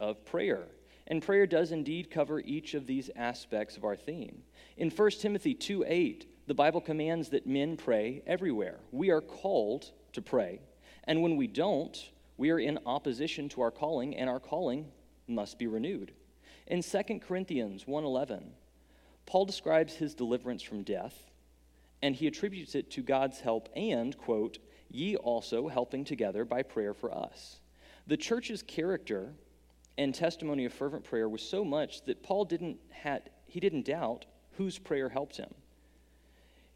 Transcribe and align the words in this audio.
of 0.00 0.24
prayer. 0.24 0.64
And 1.06 1.22
prayer 1.22 1.46
does 1.46 1.72
indeed 1.72 2.10
cover 2.10 2.40
each 2.40 2.74
of 2.74 2.86
these 2.86 3.10
aspects 3.14 3.76
of 3.76 3.84
our 3.84 3.96
theme. 3.96 4.42
In 4.76 4.90
1 4.90 5.10
Timothy 5.12 5.54
2 5.54 5.84
8, 5.86 6.46
the 6.46 6.54
Bible 6.54 6.80
commands 6.80 7.28
that 7.30 7.46
men 7.46 7.76
pray 7.76 8.22
everywhere. 8.26 8.80
We 8.90 9.10
are 9.10 9.20
called 9.20 9.90
to 10.12 10.22
pray. 10.22 10.60
And 11.04 11.22
when 11.22 11.36
we 11.36 11.46
don't, 11.46 11.96
we 12.36 12.50
are 12.50 12.58
in 12.58 12.78
opposition 12.86 13.48
to 13.50 13.62
our 13.62 13.70
calling, 13.70 14.16
and 14.16 14.28
our 14.28 14.40
calling 14.40 14.86
must 15.28 15.58
be 15.58 15.66
renewed. 15.66 16.12
In 16.66 16.82
2 16.82 17.20
Corinthians 17.20 17.84
1:11, 17.84 18.52
Paul 19.24 19.44
describes 19.44 19.94
his 19.94 20.14
deliverance 20.14 20.62
from 20.62 20.82
death, 20.82 21.30
and 22.02 22.14
he 22.14 22.26
attributes 22.26 22.74
it 22.74 22.90
to 22.92 23.02
God's 23.02 23.40
help 23.40 23.68
and, 23.74 24.16
quote, 24.16 24.58
ye 24.88 25.16
also 25.16 25.68
helping 25.68 26.04
together 26.04 26.44
by 26.44 26.62
prayer 26.62 26.94
for 26.94 27.12
us. 27.12 27.60
The 28.06 28.16
church's 28.16 28.62
character 28.62 29.34
and 29.98 30.14
testimony 30.14 30.64
of 30.64 30.72
fervent 30.72 31.04
prayer 31.04 31.28
was 31.28 31.42
so 31.42 31.64
much 31.64 32.02
that 32.04 32.22
Paul 32.22 32.44
didn't 32.44 32.78
had, 32.90 33.30
he 33.46 33.60
didn't 33.60 33.86
doubt 33.86 34.26
whose 34.52 34.78
prayer 34.78 35.08
helped 35.08 35.36
him. 35.36 35.54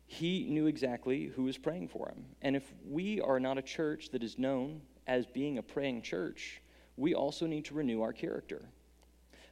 He 0.06 0.48
knew 0.48 0.66
exactly 0.66 1.27
who 1.27 1.45
was 1.45 1.56
praying 1.56 1.88
for 1.88 2.09
him. 2.09 2.24
And 2.43 2.56
if 2.56 2.73
we 2.84 3.20
are 3.20 3.38
not 3.38 3.59
a 3.59 3.62
church 3.62 4.10
that 4.10 4.23
is 4.23 4.38
known 4.38 4.83
as 5.06 5.27
being 5.27 5.59
a 5.59 5.62
praying 5.62 6.02
church, 6.02 6.60
we 6.96 7.15
also 7.15 7.46
need 7.46 7.65
to 7.66 7.74
renew 7.74 8.02
our 8.02 8.12
character. 8.12 8.69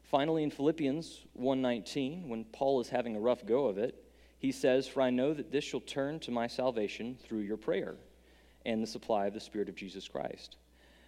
Finally 0.02 0.42
in 0.42 0.50
Philippians 0.50 1.27
1:19, 1.34 2.28
when 2.28 2.44
Paul 2.46 2.80
is 2.80 2.88
having 2.88 3.14
a 3.14 3.20
rough 3.20 3.44
go 3.44 3.66
of 3.66 3.78
it, 3.78 4.05
he 4.38 4.50
says, 4.50 4.88
"For 4.88 5.02
I 5.02 5.10
know 5.10 5.34
that 5.34 5.50
this 5.50 5.64
shall 5.64 5.80
turn 5.80 6.19
to 6.20 6.30
my 6.30 6.46
salvation 6.46 7.16
through 7.16 7.41
your 7.41 7.56
prayer 7.56 7.96
and 8.64 8.82
the 8.82 8.86
supply 8.86 9.27
of 9.27 9.34
the 9.34 9.41
spirit 9.41 9.69
of 9.69 9.74
Jesus 9.74 10.08
Christ." 10.08 10.56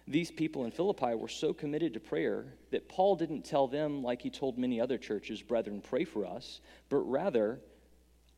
These 0.07 0.31
people 0.31 0.65
in 0.65 0.71
Philippi 0.71 1.15
were 1.15 1.27
so 1.27 1.53
committed 1.53 1.93
to 1.93 1.99
prayer 1.99 2.53
that 2.71 2.89
Paul 2.89 3.15
didn't 3.15 3.43
tell 3.43 3.67
them, 3.67 4.03
like 4.03 4.21
he 4.21 4.29
told 4.29 4.57
many 4.57 4.81
other 4.81 4.97
churches, 4.97 5.41
Brethren, 5.41 5.81
pray 5.81 6.03
for 6.03 6.25
us, 6.25 6.59
but 6.89 6.97
rather, 6.97 7.59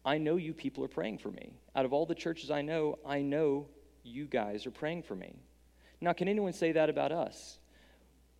I 0.05 0.17
know 0.17 0.35
you 0.35 0.53
people 0.53 0.83
are 0.83 0.89
praying 0.89 1.19
for 1.19 1.31
me. 1.31 1.53
Out 1.75 1.85
of 1.85 1.93
all 1.93 2.05
the 2.05 2.15
churches 2.15 2.51
I 2.51 2.61
know, 2.61 2.99
I 3.05 3.21
know 3.21 3.67
you 4.03 4.25
guys 4.25 4.65
are 4.65 4.71
praying 4.71 5.03
for 5.03 5.15
me. 5.15 5.35
Now, 6.01 6.11
can 6.11 6.27
anyone 6.27 6.53
say 6.53 6.73
that 6.73 6.89
about 6.89 7.13
us? 7.13 7.59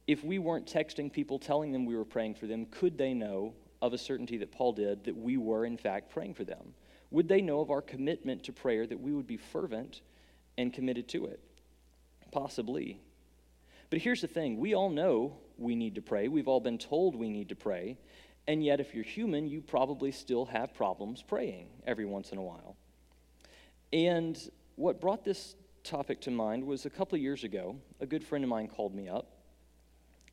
If 0.06 0.24
we 0.24 0.38
weren't 0.38 0.66
texting 0.66 1.12
people 1.12 1.40
telling 1.40 1.72
them 1.72 1.86
we 1.86 1.96
were 1.96 2.04
praying 2.04 2.36
for 2.36 2.46
them, 2.46 2.66
could 2.66 2.98
they 2.98 3.14
know 3.14 3.54
of 3.82 3.94
a 3.94 3.98
certainty 3.98 4.38
that 4.38 4.52
Paul 4.52 4.74
did 4.74 5.06
that 5.06 5.16
we 5.16 5.38
were, 5.38 5.66
in 5.66 5.78
fact, 5.78 6.10
praying 6.10 6.34
for 6.34 6.44
them? 6.44 6.74
Would 7.12 7.30
they 7.30 7.42
know 7.42 7.62
of 7.62 7.72
our 7.72 7.82
commitment 7.82 8.44
to 8.44 8.52
prayer, 8.52 8.86
that 8.86 9.00
we 9.00 9.14
would 9.14 9.28
be 9.28 9.38
fervent 9.38 10.02
and 10.58 10.74
committed 10.74 11.08
to 11.10 11.28
it? 11.28 11.40
Possibly. 12.32 13.00
But 13.94 14.02
here's 14.02 14.22
the 14.22 14.28
thing 14.28 14.58
we 14.58 14.74
all 14.74 14.90
know 14.90 15.38
we 15.56 15.76
need 15.76 15.94
to 15.94 16.02
pray. 16.02 16.28
We've 16.28 16.48
all 16.48 16.60
been 16.60 16.80
told 16.80 17.16
we 17.16 17.30
need 17.30 17.50
to 17.50 17.56
pray. 17.56 18.00
And 18.48 18.66
yet, 18.66 18.80
if 18.80 18.96
you're 18.96 19.04
human, 19.04 19.48
you 19.48 19.62
probably 19.62 20.12
still 20.12 20.46
have 20.46 20.74
problems 20.74 21.22
praying 21.22 21.68
every 21.86 22.06
once 22.06 22.32
in 22.32 22.40
a 22.40 22.42
while. 22.42 22.76
And 23.94 24.36
what 24.78 25.00
brought 25.00 25.24
this 25.24 25.54
topic 25.84 26.22
to 26.22 26.32
mind 26.32 26.66
was 26.66 26.88
a 26.88 26.90
couple 26.90 27.18
of 27.18 27.22
years 27.22 27.44
ago, 27.44 27.76
a 28.00 28.08
good 28.08 28.24
friend 28.24 28.44
of 28.44 28.50
mine 28.50 28.68
called 28.68 28.96
me 28.96 29.10
up. 29.10 29.28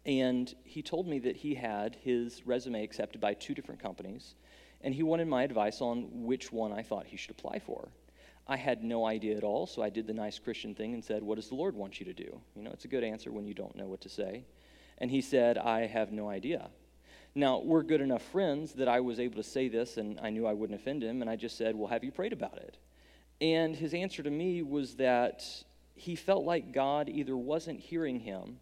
And 0.07 0.55
he 0.65 0.81
told 0.81 1.07
me 1.07 1.19
that 1.19 1.37
he 1.37 1.55
had 1.55 1.97
his 1.97 2.47
resume 2.47 2.83
accepted 2.83 3.21
by 3.21 3.35
two 3.35 3.53
different 3.53 3.83
companies. 3.83 4.37
And 4.81 4.95
he 4.95 5.03
wanted 5.03 5.29
my 5.29 5.43
advice 5.43 5.83
on 5.83 6.25
which 6.25 6.51
one 6.51 6.73
I 6.73 6.83
thought 6.83 7.05
he 7.05 7.19
should 7.19 7.33
apply 7.33 7.59
for. 7.59 7.91
I 8.51 8.57
had 8.57 8.83
no 8.83 9.07
idea 9.07 9.37
at 9.37 9.45
all, 9.45 9.69
so 9.69 9.81
I 9.81 9.91
did 9.91 10.09
the 10.09 10.13
nice 10.13 10.41
Christian 10.41 10.75
thing 10.75 10.93
and 10.93 11.05
said, 11.05 11.23
What 11.23 11.37
does 11.37 11.49
the 11.49 11.55
Lord 11.55 11.77
want 11.77 12.01
you 12.01 12.07
to 12.07 12.13
do? 12.13 12.41
You 12.57 12.63
know, 12.65 12.73
it's 12.73 12.85
a 12.85 12.89
good 12.89 13.05
answer 13.05 13.31
when 13.31 13.47
you 13.47 13.55
don't 13.55 13.77
know 13.77 13.87
what 13.87 14.01
to 14.01 14.09
say. 14.09 14.45
And 14.99 15.09
he 15.09 15.21
said, 15.21 15.57
I 15.57 15.87
have 15.87 16.11
no 16.11 16.29
idea. 16.29 16.69
Now, 17.37 17.61
we're 17.61 17.85
good 17.85 18.01
enough 18.01 18.23
friends 18.23 18.73
that 18.73 18.89
I 18.89 18.99
was 18.99 19.21
able 19.21 19.37
to 19.37 19.49
say 19.49 19.69
this 19.69 19.99
and 19.99 20.19
I 20.21 20.31
knew 20.31 20.49
I 20.49 20.53
wouldn't 20.53 20.81
offend 20.81 21.05
him, 21.05 21.21
and 21.23 21.31
I 21.31 21.37
just 21.37 21.57
said, 21.57 21.77
Well, 21.77 21.87
have 21.87 22.03
you 22.03 22.11
prayed 22.11 22.33
about 22.33 22.57
it? 22.57 22.77
And 23.41 23.77
his 23.77 23.95
answer 23.95 24.21
to 24.25 24.31
me 24.31 24.63
was 24.63 24.97
that 24.97 25.45
he 25.95 26.17
felt 26.17 26.45
like 26.45 26.73
God 26.73 27.09
either 27.09 27.37
wasn't 27.37 27.79
hearing 27.79 28.19
him 28.19 28.59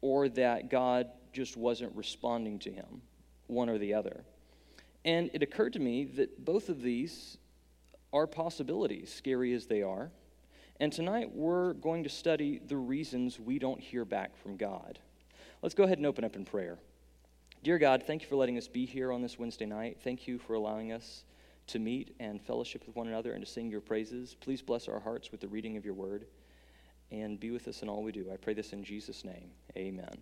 or 0.00 0.30
that 0.30 0.70
God 0.70 1.08
just 1.34 1.58
wasn't 1.58 1.94
responding 1.94 2.58
to 2.60 2.72
him, 2.72 3.02
one 3.48 3.68
or 3.68 3.76
the 3.76 3.92
other. 3.92 4.24
And 5.04 5.30
it 5.34 5.42
occurred 5.42 5.74
to 5.74 5.78
me 5.78 6.04
that 6.04 6.42
both 6.42 6.70
of 6.70 6.80
these 6.80 7.36
are 8.14 8.26
possibilities, 8.28 9.12
scary 9.12 9.52
as 9.52 9.66
they 9.66 9.82
are. 9.82 10.10
And 10.78 10.92
tonight 10.92 11.34
we're 11.34 11.74
going 11.74 12.04
to 12.04 12.08
study 12.08 12.60
the 12.64 12.76
reasons 12.76 13.40
we 13.40 13.58
don't 13.58 13.80
hear 13.80 14.04
back 14.04 14.36
from 14.36 14.56
God. 14.56 15.00
Let's 15.62 15.74
go 15.74 15.82
ahead 15.82 15.98
and 15.98 16.06
open 16.06 16.24
up 16.24 16.36
in 16.36 16.44
prayer. 16.44 16.78
Dear 17.64 17.78
God, 17.78 18.04
thank 18.06 18.22
you 18.22 18.28
for 18.28 18.36
letting 18.36 18.56
us 18.56 18.68
be 18.68 18.86
here 18.86 19.10
on 19.10 19.20
this 19.20 19.38
Wednesday 19.38 19.66
night. 19.66 19.98
Thank 20.04 20.28
you 20.28 20.38
for 20.38 20.54
allowing 20.54 20.92
us 20.92 21.24
to 21.66 21.78
meet 21.80 22.14
and 22.20 22.40
fellowship 22.40 22.86
with 22.86 22.94
one 22.94 23.08
another 23.08 23.32
and 23.32 23.44
to 23.44 23.50
sing 23.50 23.68
your 23.68 23.80
praises. 23.80 24.36
Please 24.40 24.62
bless 24.62 24.86
our 24.86 25.00
hearts 25.00 25.32
with 25.32 25.40
the 25.40 25.48
reading 25.48 25.76
of 25.76 25.84
your 25.84 25.94
word 25.94 26.26
and 27.10 27.40
be 27.40 27.50
with 27.50 27.66
us 27.66 27.82
in 27.82 27.88
all 27.88 28.02
we 28.02 28.12
do. 28.12 28.26
I 28.32 28.36
pray 28.36 28.54
this 28.54 28.72
in 28.72 28.84
Jesus' 28.84 29.24
name. 29.24 29.50
Amen. 29.76 30.14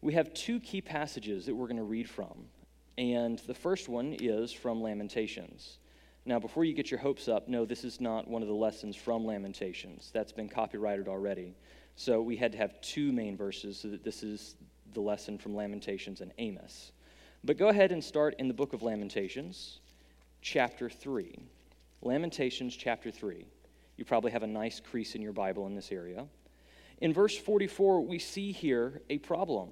We 0.00 0.14
have 0.14 0.32
two 0.32 0.60
key 0.60 0.80
passages 0.80 1.44
that 1.46 1.54
we're 1.54 1.66
going 1.66 1.76
to 1.76 1.82
read 1.82 2.08
from. 2.08 2.46
And 2.96 3.38
the 3.40 3.54
first 3.54 3.88
one 3.88 4.14
is 4.14 4.52
from 4.52 4.82
Lamentations. 4.82 5.78
Now, 6.26 6.38
before 6.38 6.64
you 6.64 6.72
get 6.72 6.90
your 6.90 7.00
hopes 7.00 7.28
up, 7.28 7.48
no, 7.48 7.66
this 7.66 7.84
is 7.84 8.00
not 8.00 8.26
one 8.26 8.40
of 8.40 8.48
the 8.48 8.54
lessons 8.54 8.96
from 8.96 9.26
Lamentations. 9.26 10.10
That's 10.14 10.32
been 10.32 10.48
copyrighted 10.48 11.06
already. 11.06 11.54
So 11.96 12.22
we 12.22 12.36
had 12.36 12.52
to 12.52 12.58
have 12.58 12.80
two 12.80 13.12
main 13.12 13.36
verses 13.36 13.78
so 13.78 13.88
that 13.88 14.02
this 14.02 14.22
is 14.22 14.56
the 14.94 15.00
lesson 15.00 15.36
from 15.36 15.54
Lamentations 15.54 16.22
and 16.22 16.32
Amos. 16.38 16.92
But 17.44 17.58
go 17.58 17.68
ahead 17.68 17.92
and 17.92 18.02
start 18.02 18.36
in 18.38 18.48
the 18.48 18.54
book 18.54 18.72
of 18.72 18.82
Lamentations, 18.82 19.80
chapter 20.40 20.88
3. 20.88 21.38
Lamentations, 22.00 22.74
chapter 22.74 23.10
3. 23.10 23.44
You 23.98 24.04
probably 24.06 24.32
have 24.32 24.42
a 24.42 24.46
nice 24.46 24.80
crease 24.80 25.14
in 25.14 25.20
your 25.20 25.34
Bible 25.34 25.66
in 25.66 25.74
this 25.74 25.92
area. 25.92 26.26
In 27.02 27.12
verse 27.12 27.36
44, 27.36 28.00
we 28.00 28.18
see 28.18 28.50
here 28.50 29.02
a 29.10 29.18
problem. 29.18 29.68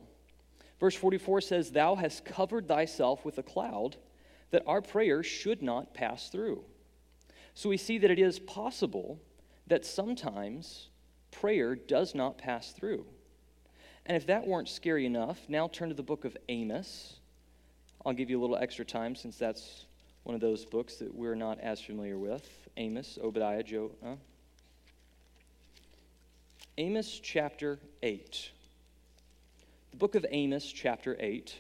Verse 0.79 0.95
44 0.95 1.41
says, 1.41 1.71
Thou 1.71 1.95
hast 1.95 2.27
covered 2.27 2.69
thyself 2.69 3.25
with 3.25 3.39
a 3.39 3.43
cloud 3.43 3.97
that 4.53 4.63
our 4.67 4.81
prayer 4.81 5.23
should 5.23 5.63
not 5.63 5.93
pass 5.93 6.29
through. 6.29 6.63
So 7.55 7.69
we 7.69 7.77
see 7.77 7.99
that 7.99 8.11
it 8.11 8.19
is 8.19 8.39
possible 8.39 9.21
that 9.67 9.85
sometimes 9.85 10.89
prayer 11.31 11.75
does 11.75 12.15
not 12.15 12.39
pass 12.39 12.73
through. 12.73 13.05
And 14.07 14.17
if 14.17 14.27
that 14.27 14.47
weren't 14.47 14.69
scary 14.69 15.07
enough, 15.07 15.39
now 15.49 15.69
turn 15.69 15.89
to 15.89 15.95
the 15.95 16.03
book 16.03 16.25
of 16.25 16.37
Amos. 16.49 17.17
I'll 18.05 18.13
give 18.13 18.31
you 18.31 18.39
a 18.39 18.43
little 18.43 18.57
extra 18.57 18.85
time 18.85 19.15
since 19.15 19.37
that's 19.37 19.87
one 20.25 20.35
of 20.35 20.41
those 20.41 20.65
books 20.65 20.97
that 20.97 21.13
we're 21.15 21.35
not 21.35 21.59
as 21.61 21.81
familiar 21.81 22.19
with. 22.19 22.47
Amos, 22.77 23.19
Obadiah, 23.23 23.63
Joe. 23.63 23.91
Huh? 24.03 24.15
Amos 26.79 27.21
chapter 27.23 27.79
8. 28.03 28.51
The 29.93 29.97
book 29.97 30.15
of 30.15 30.27
Amos, 30.31 30.71
chapter 30.73 31.17
8. 31.21 31.55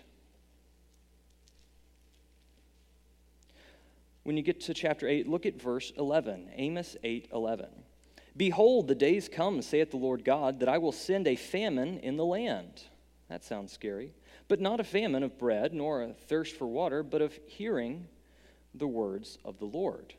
When 4.25 4.37
you 4.37 4.43
get 4.43 4.61
to 4.63 4.75
chapter 4.75 5.09
8, 5.09 5.29
look 5.29 5.47
at 5.47 5.61
verse 5.61 5.93
11. 5.97 6.51
Amos 6.55 6.97
8 7.03 7.29
11. 7.33 7.67
Behold, 8.37 8.89
the 8.89 8.95
days 8.95 9.29
come, 9.29 9.61
saith 9.61 9.91
the 9.91 9.97
Lord 9.97 10.25
God, 10.25 10.61
that 10.61 10.69
I 10.69 10.79
will 10.79 10.93
send 10.93 11.27
a 11.27 11.37
famine 11.37 11.99
in 11.99 12.17
the 12.17 12.25
land. 12.25 12.85
That 13.29 13.45
sounds 13.45 13.73
scary. 13.73 14.13
But 14.49 14.61
not 14.61 14.81
a 14.81 14.85
famine 14.85 15.23
of 15.23 15.39
bread, 15.39 15.75
nor 15.75 16.03
a 16.03 16.13
thirst 16.13 16.57
for 16.57 16.67
water, 16.67 17.03
but 17.03 17.21
of 17.21 17.39
hearing 17.47 18.09
the 18.75 18.87
words 18.87 19.39
of 19.45 19.59
the 19.59 19.67
Lord. 19.67 20.15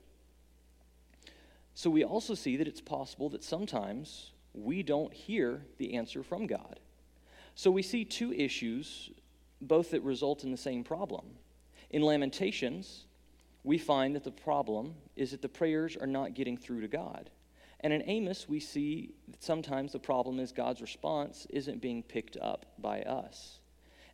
So 1.74 1.90
we 1.90 2.04
also 2.04 2.36
see 2.36 2.58
that 2.58 2.68
it's 2.68 2.82
possible 2.82 3.30
that 3.30 3.44
sometimes 3.44 4.32
we 4.54 4.84
don't 4.84 5.14
hear 5.14 5.66
the 5.78 5.96
answer 5.96 6.22
from 6.22 6.46
God. 6.46 6.80
So 7.56 7.72
we 7.72 7.82
see 7.82 8.06
two 8.06 8.32
issues, 8.34 9.10
both 9.62 9.92
that 9.92 10.02
result 10.02 10.44
in 10.44 10.52
the 10.52 10.58
same 10.58 10.84
problem. 10.84 11.26
In 11.90 12.04
Lamentations, 12.04 13.06
we 13.64 13.78
find 13.78 14.16
that 14.16 14.24
the 14.24 14.32
problem 14.32 14.96
is 15.16 15.32
that 15.32 15.42
the 15.42 15.50
prayers 15.50 15.96
are 15.96 16.08
not 16.08 16.34
getting 16.34 16.58
through 16.58 16.82
to 16.82 16.88
God. 16.88 17.30
And 17.80 17.92
in 17.92 18.04
Amos, 18.10 18.48
we 18.48 18.60
see 18.60 19.14
that 19.28 19.44
sometimes 19.44 19.92
the 19.92 20.00
problem 20.00 20.40
is 20.40 20.52
God's 20.52 20.82
response 20.82 21.46
isn't 21.50 21.82
being 21.82 22.04
picked 22.04 22.38
up 22.38 22.66
by 22.80 23.02
us. 23.02 23.60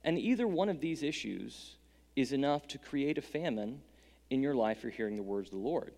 And 0.04 0.18
either 0.18 0.48
one 0.48 0.70
of 0.70 0.80
these 0.80 1.04
issues 1.04 1.76
is 2.16 2.32
enough 2.32 2.68
to 2.68 2.78
create 2.78 3.18
a 3.18 3.22
famine 3.22 3.82
in 4.30 4.42
your 4.42 4.56
life 4.56 4.82
for 4.82 4.90
hearing 4.90 5.16
the 5.16 5.24
words 5.24 5.50
of 5.50 5.54
the 5.54 5.66
Lord. 5.66 5.94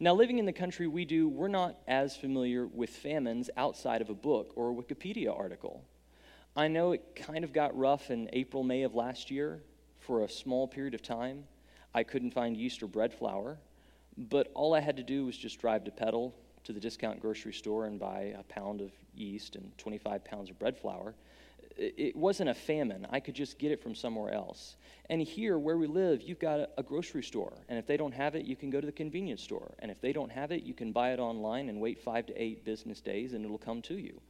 Now, 0.00 0.14
living 0.14 0.38
in 0.38 0.46
the 0.46 0.52
country 0.52 0.86
we 0.86 1.04
do, 1.04 1.28
we're 1.28 1.48
not 1.48 1.78
as 1.86 2.16
familiar 2.16 2.66
with 2.66 2.90
famines 2.90 3.48
outside 3.56 4.00
of 4.00 4.10
a 4.10 4.14
book 4.14 4.52
or 4.56 4.70
a 4.70 4.74
Wikipedia 4.74 5.36
article. 5.36 5.84
I 6.56 6.68
know 6.68 6.92
it 6.92 7.16
kind 7.16 7.44
of 7.44 7.52
got 7.52 7.76
rough 7.76 8.10
in 8.10 8.28
April, 8.32 8.62
May 8.62 8.82
of 8.82 8.94
last 8.94 9.30
year 9.30 9.62
for 9.98 10.22
a 10.22 10.28
small 10.28 10.68
period 10.68 10.94
of 10.94 11.02
time. 11.02 11.44
I 11.94 12.02
couldn't 12.02 12.32
find 12.32 12.56
yeast 12.56 12.82
or 12.82 12.86
bread 12.86 13.12
flour, 13.12 13.58
but 14.16 14.50
all 14.54 14.74
I 14.74 14.80
had 14.80 14.96
to 14.96 15.02
do 15.02 15.26
was 15.26 15.36
just 15.36 15.60
drive 15.60 15.84
to 15.84 15.90
Pedal 15.90 16.34
to 16.64 16.72
the 16.72 16.80
discount 16.80 17.20
grocery 17.20 17.52
store 17.52 17.86
and 17.86 17.98
buy 18.00 18.34
a 18.38 18.42
pound 18.44 18.80
of 18.80 18.90
yeast 19.14 19.56
and 19.56 19.76
25 19.78 20.24
pounds 20.24 20.50
of 20.50 20.58
bread 20.58 20.76
flour. 20.76 21.14
It 21.76 22.14
wasn't 22.14 22.50
a 22.50 22.54
famine. 22.54 23.04
I 23.10 23.18
could 23.18 23.34
just 23.34 23.58
get 23.58 23.72
it 23.72 23.82
from 23.82 23.96
somewhere 23.96 24.32
else. 24.32 24.76
And 25.10 25.20
here, 25.20 25.58
where 25.58 25.76
we 25.76 25.88
live, 25.88 26.22
you've 26.22 26.38
got 26.38 26.70
a 26.78 26.82
grocery 26.84 27.24
store. 27.24 27.52
And 27.68 27.78
if 27.78 27.86
they 27.86 27.96
don't 27.96 28.14
have 28.14 28.36
it, 28.36 28.44
you 28.44 28.54
can 28.54 28.70
go 28.70 28.80
to 28.80 28.86
the 28.86 28.92
convenience 28.92 29.42
store. 29.42 29.74
And 29.80 29.90
if 29.90 30.00
they 30.00 30.12
don't 30.12 30.30
have 30.30 30.52
it, 30.52 30.62
you 30.62 30.72
can 30.72 30.92
buy 30.92 31.12
it 31.12 31.18
online 31.18 31.68
and 31.68 31.80
wait 31.80 31.98
five 31.98 32.26
to 32.26 32.42
eight 32.42 32.64
business 32.64 33.00
days 33.00 33.32
and 33.32 33.44
it'll 33.44 33.58
come 33.58 33.82
to 33.82 33.98
you. 33.98 34.20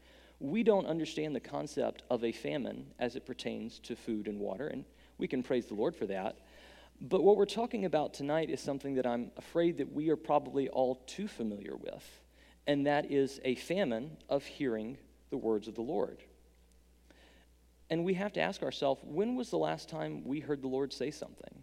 We 0.41 0.63
don't 0.63 0.87
understand 0.87 1.35
the 1.35 1.41
concept 1.41 2.03
of 2.11 2.25
a 2.25 2.33
famine 2.33 2.87
as 2.99 3.15
it 3.15 3.27
pertains 3.27 3.79
to 3.81 3.95
food 3.95 4.27
and 4.27 4.41
water, 4.41 4.67
and 4.67 4.85
we 5.19 5.29
can 5.29 5.43
praise 5.43 5.67
the 5.67 5.75
Lord 5.75 5.95
for 5.95 6.07
that. 6.07 6.37
But 7.01 7.23
what 7.23 7.37
we're 7.37 7.45
talking 7.45 7.85
about 7.85 8.15
tonight 8.15 8.51
is 8.51 8.61
something 8.61 8.95
that 8.95 9.07
I'm 9.07 9.31
afraid 9.37 9.79
that 9.79 9.93
we 9.93 10.09
are 10.11 10.17
probably 10.17 10.69
all 10.69 10.97
too 11.07 11.29
familiar 11.29 11.77
with, 11.77 12.21
and 12.67 12.87
that 12.87 13.11
is 13.11 13.41
a 13.45 13.57
famine 13.57 14.17
of 14.29 14.45
hearing 14.45 14.97
the 15.31 15.37
words 15.37 15.69
of 15.69 15.75
the 15.75 15.83
Lord. 15.83 16.23
And 17.91 18.05
we 18.05 18.15
have 18.15 18.33
to 18.35 18.41
ask 18.41 18.63
ourselves 18.63 19.01
when 19.05 19.37
was 19.37 19.51
the 19.51 19.59
last 19.59 19.89
time 19.89 20.25
we 20.25 20.41
heard 20.41 20.63
the 20.63 20.69
Lord 20.69 20.93
say 20.93 21.11
something? 21.11 21.63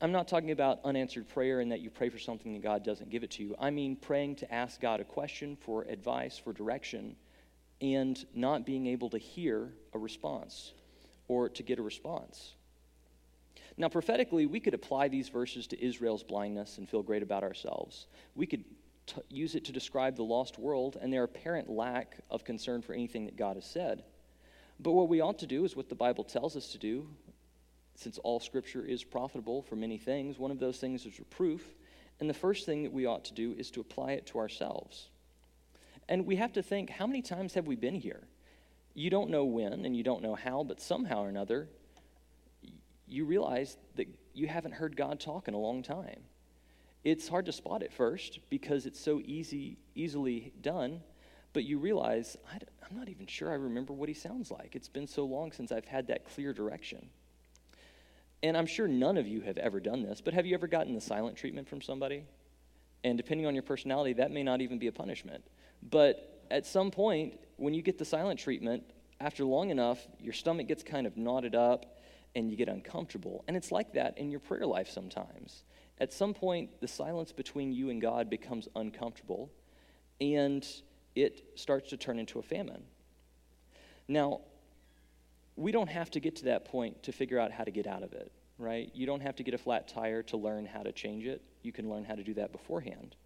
I'm 0.00 0.12
not 0.12 0.28
talking 0.28 0.50
about 0.50 0.80
unanswered 0.84 1.28
prayer 1.28 1.60
and 1.60 1.72
that 1.72 1.80
you 1.80 1.88
pray 1.88 2.10
for 2.10 2.18
something 2.18 2.54
and 2.54 2.62
God 2.62 2.84
doesn't 2.84 3.08
give 3.08 3.24
it 3.24 3.30
to 3.32 3.42
you. 3.42 3.56
I 3.58 3.70
mean 3.70 3.96
praying 3.96 4.36
to 4.36 4.54
ask 4.54 4.80
God 4.80 5.00
a 5.00 5.04
question 5.04 5.56
for 5.56 5.84
advice, 5.84 6.38
for 6.38 6.52
direction, 6.52 7.16
and 7.80 8.24
not 8.34 8.66
being 8.66 8.86
able 8.86 9.10
to 9.10 9.18
hear 9.18 9.72
a 9.94 9.98
response 9.98 10.72
or 11.28 11.48
to 11.48 11.62
get 11.62 11.78
a 11.78 11.82
response. 11.82 12.54
Now, 13.78 13.88
prophetically, 13.88 14.46
we 14.46 14.60
could 14.60 14.74
apply 14.74 15.08
these 15.08 15.28
verses 15.28 15.66
to 15.68 15.84
Israel's 15.84 16.22
blindness 16.22 16.78
and 16.78 16.88
feel 16.88 17.02
great 17.02 17.22
about 17.22 17.42
ourselves. 17.42 18.06
We 18.34 18.46
could 18.46 18.64
t- 19.06 19.20
use 19.28 19.54
it 19.54 19.66
to 19.66 19.72
describe 19.72 20.16
the 20.16 20.24
lost 20.24 20.58
world 20.58 20.96
and 21.00 21.12
their 21.12 21.24
apparent 21.24 21.68
lack 21.68 22.16
of 22.30 22.44
concern 22.44 22.80
for 22.80 22.94
anything 22.94 23.26
that 23.26 23.36
God 23.36 23.56
has 23.56 23.66
said. 23.66 24.02
But 24.80 24.92
what 24.92 25.08
we 25.08 25.20
ought 25.20 25.38
to 25.40 25.46
do 25.46 25.64
is 25.64 25.76
what 25.76 25.88
the 25.88 25.94
Bible 25.94 26.24
tells 26.24 26.56
us 26.56 26.68
to 26.68 26.78
do. 26.78 27.08
Since 27.94 28.18
all 28.18 28.40
scripture 28.40 28.84
is 28.84 29.04
profitable 29.04 29.62
for 29.62 29.76
many 29.76 29.98
things, 29.98 30.38
one 30.38 30.50
of 30.50 30.58
those 30.58 30.78
things 30.78 31.04
is 31.06 31.18
reproof. 31.18 31.62
And 32.20 32.30
the 32.30 32.34
first 32.34 32.64
thing 32.66 32.82
that 32.82 32.92
we 32.92 33.06
ought 33.06 33.24
to 33.26 33.34
do 33.34 33.54
is 33.58 33.70
to 33.72 33.80
apply 33.80 34.12
it 34.12 34.26
to 34.28 34.38
ourselves. 34.38 35.08
And 36.08 36.24
we 36.24 36.36
have 36.36 36.52
to 36.54 36.62
think 36.62 36.88
how 36.88 37.06
many 37.06 37.20
times 37.20 37.54
have 37.54 37.66
we 37.66 37.76
been 37.76 37.94
here? 37.94 38.22
You 38.94 39.10
don't 39.10 39.30
know 39.30 39.44
when 39.44 39.84
and 39.84 39.94
you 39.94 40.02
don't 40.02 40.22
know 40.22 40.34
how, 40.34 40.62
but 40.62 40.80
somehow 40.80 41.24
or 41.24 41.28
another, 41.28 41.68
you 43.06 43.24
realize 43.24 43.76
that 43.96 44.08
you 44.34 44.46
haven't 44.46 44.72
heard 44.72 44.96
God 44.96 45.20
talk 45.20 45.48
in 45.48 45.54
a 45.54 45.58
long 45.58 45.82
time. 45.82 46.20
It's 47.04 47.28
hard 47.28 47.46
to 47.46 47.52
spot 47.52 47.82
at 47.82 47.92
first 47.92 48.40
because 48.50 48.84
it's 48.84 48.98
so 48.98 49.20
easy, 49.24 49.78
easily 49.94 50.52
done, 50.60 51.00
but 51.52 51.64
you 51.64 51.78
realize 51.78 52.36
I, 52.52 52.58
I'm 52.88 52.96
not 52.96 53.08
even 53.08 53.26
sure 53.26 53.50
I 53.50 53.54
remember 53.54 53.92
what 53.92 54.08
he 54.08 54.14
sounds 54.14 54.50
like. 54.50 54.74
It's 54.74 54.88
been 54.88 55.06
so 55.06 55.24
long 55.24 55.52
since 55.52 55.70
I've 55.70 55.84
had 55.84 56.08
that 56.08 56.28
clear 56.34 56.52
direction. 56.52 57.08
And 58.42 58.56
I'm 58.56 58.66
sure 58.66 58.88
none 58.88 59.16
of 59.16 59.26
you 59.26 59.40
have 59.42 59.56
ever 59.56 59.80
done 59.80 60.02
this, 60.02 60.20
but 60.20 60.34
have 60.34 60.46
you 60.46 60.54
ever 60.54 60.66
gotten 60.66 60.94
the 60.94 61.00
silent 61.00 61.36
treatment 61.36 61.68
from 61.68 61.80
somebody? 61.80 62.24
And 63.04 63.16
depending 63.16 63.46
on 63.46 63.54
your 63.54 63.62
personality, 63.62 64.14
that 64.14 64.30
may 64.30 64.42
not 64.42 64.60
even 64.60 64.78
be 64.78 64.88
a 64.88 64.92
punishment. 64.92 65.44
But 65.90 66.44
at 66.50 66.66
some 66.66 66.90
point, 66.90 67.38
when 67.56 67.72
you 67.72 67.82
get 67.82 67.98
the 67.98 68.04
silent 68.04 68.40
treatment, 68.40 68.82
after 69.20 69.44
long 69.44 69.70
enough, 69.70 70.06
your 70.20 70.32
stomach 70.32 70.66
gets 70.68 70.82
kind 70.82 71.06
of 71.06 71.16
knotted 71.16 71.54
up 71.54 71.96
and 72.36 72.50
you 72.50 72.56
get 72.56 72.68
uncomfortable. 72.68 73.42
And 73.48 73.56
it's 73.56 73.72
like 73.72 73.94
that 73.94 74.18
in 74.18 74.30
your 74.30 74.40
prayer 74.40 74.66
life 74.66 74.90
sometimes. 74.90 75.64
At 75.98 76.12
some 76.12 76.34
point, 76.34 76.80
the 76.82 76.86
silence 76.86 77.32
between 77.32 77.72
you 77.72 77.88
and 77.88 78.00
God 78.00 78.28
becomes 78.28 78.68
uncomfortable 78.76 79.50
and 80.20 80.64
it 81.14 81.44
starts 81.54 81.88
to 81.90 81.96
turn 81.96 82.18
into 82.18 82.38
a 82.38 82.42
famine. 82.42 82.82
Now, 84.06 84.42
we 85.56 85.72
don't 85.72 85.88
have 85.88 86.10
to 86.10 86.20
get 86.20 86.36
to 86.36 86.44
that 86.44 86.66
point 86.66 87.02
to 87.04 87.12
figure 87.12 87.40
out 87.40 87.50
how 87.50 87.64
to 87.64 87.70
get 87.70 87.86
out 87.86 88.02
of 88.02 88.12
it, 88.12 88.30
right? 88.58 88.90
You 88.94 89.06
don't 89.06 89.22
have 89.22 89.36
to 89.36 89.42
get 89.42 89.54
a 89.54 89.58
flat 89.58 89.88
tire 89.88 90.22
to 90.24 90.36
learn 90.36 90.66
how 90.66 90.82
to 90.82 90.92
change 90.92 91.24
it. 91.24 91.40
You 91.62 91.72
can 91.72 91.88
learn 91.88 92.04
how 92.04 92.14
to 92.14 92.22
do 92.22 92.34
that 92.34 92.52
beforehand. 92.52 93.16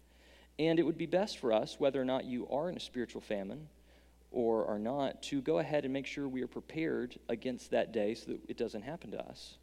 And 0.57 0.79
it 0.79 0.83
would 0.83 0.97
be 0.97 1.05
best 1.05 1.37
for 1.39 1.51
us, 1.51 1.75
whether 1.79 2.01
or 2.01 2.05
not 2.05 2.23
you 2.23 2.47
are 2.47 2.69
in 2.69 2.77
a 2.77 2.79
spiritual 2.79 3.19
famine 3.19 3.67
or 4.31 4.65
are 4.67 4.79
not, 4.79 5.21
to 5.23 5.41
go 5.41 5.59
ahead 5.59 5.83
and 5.83 5.93
make 5.93 6.05
sure 6.05 6.27
we 6.27 6.41
are 6.41 6.47
prepared 6.47 7.19
against 7.29 7.71
that 7.71 7.91
day 7.91 8.15
so 8.15 8.31
that 8.31 8.39
it 8.47 8.57
doesn't 8.57 8.81
happen 8.81 9.11
to 9.11 9.19
us. 9.19 9.57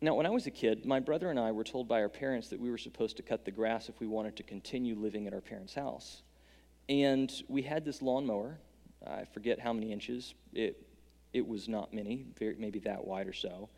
Now, 0.00 0.14
when 0.14 0.26
I 0.26 0.30
was 0.30 0.46
a 0.46 0.50
kid, 0.50 0.86
my 0.86 1.00
brother 1.00 1.30
and 1.30 1.40
I 1.40 1.50
were 1.50 1.64
told 1.64 1.88
by 1.88 2.00
our 2.00 2.08
parents 2.08 2.48
that 2.48 2.60
we 2.60 2.70
were 2.70 2.78
supposed 2.78 3.16
to 3.16 3.22
cut 3.22 3.44
the 3.44 3.50
grass 3.50 3.88
if 3.88 3.98
we 3.98 4.06
wanted 4.06 4.36
to 4.36 4.42
continue 4.44 4.94
living 4.94 5.26
at 5.26 5.34
our 5.34 5.40
parents' 5.40 5.74
house. 5.74 6.22
And 6.88 7.32
we 7.48 7.62
had 7.62 7.84
this 7.84 8.00
lawnmower. 8.00 8.58
I 9.06 9.24
forget 9.24 9.58
how 9.58 9.72
many 9.72 9.92
inches. 9.92 10.34
It, 10.52 10.86
it 11.32 11.46
was 11.46 11.68
not 11.68 11.92
many, 11.92 12.26
maybe 12.58 12.78
that 12.80 13.04
wide 13.04 13.26
or 13.26 13.32
so. 13.32 13.68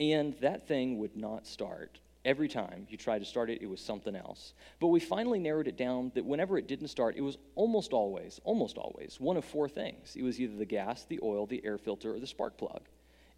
And 0.00 0.34
that 0.40 0.66
thing 0.66 0.98
would 0.98 1.16
not 1.16 1.46
start. 1.46 2.00
Every 2.24 2.48
time 2.48 2.86
you 2.88 2.96
tried 2.96 3.18
to 3.18 3.24
start 3.24 3.50
it, 3.50 3.62
it 3.62 3.66
was 3.68 3.80
something 3.80 4.14
else. 4.14 4.54
But 4.78 4.88
we 4.88 5.00
finally 5.00 5.40
narrowed 5.40 5.66
it 5.66 5.76
down 5.76 6.12
that 6.14 6.24
whenever 6.24 6.56
it 6.56 6.68
didn't 6.68 6.88
start, 6.88 7.16
it 7.16 7.20
was 7.20 7.36
almost 7.56 7.92
always, 7.92 8.40
almost 8.44 8.78
always, 8.78 9.18
one 9.18 9.36
of 9.36 9.44
four 9.44 9.68
things. 9.68 10.14
It 10.14 10.22
was 10.22 10.40
either 10.40 10.56
the 10.56 10.64
gas, 10.64 11.04
the 11.04 11.18
oil, 11.22 11.46
the 11.46 11.64
air 11.64 11.78
filter, 11.78 12.14
or 12.14 12.20
the 12.20 12.26
spark 12.26 12.56
plug. 12.56 12.82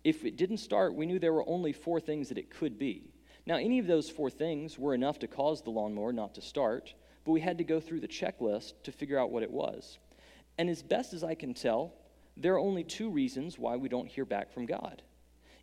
If 0.04 0.26
it 0.26 0.36
didn't 0.36 0.58
start, 0.58 0.94
we 0.94 1.06
knew 1.06 1.18
there 1.18 1.32
were 1.32 1.48
only 1.48 1.72
four 1.72 1.98
things 1.98 2.28
that 2.28 2.36
it 2.36 2.50
could 2.50 2.78
be. 2.78 3.14
Now, 3.46 3.56
any 3.56 3.78
of 3.78 3.86
those 3.86 4.10
four 4.10 4.28
things 4.28 4.78
were 4.78 4.94
enough 4.94 5.18
to 5.20 5.28
cause 5.28 5.62
the 5.62 5.70
lawnmower 5.70 6.12
not 6.12 6.34
to 6.34 6.42
start, 6.42 6.92
but 7.24 7.32
we 7.32 7.40
had 7.40 7.58
to 7.58 7.64
go 7.64 7.80
through 7.80 8.00
the 8.00 8.08
checklist 8.08 8.74
to 8.82 8.92
figure 8.92 9.18
out 9.18 9.30
what 9.30 9.42
it 9.42 9.50
was. 9.50 9.98
And 10.58 10.68
as 10.68 10.82
best 10.82 11.14
as 11.14 11.24
I 11.24 11.34
can 11.34 11.54
tell, 11.54 11.94
there 12.36 12.54
are 12.54 12.58
only 12.58 12.84
two 12.84 13.08
reasons 13.08 13.58
why 13.58 13.76
we 13.76 13.88
don't 13.88 14.08
hear 14.08 14.26
back 14.26 14.52
from 14.52 14.66
God. 14.66 15.02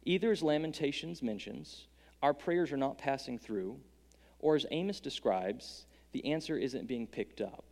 Either, 0.06 0.32
as 0.32 0.42
Lamentations 0.42 1.22
mentions, 1.22 1.88
our 2.22 2.34
prayers 2.34 2.72
are 2.72 2.78
not 2.78 2.98
passing 2.98 3.38
through, 3.38 3.80
or 4.40 4.56
as 4.56 4.66
Amos 4.72 5.00
describes, 5.00 5.86
the 6.12 6.26
answer 6.26 6.58
isn't 6.58 6.88
being 6.88 7.08
picked 7.08 7.42
up. 7.42 7.64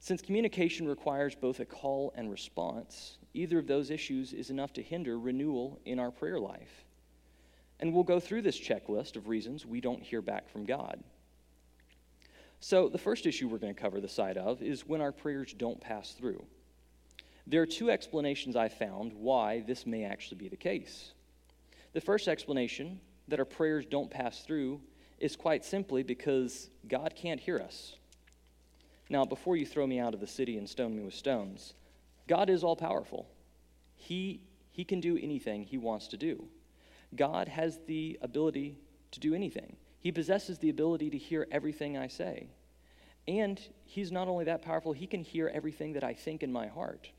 Since 0.00 0.22
communication 0.22 0.86
requires 0.86 1.34
both 1.34 1.60
a 1.60 1.64
call 1.64 2.12
and 2.16 2.30
response, 2.30 3.18
either 3.34 3.58
of 3.58 3.66
those 3.66 3.90
issues 3.90 4.32
is 4.32 4.50
enough 4.50 4.72
to 4.74 4.82
hinder 4.82 5.18
renewal 5.18 5.80
in 5.84 5.98
our 5.98 6.10
prayer 6.10 6.38
life. 6.38 6.84
And 7.80 7.92
we'll 7.92 8.04
go 8.04 8.20
through 8.20 8.42
this 8.42 8.58
checklist 8.58 9.16
of 9.16 9.28
reasons 9.28 9.66
we 9.66 9.80
don't 9.80 10.02
hear 10.02 10.22
back 10.22 10.48
from 10.48 10.64
God. 10.64 11.02
So, 12.60 12.88
the 12.88 12.98
first 12.98 13.26
issue 13.26 13.46
we're 13.46 13.58
going 13.58 13.74
to 13.74 13.80
cover 13.80 14.00
the 14.00 14.08
side 14.08 14.36
of 14.36 14.62
is 14.62 14.86
when 14.86 15.00
our 15.00 15.12
prayers 15.12 15.54
don't 15.56 15.80
pass 15.80 16.12
through. 16.12 16.44
There 17.46 17.62
are 17.62 17.66
two 17.66 17.90
explanations 17.90 18.56
I 18.56 18.68
found 18.68 19.12
why 19.12 19.60
this 19.60 19.86
may 19.86 20.04
actually 20.04 20.38
be 20.38 20.48
the 20.48 20.56
case. 20.56 21.12
The 21.92 22.00
first 22.00 22.26
explanation 22.26 23.00
that 23.28 23.38
our 23.38 23.44
prayers 23.44 23.86
don't 23.86 24.10
pass 24.10 24.40
through 24.40 24.80
is 25.18 25.36
quite 25.36 25.64
simply 25.64 26.02
because 26.02 26.70
God 26.86 27.14
can't 27.16 27.40
hear 27.40 27.58
us. 27.58 27.96
Now, 29.10 29.24
before 29.24 29.56
you 29.56 29.66
throw 29.66 29.86
me 29.86 29.98
out 29.98 30.14
of 30.14 30.20
the 30.20 30.26
city 30.26 30.58
and 30.58 30.68
stone 30.68 30.96
me 30.96 31.02
with 31.02 31.14
stones, 31.14 31.74
God 32.26 32.50
is 32.50 32.62
all 32.62 32.76
powerful. 32.76 33.26
He, 33.94 34.42
he 34.70 34.84
can 34.84 35.00
do 35.00 35.18
anything 35.20 35.64
He 35.64 35.78
wants 35.78 36.08
to 36.08 36.16
do. 36.16 36.44
God 37.16 37.48
has 37.48 37.80
the 37.86 38.18
ability 38.20 38.78
to 39.12 39.20
do 39.20 39.34
anything. 39.34 39.76
He 39.98 40.12
possesses 40.12 40.58
the 40.58 40.70
ability 40.70 41.10
to 41.10 41.18
hear 41.18 41.46
everything 41.50 41.96
I 41.96 42.08
say. 42.08 42.48
And 43.26 43.60
He's 43.84 44.12
not 44.12 44.28
only 44.28 44.44
that 44.44 44.62
powerful, 44.62 44.92
He 44.92 45.06
can 45.06 45.22
hear 45.22 45.50
everything 45.52 45.94
that 45.94 46.04
I 46.04 46.14
think 46.14 46.42
in 46.42 46.52
my 46.52 46.66
heart. 46.66 47.10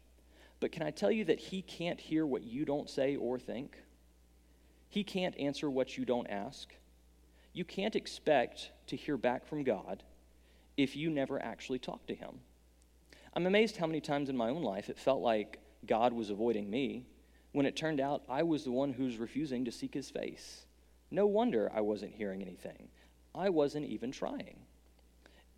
But 0.59 0.71
can 0.71 0.83
I 0.83 0.91
tell 0.91 1.11
you 1.11 1.25
that 1.25 1.39
He 1.39 1.63
can't 1.63 1.99
hear 1.99 2.25
what 2.25 2.43
you 2.43 2.65
don't 2.65 2.89
say 2.89 3.15
or 3.15 3.39
think? 3.39 3.77
He 4.89 5.03
can't 5.03 5.37
answer 5.37 5.69
what 5.69 5.97
you 5.97 6.03
don't 6.03 6.27
ask. 6.27 6.73
You 7.53 7.63
can't 7.63 7.95
expect 7.95 8.71
to 8.87 8.95
hear 8.95 9.17
back 9.17 9.45
from 9.45 9.63
God 9.63 10.03
if 10.77 10.95
you 10.95 11.09
never 11.09 11.41
actually 11.41 11.79
talk 11.79 12.05
to 12.07 12.15
Him. 12.15 12.39
I'm 13.33 13.45
amazed 13.45 13.77
how 13.77 13.85
many 13.85 14.01
times 14.01 14.29
in 14.29 14.35
my 14.35 14.49
own 14.49 14.63
life 14.63 14.89
it 14.89 14.97
felt 14.97 15.21
like 15.21 15.59
God 15.85 16.11
was 16.11 16.31
avoiding 16.31 16.69
me 16.69 17.05
when 17.51 17.65
it 17.65 17.75
turned 17.75 17.99
out 17.99 18.23
I 18.27 18.43
was 18.43 18.63
the 18.63 18.71
one 18.71 18.93
who 18.93 19.03
was 19.03 19.17
refusing 19.17 19.65
to 19.65 19.71
seek 19.71 19.93
His 19.93 20.09
face. 20.09 20.65
No 21.11 21.27
wonder 21.27 21.71
I 21.73 21.81
wasn't 21.81 22.15
hearing 22.15 22.41
anything. 22.41 22.89
I 23.35 23.49
wasn't 23.49 23.85
even 23.85 24.11
trying. 24.11 24.57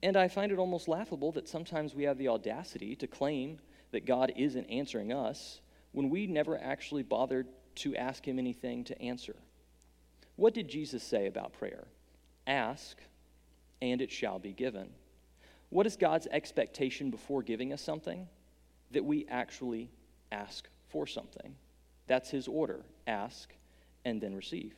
And 0.03 0.17
I 0.17 0.27
find 0.27 0.51
it 0.51 0.59
almost 0.59 0.87
laughable 0.87 1.31
that 1.33 1.47
sometimes 1.47 1.95
we 1.95 2.03
have 2.03 2.17
the 2.17 2.27
audacity 2.27 2.95
to 2.97 3.07
claim 3.07 3.59
that 3.91 4.05
God 4.05 4.33
isn't 4.35 4.65
answering 4.65 5.13
us 5.13 5.61
when 5.91 6.09
we 6.09 6.27
never 6.27 6.57
actually 6.61 7.03
bothered 7.03 7.47
to 7.75 7.95
ask 7.95 8.27
him 8.27 8.39
anything 8.39 8.83
to 8.85 9.01
answer. 9.01 9.35
What 10.35 10.53
did 10.53 10.67
Jesus 10.67 11.03
say 11.03 11.27
about 11.27 11.53
prayer? 11.53 11.87
Ask, 12.47 12.97
and 13.81 14.01
it 14.01 14.11
shall 14.11 14.39
be 14.39 14.53
given. 14.53 14.89
What 15.69 15.85
is 15.85 15.95
God's 15.95 16.27
expectation 16.31 17.11
before 17.11 17.43
giving 17.43 17.73
us 17.73 17.81
something? 17.81 18.27
That 18.91 19.05
we 19.05 19.25
actually 19.29 19.89
ask 20.31 20.67
for 20.89 21.07
something. 21.07 21.55
That's 22.07 22.29
his 22.29 22.47
order 22.47 22.83
ask 23.07 23.53
and 24.05 24.21
then 24.21 24.35
receive. 24.35 24.75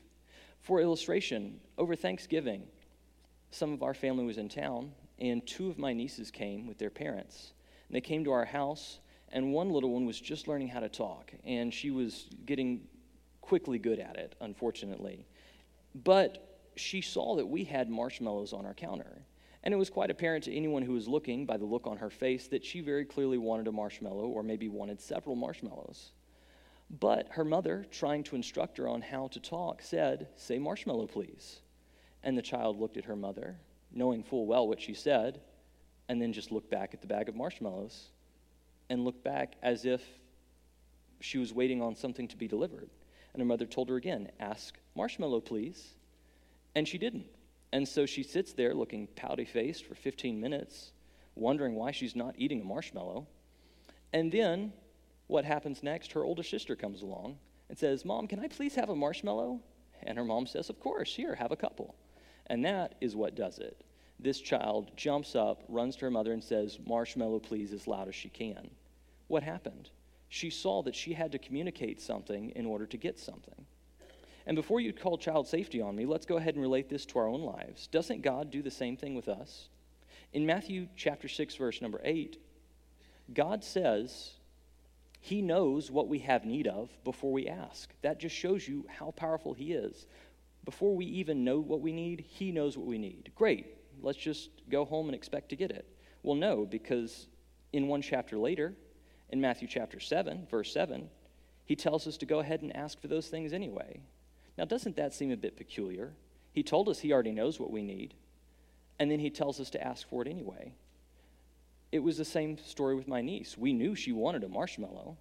For 0.62 0.80
illustration, 0.80 1.60
over 1.78 1.96
Thanksgiving, 1.96 2.64
some 3.52 3.74
of 3.74 3.84
our 3.84 3.94
family 3.94 4.26
was 4.26 4.38
in 4.38 4.50
town, 4.50 4.92
and 5.20 5.46
two 5.46 5.70
of 5.70 5.78
my 5.78 5.94
nieces 5.94 6.32
came 6.32 6.68
with 6.68 6.78
their 6.78 6.90
parents. 6.90 7.54
And 7.88 7.96
they 7.96 8.02
came 8.02 8.24
to 8.24 8.32
our 8.32 8.46
house 8.46 9.00
and 9.34 9.52
one 9.52 9.72
little 9.72 9.90
one 9.90 10.06
was 10.06 10.20
just 10.20 10.48
learning 10.48 10.68
how 10.68 10.80
to 10.80 10.88
talk, 10.88 11.34
and 11.44 11.74
she 11.74 11.90
was 11.90 12.28
getting 12.46 12.82
quickly 13.42 13.80
good 13.80 14.00
at 14.00 14.16
it, 14.16 14.36
unfortunately. 14.40 15.26
But 15.96 16.60
she 16.76 17.02
saw 17.02 17.36
that 17.36 17.48
we 17.48 17.64
had 17.64 17.90
marshmallows 17.90 18.54
on 18.54 18.66
our 18.66 18.76
counter. 18.76 19.26
And 19.64 19.74
it 19.74 19.78
was 19.78 19.90
quite 19.90 20.12
apparent 20.12 20.44
to 20.46 20.54
anyone 20.54 20.84
who 20.84 20.94
was 20.94 21.08
looking 21.08 21.46
by 21.46 21.58
the 21.58 21.66
look 21.66 21.88
on 21.88 21.98
her 21.98 22.10
face 22.10 22.48
that 22.50 22.64
she 22.64 22.82
very 22.82 23.06
clearly 23.06 23.38
wanted 23.38 23.68
a 23.68 23.72
marshmallow 23.72 24.28
or 24.28 24.44
maybe 24.44 24.68
wanted 24.68 25.02
several 25.02 25.36
marshmallows. 25.36 26.12
But 27.00 27.28
her 27.32 27.46
mother, 27.46 27.86
trying 27.90 28.24
to 28.26 28.36
instruct 28.36 28.78
her 28.78 28.88
on 28.88 29.02
how 29.02 29.30
to 29.30 29.40
talk, 29.40 29.82
said, 29.82 30.28
Say 30.36 30.60
marshmallow, 30.60 31.08
please. 31.08 31.62
And 32.24 32.38
the 32.38 32.42
child 32.42 32.80
looked 32.80 32.98
at 32.98 33.06
her 33.06 33.16
mother, 33.16 33.58
knowing 33.92 34.22
full 34.22 34.46
well 34.46 34.68
what 34.68 34.82
she 34.82 34.94
said, 34.94 35.42
and 36.08 36.22
then 36.22 36.34
just 36.34 36.52
looked 36.52 36.70
back 36.70 36.94
at 36.94 37.02
the 37.02 37.08
bag 37.08 37.30
of 37.30 37.36
marshmallows 37.36 38.10
and 38.90 39.04
looked 39.04 39.24
back 39.24 39.56
as 39.62 39.86
if 39.86 40.02
she 41.20 41.38
was 41.38 41.54
waiting 41.54 41.82
on 41.82 41.96
something 41.96 42.28
to 42.28 42.38
be 42.38 42.48
delivered. 42.48 42.90
And 43.34 43.42
her 43.42 43.46
mother 43.46 43.66
told 43.66 43.90
her 43.90 43.96
again, 43.96 44.30
Ask 44.40 44.78
marshmallow, 44.96 45.42
please. 45.42 45.96
And 46.76 46.88
she 46.88 46.98
didn't. 46.98 47.26
And 47.72 47.88
so 47.88 48.06
she 48.06 48.24
sits 48.24 48.54
there 48.54 48.74
looking 48.74 49.08
pouty 49.16 49.46
faced 49.46 49.86
for 49.86 49.96
15 49.96 50.40
minutes, 50.40 50.92
wondering 51.36 51.76
why 51.76 51.92
she's 51.92 52.16
not 52.16 52.36
eating 52.38 52.62
a 52.62 52.66
marshmallow. 52.66 53.28
And 54.12 54.32
then 54.32 54.74
what 55.28 55.46
happens 55.46 55.82
next? 55.82 56.12
Her 56.12 56.24
older 56.24 56.44
sister 56.44 56.76
comes 56.76 57.02
along 57.02 57.38
and 57.70 57.78
says, 57.78 58.06
Mom, 58.06 58.28
can 58.28 58.40
I 58.40 58.48
please 58.48 58.76
have 58.76 58.90
a 58.90 58.96
marshmallow? 58.96 59.60
And 60.04 60.18
her 60.18 60.24
mom 60.24 60.46
says, 60.46 60.70
Of 60.70 60.80
course, 60.80 61.16
here, 61.16 61.34
have 61.36 61.52
a 61.52 61.56
couple. 61.56 61.96
And 62.48 62.64
that 62.66 62.96
is 63.02 63.16
what 63.16 63.36
does 63.36 63.58
it. 63.58 63.84
This 64.24 64.40
child 64.40 64.90
jumps 64.96 65.36
up, 65.36 65.64
runs 65.68 65.98
to 65.98 66.06
her 66.06 66.12
mother, 66.12 66.32
and 66.32 66.42
says, 66.42 66.80
Marshmallow, 66.88 67.40
please, 67.40 67.74
as 67.74 67.88
loud 67.88 68.08
as 68.08 68.16
she 68.16 68.30
can. 68.30 68.70
What 69.28 69.44
happened? 69.44 69.90
She 70.30 70.50
saw 70.50 70.82
that 70.84 70.96
she 70.96 71.12
had 71.12 71.34
to 71.34 71.38
communicate 71.38 72.02
something 72.02 72.52
in 72.52 72.66
order 72.66 72.86
to 72.86 72.98
get 72.98 73.20
something. 73.20 73.66
And 74.46 74.56
before 74.56 74.80
you 74.80 74.94
call 74.94 75.18
child 75.18 75.46
safety 75.46 75.82
on 75.82 75.96
me, 75.96 76.06
let's 76.06 76.26
go 76.26 76.38
ahead 76.38 76.56
and 76.56 76.62
relate 76.62 76.90
this 76.90 77.06
to 77.08 77.20
our 77.20 77.28
own 77.28 77.42
lives. 77.42 77.88
Doesn't 77.88 78.22
God 78.22 78.50
do 78.50 78.62
the 78.62 78.72
same 78.72 78.96
thing 78.96 79.14
with 79.14 79.28
us? 79.28 79.68
In 80.32 80.46
Matthew 80.46 80.88
chapter 80.96 81.28
6 81.28 81.56
verse 81.56 81.82
number 81.82 82.00
8, 82.02 82.38
God 83.34 83.62
says 83.64 84.32
he 85.20 85.42
knows 85.42 85.92
what 85.92 86.08
we 86.08 86.20
have 86.20 86.46
need 86.46 86.68
of 86.68 86.90
before 87.04 87.32
we 87.32 87.48
ask. 87.48 87.90
That 88.02 88.22
just 88.22 88.36
shows 88.36 88.68
you 88.68 88.86
how 88.88 89.12
powerful 89.12 89.54
he 89.54 89.74
is. 89.74 90.08
Before 90.64 90.96
we 90.96 91.06
even 91.06 91.44
know 91.44 91.60
what 91.60 91.82
we 91.82 91.92
need, 91.92 92.22
he 92.22 92.52
knows 92.52 92.78
what 92.78 92.88
we 92.88 92.98
need. 92.98 93.32
Great. 93.36 93.83
Let's 94.04 94.18
just 94.18 94.50
go 94.70 94.86
home 94.86 95.08
and 95.08 95.16
expect 95.16 95.50
to 95.50 95.56
get 95.56 95.72
it. 95.72 95.88
Well, 96.22 96.36
no, 96.36 96.66
because 96.66 97.28
in 97.72 97.88
one 97.88 98.02
chapter 98.02 98.38
later, 98.38 98.74
in 99.30 99.42
Matthew 99.42 99.68
chapter 99.68 100.00
7, 100.00 100.46
verse 100.52 100.72
7, 100.72 101.10
he 101.66 101.76
tells 101.76 102.06
us 102.06 102.18
to 102.18 102.26
go 102.26 102.40
ahead 102.40 102.62
and 102.62 102.76
ask 102.76 103.02
for 103.02 103.08
those 103.08 103.28
things 103.28 103.54
anyway. 103.54 104.02
Now, 104.58 104.66
doesn't 104.66 104.98
that 104.98 105.14
seem 105.14 105.32
a 105.32 105.38
bit 105.38 105.56
peculiar? 105.56 106.14
He 106.52 106.62
told 106.62 106.90
us 106.90 107.00
he 107.00 107.14
already 107.14 107.32
knows 107.32 107.60
what 107.60 107.72
we 107.72 107.82
need, 107.82 108.14
and 109.00 109.10
then 109.10 109.20
he 109.20 109.30
tells 109.30 109.60
us 109.60 109.70
to 109.72 109.84
ask 109.84 110.08
for 110.08 110.22
it 110.22 110.28
anyway. 110.28 110.74
It 111.92 112.00
was 112.00 112.18
the 112.18 112.26
same 112.26 112.58
story 112.58 112.96
with 112.96 113.08
my 113.08 113.22
niece. 113.22 113.58
We 113.58 113.72
knew 113.72 113.96
she 113.96 114.12
wanted 114.12 114.44
a 114.44 114.50
marshmallow, 114.50 115.18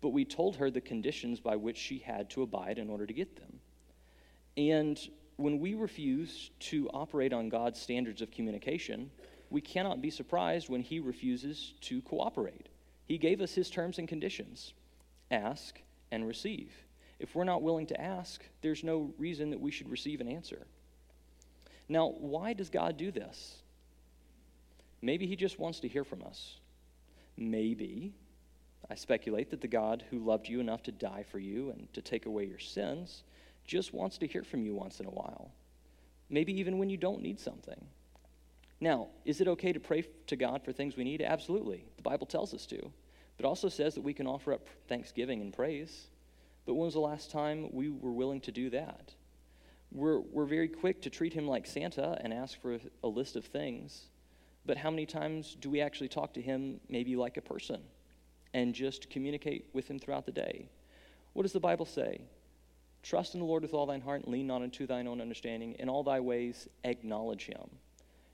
but 0.00 0.10
we 0.10 0.24
told 0.24 0.56
her 0.56 0.70
the 0.70 0.80
conditions 0.80 1.38
by 1.38 1.56
which 1.56 1.78
she 1.78 1.98
had 1.98 2.28
to 2.30 2.42
abide 2.42 2.78
in 2.78 2.90
order 2.90 3.06
to 3.06 3.12
get 3.12 3.36
them. 3.36 3.60
And 4.56 4.98
when 5.36 5.58
we 5.58 5.74
refuse 5.74 6.50
to 6.60 6.88
operate 6.94 7.32
on 7.32 7.48
God's 7.48 7.80
standards 7.80 8.22
of 8.22 8.30
communication, 8.30 9.10
we 9.50 9.60
cannot 9.60 10.00
be 10.00 10.10
surprised 10.10 10.68
when 10.68 10.80
He 10.80 11.00
refuses 11.00 11.74
to 11.82 12.02
cooperate. 12.02 12.68
He 13.06 13.18
gave 13.18 13.40
us 13.40 13.54
His 13.54 13.70
terms 13.70 13.98
and 13.98 14.08
conditions 14.08 14.74
ask 15.30 15.80
and 16.12 16.26
receive. 16.26 16.72
If 17.18 17.34
we're 17.34 17.44
not 17.44 17.62
willing 17.62 17.86
to 17.86 18.00
ask, 18.00 18.42
there's 18.62 18.84
no 18.84 19.12
reason 19.18 19.50
that 19.50 19.60
we 19.60 19.70
should 19.70 19.90
receive 19.90 20.20
an 20.20 20.28
answer. 20.28 20.66
Now, 21.88 22.08
why 22.18 22.52
does 22.52 22.70
God 22.70 22.96
do 22.96 23.10
this? 23.10 23.56
Maybe 25.02 25.26
He 25.26 25.36
just 25.36 25.58
wants 25.58 25.80
to 25.80 25.88
hear 25.88 26.04
from 26.04 26.22
us. 26.22 26.58
Maybe, 27.36 28.14
I 28.88 28.94
speculate, 28.94 29.50
that 29.50 29.60
the 29.60 29.68
God 29.68 30.04
who 30.10 30.18
loved 30.18 30.48
you 30.48 30.60
enough 30.60 30.82
to 30.84 30.92
die 30.92 31.24
for 31.30 31.38
you 31.38 31.70
and 31.70 31.92
to 31.94 32.00
take 32.00 32.26
away 32.26 32.44
your 32.44 32.58
sins 32.58 33.24
just 33.64 33.94
wants 33.94 34.18
to 34.18 34.26
hear 34.26 34.44
from 34.44 34.64
you 34.64 34.74
once 34.74 35.00
in 35.00 35.06
a 35.06 35.10
while. 35.10 35.50
Maybe 36.30 36.58
even 36.58 36.78
when 36.78 36.90
you 36.90 36.96
don't 36.96 37.22
need 37.22 37.40
something. 37.40 37.86
Now, 38.80 39.08
is 39.24 39.40
it 39.40 39.48
okay 39.48 39.72
to 39.72 39.80
pray 39.80 40.04
to 40.26 40.36
God 40.36 40.62
for 40.62 40.72
things 40.72 40.96
we 40.96 41.04
need? 41.04 41.22
Absolutely. 41.22 41.84
The 41.96 42.02
Bible 42.02 42.26
tells 42.26 42.52
us 42.52 42.66
to. 42.66 42.90
But 43.36 43.46
also 43.46 43.68
says 43.68 43.94
that 43.94 44.02
we 44.02 44.14
can 44.14 44.26
offer 44.26 44.52
up 44.52 44.66
thanksgiving 44.88 45.40
and 45.40 45.52
praise. 45.52 46.08
But 46.66 46.74
when 46.74 46.86
was 46.86 46.94
the 46.94 47.00
last 47.00 47.30
time 47.30 47.68
we 47.72 47.88
were 47.88 48.12
willing 48.12 48.40
to 48.42 48.52
do 48.52 48.70
that? 48.70 49.12
We're, 49.92 50.20
we're 50.20 50.46
very 50.46 50.68
quick 50.68 51.02
to 51.02 51.10
treat 51.10 51.32
him 51.32 51.46
like 51.46 51.66
Santa 51.66 52.18
and 52.20 52.32
ask 52.32 52.60
for 52.60 52.74
a, 52.74 52.80
a 53.04 53.08
list 53.08 53.36
of 53.36 53.44
things. 53.44 54.06
But 54.66 54.76
how 54.76 54.90
many 54.90 55.06
times 55.06 55.56
do 55.60 55.70
we 55.70 55.80
actually 55.80 56.08
talk 56.08 56.34
to 56.34 56.42
him 56.42 56.80
maybe 56.88 57.16
like 57.16 57.36
a 57.36 57.42
person 57.42 57.80
and 58.54 58.74
just 58.74 59.10
communicate 59.10 59.68
with 59.72 59.88
him 59.88 59.98
throughout 59.98 60.26
the 60.26 60.32
day? 60.32 60.68
What 61.32 61.42
does 61.42 61.52
the 61.52 61.60
Bible 61.60 61.86
say? 61.86 62.22
Trust 63.04 63.34
in 63.34 63.40
the 63.40 63.46
Lord 63.46 63.62
with 63.62 63.74
all 63.74 63.84
thine 63.84 64.00
heart 64.00 64.24
and 64.24 64.32
lean 64.32 64.46
not 64.46 64.62
unto 64.62 64.86
thine 64.86 65.06
own 65.06 65.20
understanding. 65.20 65.76
In 65.78 65.90
all 65.90 66.02
thy 66.02 66.20
ways, 66.20 66.68
acknowledge 66.84 67.44
him. 67.44 67.68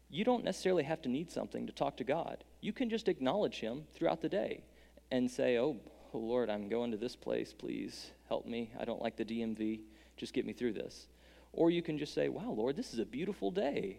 You 0.09 0.25
don't 0.25 0.45
necessarily 0.45 0.85
have 0.85 1.03
to 1.03 1.09
need 1.09 1.29
something 1.31 1.67
to 1.67 1.73
talk 1.73 1.97
to 1.97 2.05
God. 2.05 2.45
You 2.61 2.73
can 2.73 2.89
just 2.89 3.09
acknowledge 3.09 3.57
him 3.57 3.83
throughout 3.93 4.21
the 4.21 4.29
day 4.29 4.63
and 5.11 5.29
say, 5.29 5.59
Oh, 5.59 5.77
Lord, 6.13 6.49
I'm 6.51 6.69
going 6.69 6.93
to 6.93 6.97
this 6.97 7.17
place. 7.17 7.53
Please 7.53 8.13
help 8.29 8.47
me. 8.47 8.71
I 8.79 8.85
don't 8.85 9.03
like 9.03 9.17
the 9.17 9.25
DMV. 9.25 9.81
Just 10.17 10.33
get 10.33 10.47
me 10.47 10.53
through 10.53 10.75
this. 10.75 11.09
Or 11.53 11.73
you 11.73 11.83
can 11.83 11.99
just 11.99 12.15
say, 12.15 12.29
Wow, 12.29 12.51
Lord, 12.57 12.77
this 12.77 12.93
is 12.93 13.01
a 13.01 13.05
beautiful 13.05 13.51
day. 13.51 13.99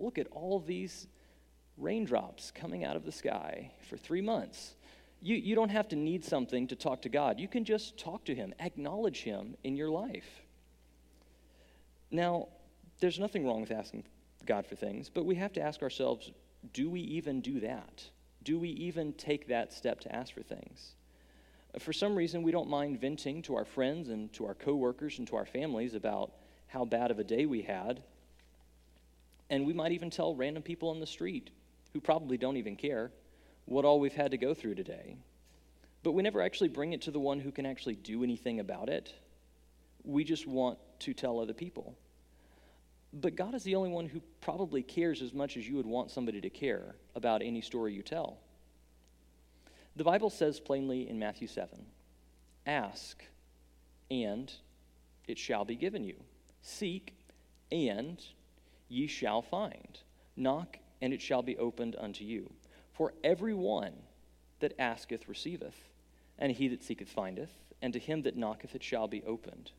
Look 0.00 0.18
at 0.18 0.26
all 0.32 0.58
these 0.58 1.06
raindrops 1.76 2.50
coming 2.50 2.84
out 2.84 2.96
of 2.96 3.04
the 3.04 3.12
sky 3.12 3.70
for 3.88 3.96
three 3.96 4.20
months. 4.20 4.74
You, 5.20 5.36
you 5.36 5.54
don't 5.54 5.70
have 5.70 5.88
to 5.88 5.96
need 5.96 6.24
something 6.24 6.68
to 6.68 6.76
talk 6.76 7.02
to 7.02 7.08
God. 7.08 7.40
You 7.40 7.48
can 7.48 7.64
just 7.64 7.98
talk 7.98 8.24
to 8.26 8.34
Him, 8.34 8.54
acknowledge 8.60 9.22
Him 9.22 9.56
in 9.64 9.76
your 9.76 9.90
life. 9.90 10.28
Now, 12.10 12.48
there's 13.00 13.18
nothing 13.18 13.46
wrong 13.46 13.60
with 13.60 13.70
asking 13.70 14.04
God 14.46 14.66
for 14.66 14.76
things, 14.76 15.08
but 15.08 15.24
we 15.24 15.34
have 15.36 15.52
to 15.54 15.60
ask 15.60 15.82
ourselves 15.82 16.30
do 16.72 16.90
we 16.90 17.00
even 17.00 17.40
do 17.40 17.60
that? 17.60 18.04
Do 18.42 18.58
we 18.58 18.70
even 18.70 19.12
take 19.12 19.48
that 19.48 19.72
step 19.72 20.00
to 20.00 20.14
ask 20.14 20.34
for 20.34 20.42
things? 20.42 20.94
For 21.78 21.92
some 21.92 22.16
reason, 22.16 22.42
we 22.42 22.50
don't 22.50 22.68
mind 22.68 23.00
venting 23.00 23.42
to 23.42 23.54
our 23.54 23.64
friends 23.64 24.08
and 24.08 24.32
to 24.32 24.46
our 24.46 24.54
coworkers 24.54 25.18
and 25.18 25.28
to 25.28 25.36
our 25.36 25.46
families 25.46 25.94
about 25.94 26.32
how 26.66 26.84
bad 26.84 27.10
of 27.10 27.18
a 27.18 27.24
day 27.24 27.46
we 27.46 27.62
had. 27.62 28.02
And 29.50 29.66
we 29.66 29.72
might 29.72 29.92
even 29.92 30.10
tell 30.10 30.34
random 30.34 30.62
people 30.62 30.88
on 30.88 30.98
the 30.98 31.06
street 31.06 31.50
who 31.92 32.00
probably 32.00 32.36
don't 32.36 32.56
even 32.56 32.74
care 32.74 33.10
what 33.68 33.84
all 33.84 34.00
we've 34.00 34.14
had 34.14 34.30
to 34.30 34.38
go 34.38 34.54
through 34.54 34.74
today. 34.74 35.16
But 36.02 36.12
we 36.12 36.22
never 36.22 36.40
actually 36.40 36.68
bring 36.68 36.94
it 36.94 37.02
to 37.02 37.10
the 37.10 37.20
one 37.20 37.38
who 37.38 37.52
can 37.52 37.66
actually 37.66 37.96
do 37.96 38.24
anything 38.24 38.60
about 38.60 38.88
it. 38.88 39.12
We 40.04 40.24
just 40.24 40.46
want 40.46 40.78
to 41.00 41.12
tell 41.12 41.38
other 41.38 41.52
people. 41.52 41.94
But 43.12 43.36
God 43.36 43.54
is 43.54 43.62
the 43.64 43.74
only 43.74 43.90
one 43.90 44.06
who 44.06 44.22
probably 44.40 44.82
cares 44.82 45.20
as 45.20 45.34
much 45.34 45.56
as 45.56 45.68
you 45.68 45.76
would 45.76 45.86
want 45.86 46.10
somebody 46.10 46.40
to 46.40 46.50
care 46.50 46.94
about 47.14 47.42
any 47.42 47.60
story 47.60 47.92
you 47.92 48.02
tell. 48.02 48.38
The 49.96 50.04
Bible 50.04 50.30
says 50.30 50.60
plainly 50.60 51.08
in 51.08 51.18
Matthew 51.18 51.48
7 51.48 51.68
Ask, 52.66 53.22
and 54.10 54.50
it 55.26 55.38
shall 55.38 55.64
be 55.64 55.76
given 55.76 56.04
you. 56.04 56.16
Seek, 56.62 57.14
and 57.70 58.22
ye 58.88 59.06
shall 59.06 59.42
find. 59.42 59.98
Knock, 60.36 60.78
and 61.02 61.12
it 61.12 61.20
shall 61.20 61.42
be 61.42 61.56
opened 61.58 61.96
unto 61.98 62.24
you. 62.24 62.50
For 62.98 63.14
every 63.22 63.54
one 63.54 63.92
that 64.58 64.74
asketh 64.80 65.28
receiveth, 65.28 65.76
and 66.36 66.50
he 66.50 66.66
that 66.66 66.82
seeketh 66.82 67.08
findeth, 67.08 67.52
and 67.80 67.92
to 67.92 67.98
him 68.00 68.22
that 68.22 68.36
knocketh 68.36 68.74
it 68.74 68.82
shall 68.82 69.06
be 69.06 69.22
opened. 69.22 69.70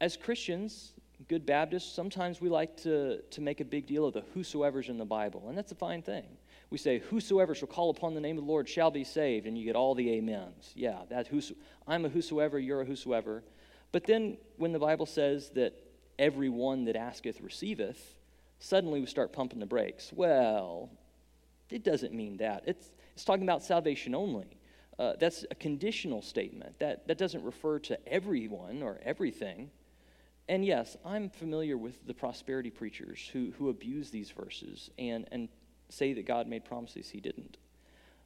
As 0.00 0.16
Christians, 0.16 0.92
good 1.28 1.44
Baptists, 1.44 1.92
sometimes 1.92 2.40
we 2.40 2.48
like 2.48 2.76
to, 2.82 3.20
to 3.20 3.40
make 3.40 3.58
a 3.58 3.64
big 3.64 3.84
deal 3.84 4.06
of 4.06 4.14
the 4.14 4.22
whosoever's 4.32 4.88
in 4.88 4.96
the 4.96 5.04
Bible, 5.04 5.46
and 5.48 5.58
that's 5.58 5.72
a 5.72 5.74
fine 5.74 6.02
thing. 6.02 6.26
We 6.70 6.78
say, 6.78 7.00
Whosoever 7.00 7.52
shall 7.52 7.66
call 7.66 7.90
upon 7.90 8.14
the 8.14 8.20
name 8.20 8.38
of 8.38 8.44
the 8.44 8.50
Lord 8.50 8.68
shall 8.68 8.92
be 8.92 9.02
saved, 9.02 9.48
and 9.48 9.58
you 9.58 9.64
get 9.64 9.74
all 9.74 9.96
the 9.96 10.18
amens. 10.18 10.70
Yeah, 10.76 11.00
that 11.08 11.26
whoso, 11.26 11.54
I'm 11.88 12.04
a 12.04 12.08
whosoever, 12.08 12.60
you're 12.60 12.82
a 12.82 12.86
whosoever. 12.86 13.42
But 13.90 14.04
then 14.04 14.38
when 14.56 14.70
the 14.70 14.78
Bible 14.78 15.06
says 15.06 15.50
that 15.56 15.74
every 16.16 16.48
one 16.48 16.84
that 16.84 16.94
asketh 16.94 17.40
receiveth, 17.40 18.14
suddenly 18.60 19.00
we 19.00 19.06
start 19.06 19.32
pumping 19.32 19.58
the 19.58 19.66
brakes. 19.66 20.12
Well, 20.14 20.90
it 21.70 21.84
doesn't 21.84 22.12
mean 22.12 22.36
that. 22.38 22.64
It's, 22.66 22.90
it's 23.14 23.24
talking 23.24 23.42
about 23.42 23.62
salvation 23.62 24.14
only. 24.14 24.58
Uh, 24.98 25.12
that's 25.18 25.44
a 25.50 25.54
conditional 25.54 26.22
statement. 26.22 26.78
That, 26.78 27.06
that 27.08 27.18
doesn't 27.18 27.44
refer 27.44 27.78
to 27.80 27.98
everyone 28.08 28.82
or 28.82 28.98
everything. 29.04 29.70
And 30.48 30.64
yes, 30.64 30.96
I'm 31.04 31.28
familiar 31.28 31.76
with 31.76 32.06
the 32.06 32.14
prosperity 32.14 32.70
preachers 32.70 33.28
who, 33.32 33.52
who 33.58 33.68
abuse 33.68 34.10
these 34.10 34.30
verses 34.30 34.90
and, 34.98 35.26
and 35.32 35.48
say 35.88 36.12
that 36.14 36.26
God 36.26 36.46
made 36.46 36.64
promises 36.64 37.10
he 37.10 37.20
didn't. 37.20 37.58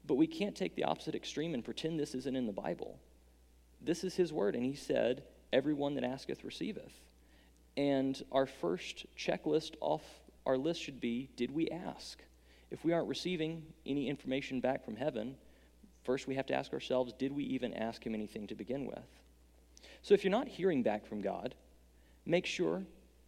But 0.06 0.14
we 0.14 0.26
can't 0.26 0.56
take 0.56 0.76
the 0.76 0.84
opposite 0.84 1.14
extreme 1.14 1.54
and 1.54 1.64
pretend 1.64 1.98
this 1.98 2.14
isn't 2.14 2.36
in 2.36 2.46
the 2.46 2.52
Bible. 2.52 2.98
This 3.80 4.04
is 4.04 4.14
his 4.14 4.32
word, 4.32 4.54
and 4.54 4.64
he 4.64 4.74
said, 4.74 5.22
Everyone 5.52 5.94
that 5.94 6.04
asketh 6.04 6.44
receiveth. 6.44 6.92
And 7.76 8.22
our 8.30 8.46
first 8.46 9.06
checklist 9.16 9.74
off 9.80 10.02
our 10.46 10.56
list 10.56 10.82
should 10.82 11.00
be 11.00 11.30
Did 11.36 11.50
we 11.50 11.68
ask? 11.68 12.22
If 12.70 12.84
we 12.84 12.92
aren't 12.92 13.08
receiving 13.08 13.64
any 13.84 14.08
information 14.08 14.60
back 14.60 14.84
from 14.84 14.96
heaven, 14.96 15.36
first 16.04 16.26
we 16.26 16.36
have 16.36 16.46
to 16.46 16.54
ask 16.54 16.72
ourselves 16.72 17.12
Did 17.12 17.32
we 17.32 17.44
even 17.44 17.74
ask 17.74 18.04
him 18.04 18.14
anything 18.14 18.46
to 18.48 18.54
begin 18.54 18.86
with? 18.86 19.06
So 20.02 20.14
if 20.14 20.24
you're 20.24 20.30
not 20.30 20.48
hearing 20.48 20.82
back 20.82 21.06
from 21.06 21.20
God, 21.20 21.54
make 22.24 22.46
sure 22.46 22.84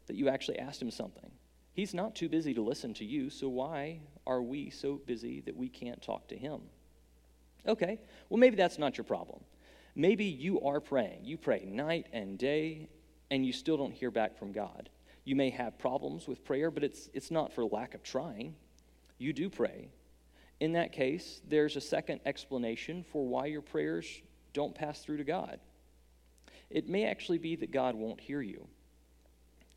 that 0.06 0.16
you 0.16 0.28
actually 0.28 0.58
asked 0.58 0.80
him 0.80 0.90
something. 0.90 1.30
He's 1.74 1.94
not 1.94 2.14
too 2.14 2.28
busy 2.28 2.52
to 2.54 2.62
listen 2.62 2.92
to 2.94 3.04
you, 3.04 3.30
so 3.30 3.48
why 3.48 4.00
are 4.26 4.42
we 4.42 4.70
so 4.70 5.00
busy 5.06 5.40
that 5.42 5.56
we 5.56 5.68
can't 5.68 6.02
talk 6.02 6.28
to 6.28 6.36
him? 6.36 6.60
Okay, 7.66 8.00
well, 8.28 8.38
maybe 8.38 8.56
that's 8.56 8.78
not 8.78 8.98
your 8.98 9.04
problem. 9.04 9.40
Maybe 9.94 10.24
you 10.24 10.60
are 10.62 10.80
praying. 10.80 11.24
You 11.24 11.36
pray 11.36 11.64
night 11.64 12.06
and 12.12 12.38
day, 12.38 12.88
and 13.30 13.46
you 13.46 13.52
still 13.52 13.76
don't 13.76 13.92
hear 13.92 14.10
back 14.10 14.36
from 14.38 14.52
God. 14.52 14.90
You 15.24 15.36
may 15.36 15.50
have 15.50 15.78
problems 15.78 16.26
with 16.26 16.44
prayer, 16.44 16.70
but 16.70 16.82
it's, 16.82 17.08
it's 17.14 17.30
not 17.30 17.52
for 17.52 17.64
lack 17.64 17.94
of 17.94 18.02
trying. 18.02 18.54
You 19.22 19.32
do 19.32 19.48
pray. 19.48 19.88
In 20.58 20.72
that 20.72 20.90
case, 20.90 21.40
there's 21.48 21.76
a 21.76 21.80
second 21.80 22.20
explanation 22.26 23.04
for 23.12 23.24
why 23.24 23.46
your 23.46 23.62
prayers 23.62 24.20
don't 24.52 24.74
pass 24.74 25.00
through 25.00 25.18
to 25.18 25.24
God. 25.24 25.60
It 26.70 26.88
may 26.88 27.04
actually 27.04 27.38
be 27.38 27.54
that 27.56 27.70
God 27.70 27.94
won't 27.94 28.20
hear 28.20 28.40
you. 28.40 28.66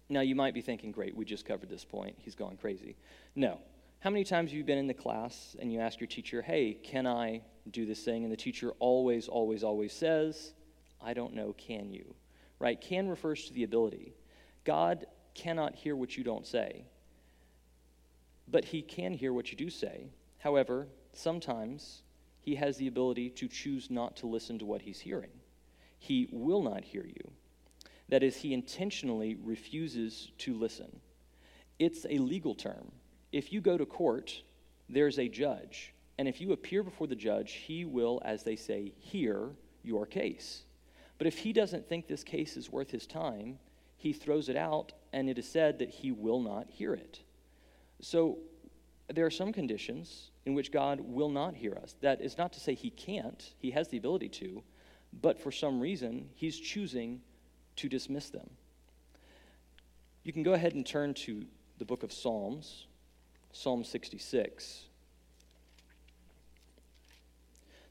Now, 0.09 0.21
you 0.21 0.33
might 0.33 0.55
be 0.55 0.61
thinking, 0.61 0.91
great, 0.91 1.15
we 1.15 1.25
just 1.25 1.45
covered 1.45 1.69
this 1.69 1.85
point. 1.85 2.15
He's 2.17 2.33
gone 2.33 2.57
crazy. 2.57 2.95
No. 3.35 3.59
How 3.99 4.09
many 4.09 4.23
times 4.23 4.49
have 4.49 4.57
you 4.57 4.63
been 4.63 4.79
in 4.79 4.87
the 4.87 4.95
class 4.95 5.55
and 5.59 5.71
you 5.71 5.79
ask 5.79 5.99
your 5.99 6.07
teacher, 6.07 6.41
hey, 6.41 6.73
can 6.73 7.05
I 7.05 7.41
do 7.69 7.85
this 7.85 8.03
thing? 8.03 8.23
And 8.23 8.33
the 8.33 8.37
teacher 8.37 8.71
always, 8.79 9.27
always, 9.27 9.63
always 9.63 9.93
says, 9.93 10.53
I 10.99 11.13
don't 11.13 11.35
know, 11.35 11.53
can 11.53 11.91
you? 11.91 12.15
Right? 12.57 12.81
Can 12.81 13.07
refers 13.07 13.45
to 13.45 13.53
the 13.53 13.63
ability. 13.63 14.15
God 14.63 15.05
cannot 15.35 15.75
hear 15.75 15.95
what 15.95 16.17
you 16.17 16.23
don't 16.23 16.47
say, 16.47 16.85
but 18.47 18.65
he 18.65 18.81
can 18.81 19.13
hear 19.13 19.33
what 19.33 19.51
you 19.51 19.57
do 19.57 19.69
say. 19.69 20.07
However, 20.39 20.87
sometimes 21.13 22.03
he 22.41 22.55
has 22.55 22.77
the 22.77 22.87
ability 22.87 23.29
to 23.31 23.47
choose 23.47 23.89
not 23.89 24.15
to 24.17 24.27
listen 24.27 24.59
to 24.59 24.65
what 24.65 24.81
he's 24.81 24.99
hearing. 24.99 25.31
He 25.97 26.27
will 26.31 26.61
not 26.61 26.83
hear 26.83 27.05
you. 27.05 27.31
That 28.09 28.21
is, 28.21 28.37
he 28.37 28.53
intentionally 28.53 29.35
refuses 29.43 30.31
to 30.39 30.53
listen. 30.53 30.99
It's 31.79 32.05
a 32.07 32.19
legal 32.19 32.53
term. 32.53 32.91
If 33.31 33.51
you 33.51 33.61
go 33.61 33.77
to 33.77 33.85
court, 33.85 34.43
there's 34.87 35.17
a 35.17 35.27
judge. 35.27 35.93
And 36.17 36.27
if 36.27 36.39
you 36.39 36.51
appear 36.51 36.83
before 36.83 37.07
the 37.07 37.15
judge, 37.15 37.53
he 37.53 37.83
will, 37.83 38.21
as 38.23 38.43
they 38.43 38.55
say, 38.55 38.93
hear 38.99 39.49
your 39.83 40.05
case. 40.05 40.63
But 41.17 41.27
if 41.27 41.39
he 41.39 41.51
doesn't 41.51 41.89
think 41.89 42.07
this 42.07 42.23
case 42.23 42.55
is 42.55 42.71
worth 42.71 42.91
his 42.91 43.07
time, 43.07 43.57
he 43.97 44.13
throws 44.13 44.49
it 44.49 44.55
out, 44.55 44.93
and 45.11 45.29
it 45.29 45.39
is 45.39 45.47
said 45.47 45.79
that 45.79 45.89
he 45.89 46.11
will 46.11 46.41
not 46.41 46.69
hear 46.69 46.93
it. 46.93 47.21
So 48.01 48.39
there 49.13 49.25
are 49.25 49.31
some 49.31 49.53
conditions 49.53 50.31
in 50.45 50.53
which 50.53 50.71
God 50.71 50.99
will 51.01 51.29
not 51.29 51.55
hear 51.55 51.75
us. 51.75 51.95
That 52.01 52.21
is 52.21 52.37
not 52.37 52.53
to 52.53 52.59
say 52.59 52.73
he 52.73 52.89
can't, 52.89 53.53
he 53.57 53.71
has 53.71 53.87
the 53.87 53.97
ability 53.97 54.29
to, 54.29 54.63
but 55.21 55.39
for 55.39 55.51
some 55.51 55.79
reason, 55.79 56.29
he's 56.35 56.59
choosing 56.59 57.21
to 57.77 57.89
dismiss 57.89 58.29
them. 58.29 58.49
You 60.23 60.33
can 60.33 60.43
go 60.43 60.53
ahead 60.53 60.73
and 60.73 60.85
turn 60.85 61.13
to 61.13 61.45
the 61.77 61.85
book 61.85 62.03
of 62.03 62.11
Psalms, 62.11 62.87
Psalm 63.51 63.83
66. 63.83 64.85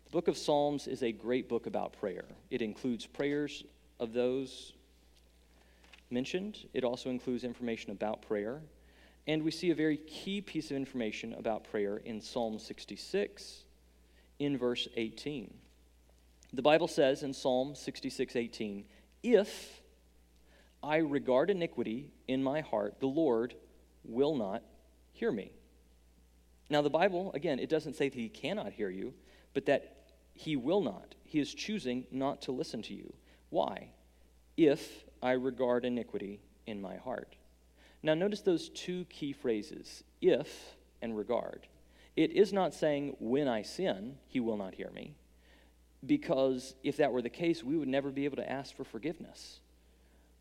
The 0.04 0.10
book 0.10 0.28
of 0.28 0.36
Psalms 0.36 0.86
is 0.86 1.02
a 1.02 1.12
great 1.12 1.48
book 1.48 1.66
about 1.66 1.92
prayer. 1.92 2.24
It 2.50 2.60
includes 2.60 3.06
prayers 3.06 3.64
of 4.00 4.12
those 4.12 4.72
mentioned, 6.10 6.66
it 6.72 6.84
also 6.84 7.10
includes 7.10 7.44
information 7.44 7.90
about 7.90 8.22
prayer. 8.22 8.60
And 9.26 9.42
we 9.42 9.50
see 9.50 9.70
a 9.70 9.74
very 9.74 9.96
key 9.96 10.40
piece 10.40 10.70
of 10.70 10.76
information 10.76 11.34
about 11.34 11.64
prayer 11.64 11.96
in 11.96 12.20
Psalm 12.20 12.58
66 12.58 13.64
in 14.38 14.58
verse 14.58 14.86
18. 14.96 15.52
The 16.52 16.62
Bible 16.62 16.88
says 16.88 17.22
in 17.22 17.32
Psalm 17.32 17.74
66 17.74 18.36
18, 18.36 18.84
if 19.22 19.80
I 20.82 20.98
regard 20.98 21.50
iniquity 21.50 22.10
in 22.28 22.42
my 22.42 22.60
heart, 22.60 23.00
the 23.00 23.06
Lord 23.06 23.54
will 24.04 24.36
not 24.36 24.62
hear 25.12 25.32
me. 25.32 25.50
Now, 26.68 26.82
the 26.82 26.90
Bible, 26.90 27.32
again, 27.34 27.58
it 27.58 27.68
doesn't 27.68 27.96
say 27.96 28.08
that 28.08 28.18
he 28.18 28.28
cannot 28.28 28.72
hear 28.72 28.90
you, 28.90 29.14
but 29.54 29.66
that 29.66 30.04
he 30.34 30.56
will 30.56 30.80
not. 30.80 31.14
He 31.24 31.40
is 31.40 31.54
choosing 31.54 32.04
not 32.10 32.42
to 32.42 32.52
listen 32.52 32.82
to 32.82 32.94
you. 32.94 33.12
Why? 33.50 33.88
If 34.56 35.04
I 35.22 35.32
regard 35.32 35.84
iniquity 35.84 36.40
in 36.66 36.80
my 36.80 36.96
heart. 36.96 37.36
Now, 38.04 38.14
notice 38.14 38.42
those 38.42 38.68
two 38.68 39.06
key 39.06 39.32
phrases 39.32 40.04
if 40.20 40.76
and 41.00 41.16
regard. 41.16 41.66
It 42.16 42.32
is 42.32 42.52
not 42.52 42.74
saying 42.74 43.16
when 43.18 43.48
I 43.48 43.62
sin, 43.62 44.18
he 44.28 44.40
will 44.40 44.56
not 44.56 44.74
hear 44.74 44.90
me 44.90 45.16
because 46.06 46.74
if 46.82 46.98
that 46.98 47.12
were 47.12 47.22
the 47.22 47.30
case, 47.30 47.64
we 47.64 47.76
would 47.76 47.88
never 47.88 48.10
be 48.10 48.26
able 48.26 48.36
to 48.36 48.50
ask 48.50 48.76
for 48.76 48.84
forgiveness. 48.84 49.60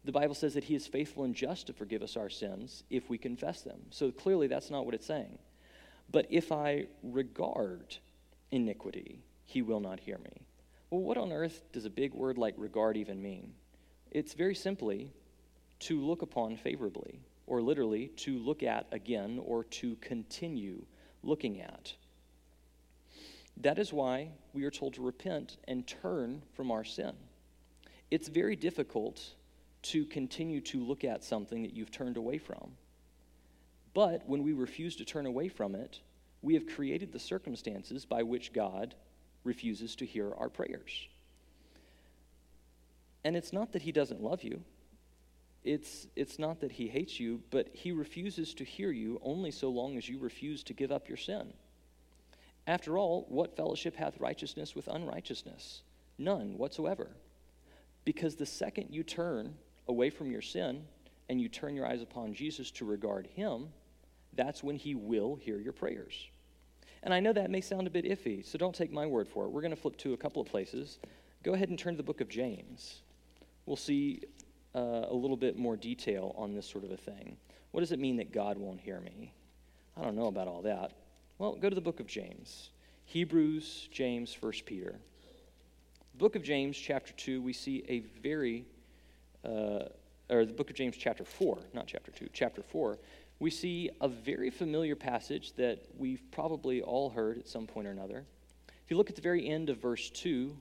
The 0.04 0.12
Bible 0.12 0.36
says 0.36 0.54
that 0.56 0.66
He 0.66 0.76
is 0.76 0.88
faithful 0.88 1.24
and 1.24 1.34
just 1.34 1.68
to 1.68 1.74
forgive 1.74 2.02
us 2.02 2.18
our 2.18 2.30
sins 2.30 2.84
if 2.90 3.10
we 3.10 3.18
confess 3.18 3.62
them. 3.62 3.80
So 3.90 4.12
clearly, 4.12 4.48
that's 4.48 4.70
not 4.70 4.86
what 4.86 4.94
it's 4.94 5.08
saying. 5.08 5.38
But 6.12 6.28
if 6.30 6.52
I 6.52 6.88
regard 7.02 7.98
iniquity, 8.52 9.24
He 9.46 9.62
will 9.62 9.80
not 9.80 10.02
hear 10.02 10.18
me. 10.18 10.42
Well, 10.90 11.02
what 11.02 11.18
on 11.18 11.32
earth 11.32 11.64
does 11.72 11.86
a 11.86 11.90
big 11.90 12.14
word 12.14 12.38
like 12.38 12.56
regard 12.58 12.98
even 12.98 13.22
mean? 13.22 13.54
It's 14.12 14.34
very 14.34 14.54
simply 14.54 15.14
to 15.80 16.00
look 16.00 16.22
upon 16.22 16.58
favorably, 16.58 17.22
or 17.48 17.62
literally 17.62 18.08
to 18.08 18.38
look 18.40 18.64
at 18.64 18.88
again, 18.92 19.40
or 19.44 19.64
to 19.66 19.96
continue 19.98 20.86
looking 21.24 21.62
at. 21.62 21.94
That 23.58 23.80
is 23.80 23.94
why 23.94 24.30
we 24.54 24.64
are 24.64 24.72
told 24.72 24.94
to 24.96 25.02
repent 25.02 25.58
and 25.68 25.86
turn 25.86 26.42
from 26.54 26.72
our 26.72 26.84
sin. 26.84 27.14
It's 28.10 28.28
very 28.28 28.56
difficult 28.56 29.22
to 29.84 30.06
continue 30.06 30.62
to 30.62 30.84
look 30.84 31.04
at 31.04 31.24
something 31.24 31.62
that 31.64 31.74
you've 31.74 31.92
turned 31.92 32.18
away 32.18 32.38
from. 32.38 32.72
But 33.94 34.24
when 34.28 34.44
we 34.44 34.54
refuse 34.54 34.96
to 34.96 35.06
turn 35.06 35.26
away 35.26 35.50
from 35.50 35.76
it, 35.76 36.00
we 36.42 36.54
have 36.56 36.68
created 36.68 37.12
the 37.12 37.20
circumstances 37.20 38.06
by 38.06 38.24
which 38.24 38.54
God 38.54 38.96
refuses 39.44 39.96
to 39.98 40.06
hear 40.06 40.34
our 40.38 40.50
prayers. 40.50 41.08
And 43.24 43.36
it's 43.36 43.54
not 43.54 43.72
that 43.74 43.82
He 43.82 43.92
doesn't 43.92 44.22
love 44.22 44.44
you, 44.44 44.62
it's, 45.64 46.08
it's 46.16 46.40
not 46.40 46.60
that 46.62 46.72
He 46.72 46.88
hates 46.88 47.20
you, 47.20 47.42
but 47.50 47.70
He 47.74 47.92
refuses 47.92 48.54
to 48.56 48.64
hear 48.64 48.92
you 48.92 49.20
only 49.24 49.52
so 49.52 49.70
long 49.70 49.98
as 49.98 50.08
you 50.08 50.20
refuse 50.20 50.64
to 50.64 50.74
give 50.74 50.92
up 50.92 51.08
your 51.08 51.18
sin. 51.18 51.54
After 52.66 52.98
all, 52.98 53.26
what 53.30 53.56
fellowship 53.56 53.96
hath 53.96 54.20
righteousness 54.20 54.76
with 54.76 54.88
unrighteousness? 54.88 55.82
None 56.18 56.58
whatsoever. 56.58 57.10
Because 58.06 58.36
the 58.36 58.46
second 58.46 58.88
you 58.92 59.04
turn 59.04 59.56
away 59.88 60.10
from 60.10 60.32
your 60.32 60.42
sin 60.42 60.84
and 61.30 61.42
you 61.42 61.50
turn 61.50 61.76
your 61.76 61.88
eyes 61.88 62.02
upon 62.02 62.34
Jesus 62.34 62.72
to 62.72 62.86
regard 62.86 63.28
him, 63.28 63.70
that's 64.36 64.64
when 64.64 64.76
he 64.76 64.96
will 64.96 65.36
hear 65.36 65.60
your 65.60 65.74
prayers. 65.74 66.30
And 67.04 67.14
I 67.14 67.20
know 67.20 67.34
that 67.34 67.52
may 67.52 67.62
sound 67.62 67.88
a 67.88 67.90
bit 67.90 68.06
iffy, 68.06 68.46
so 68.46 68.58
don't 68.58 68.76
take 68.76 68.92
my 68.92 69.06
word 69.06 69.28
for 69.28 69.46
it. 69.46 69.50
We're 69.50 69.62
going 69.62 69.76
to 69.76 69.82
flip 69.82 69.98
to 69.98 70.14
a 70.14 70.18
couple 70.18 70.42
of 70.42 70.48
places. 70.48 71.00
Go 71.44 71.54
ahead 71.54 71.70
and 71.70 71.78
turn 71.78 71.94
to 71.94 71.98
the 71.98 72.04
book 72.04 72.22
of 72.22 72.30
James. 72.30 73.02
We'll 73.66 73.76
see 73.76 74.22
uh, 74.76 75.06
a 75.10 75.14
little 75.14 75.38
bit 75.38 75.58
more 75.58 75.76
detail 75.76 76.34
on 76.38 76.54
this 76.54 76.68
sort 76.68 76.84
of 76.84 76.92
a 76.92 76.98
thing. 76.98 77.38
What 77.72 77.82
does 77.82 77.92
it 77.92 78.00
mean 78.00 78.18
that 78.18 78.32
God 78.32 78.58
won't 78.58 78.80
hear 78.80 79.00
me? 79.00 79.34
I 79.98 80.02
don't 80.02 80.16
know 80.16 80.28
about 80.28 80.48
all 80.48 80.62
that. 80.64 80.92
Well, 81.38 81.56
go 81.56 81.70
to 81.70 81.76
the 81.76 81.82
book 81.82 82.00
of 82.00 82.08
James. 82.08 82.70
Hebrews, 83.06 83.90
James, 83.92 84.36
1 84.40 84.52
Peter. 84.66 84.96
The 86.14 86.18
book 86.18 86.36
of 86.36 86.44
James, 86.44 86.78
chapter 86.78 87.14
2, 87.14 87.42
we 87.42 87.54
see 87.54 87.84
a 87.88 88.00
very, 88.22 88.66
uh, 89.44 89.86
or 90.30 90.46
the 90.46 90.54
book 90.54 90.70
of 90.70 90.76
James, 90.76 90.96
chapter 90.96 91.26
4, 91.26 91.58
not 91.74 91.88
chapter 91.88 92.12
2, 92.12 92.30
chapter 92.34 92.62
4, 92.62 92.98
we 93.40 93.50
see 93.50 93.90
a 94.00 94.08
very 94.08 94.50
familiar 94.50 94.96
passage 94.96 95.54
that 95.54 95.80
we've 95.98 96.22
probably 96.32 96.82
all 96.82 97.10
heard 97.10 97.38
at 97.38 97.48
some 97.48 97.68
point 97.68 97.88
or 97.88 97.92
another. 97.92 98.24
If 98.68 98.92
you 98.92 98.98
look 98.98 99.10
at 99.10 99.16
the 99.16 99.22
very 99.22 99.50
end 99.50 99.70
of 99.70 99.82
verse 99.82 100.10
2, 100.12 100.56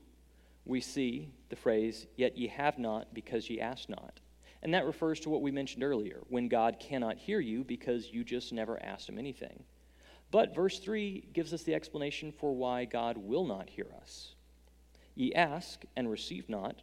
we 0.64 0.81
see 0.81 1.31
the 1.48 1.57
phrase, 1.57 2.07
Yet 2.16 2.37
ye 2.37 2.46
have 2.48 2.79
not 2.79 3.12
because 3.14 3.51
ye 3.51 3.61
ask 3.61 3.88
not. 3.88 4.20
And 4.62 4.72
that 4.75 4.87
refers 4.87 5.18
to 5.20 5.31
what 5.31 5.42
we 5.42 5.51
mentioned 5.51 5.83
earlier, 5.83 6.20
when 6.29 6.48
God 6.48 6.79
cannot 6.79 7.18
hear 7.18 7.40
you 7.40 7.64
because 7.64 8.12
you 8.12 8.22
just 8.22 8.53
never 8.53 8.81
asked 8.83 9.09
him 9.09 9.18
anything. 9.18 9.64
But 10.31 10.55
verse 10.55 10.79
3 10.79 11.29
gives 11.33 11.53
us 11.53 11.64
the 11.64 11.75
explanation 11.75 12.33
for 12.33 12.55
why 12.55 12.85
God 12.85 13.16
will 13.16 13.44
not 13.44 13.68
hear 13.68 13.88
us. 14.01 14.35
Ye 15.14 15.35
ask 15.35 15.83
and 15.96 16.09
receive 16.09 16.48
not, 16.48 16.83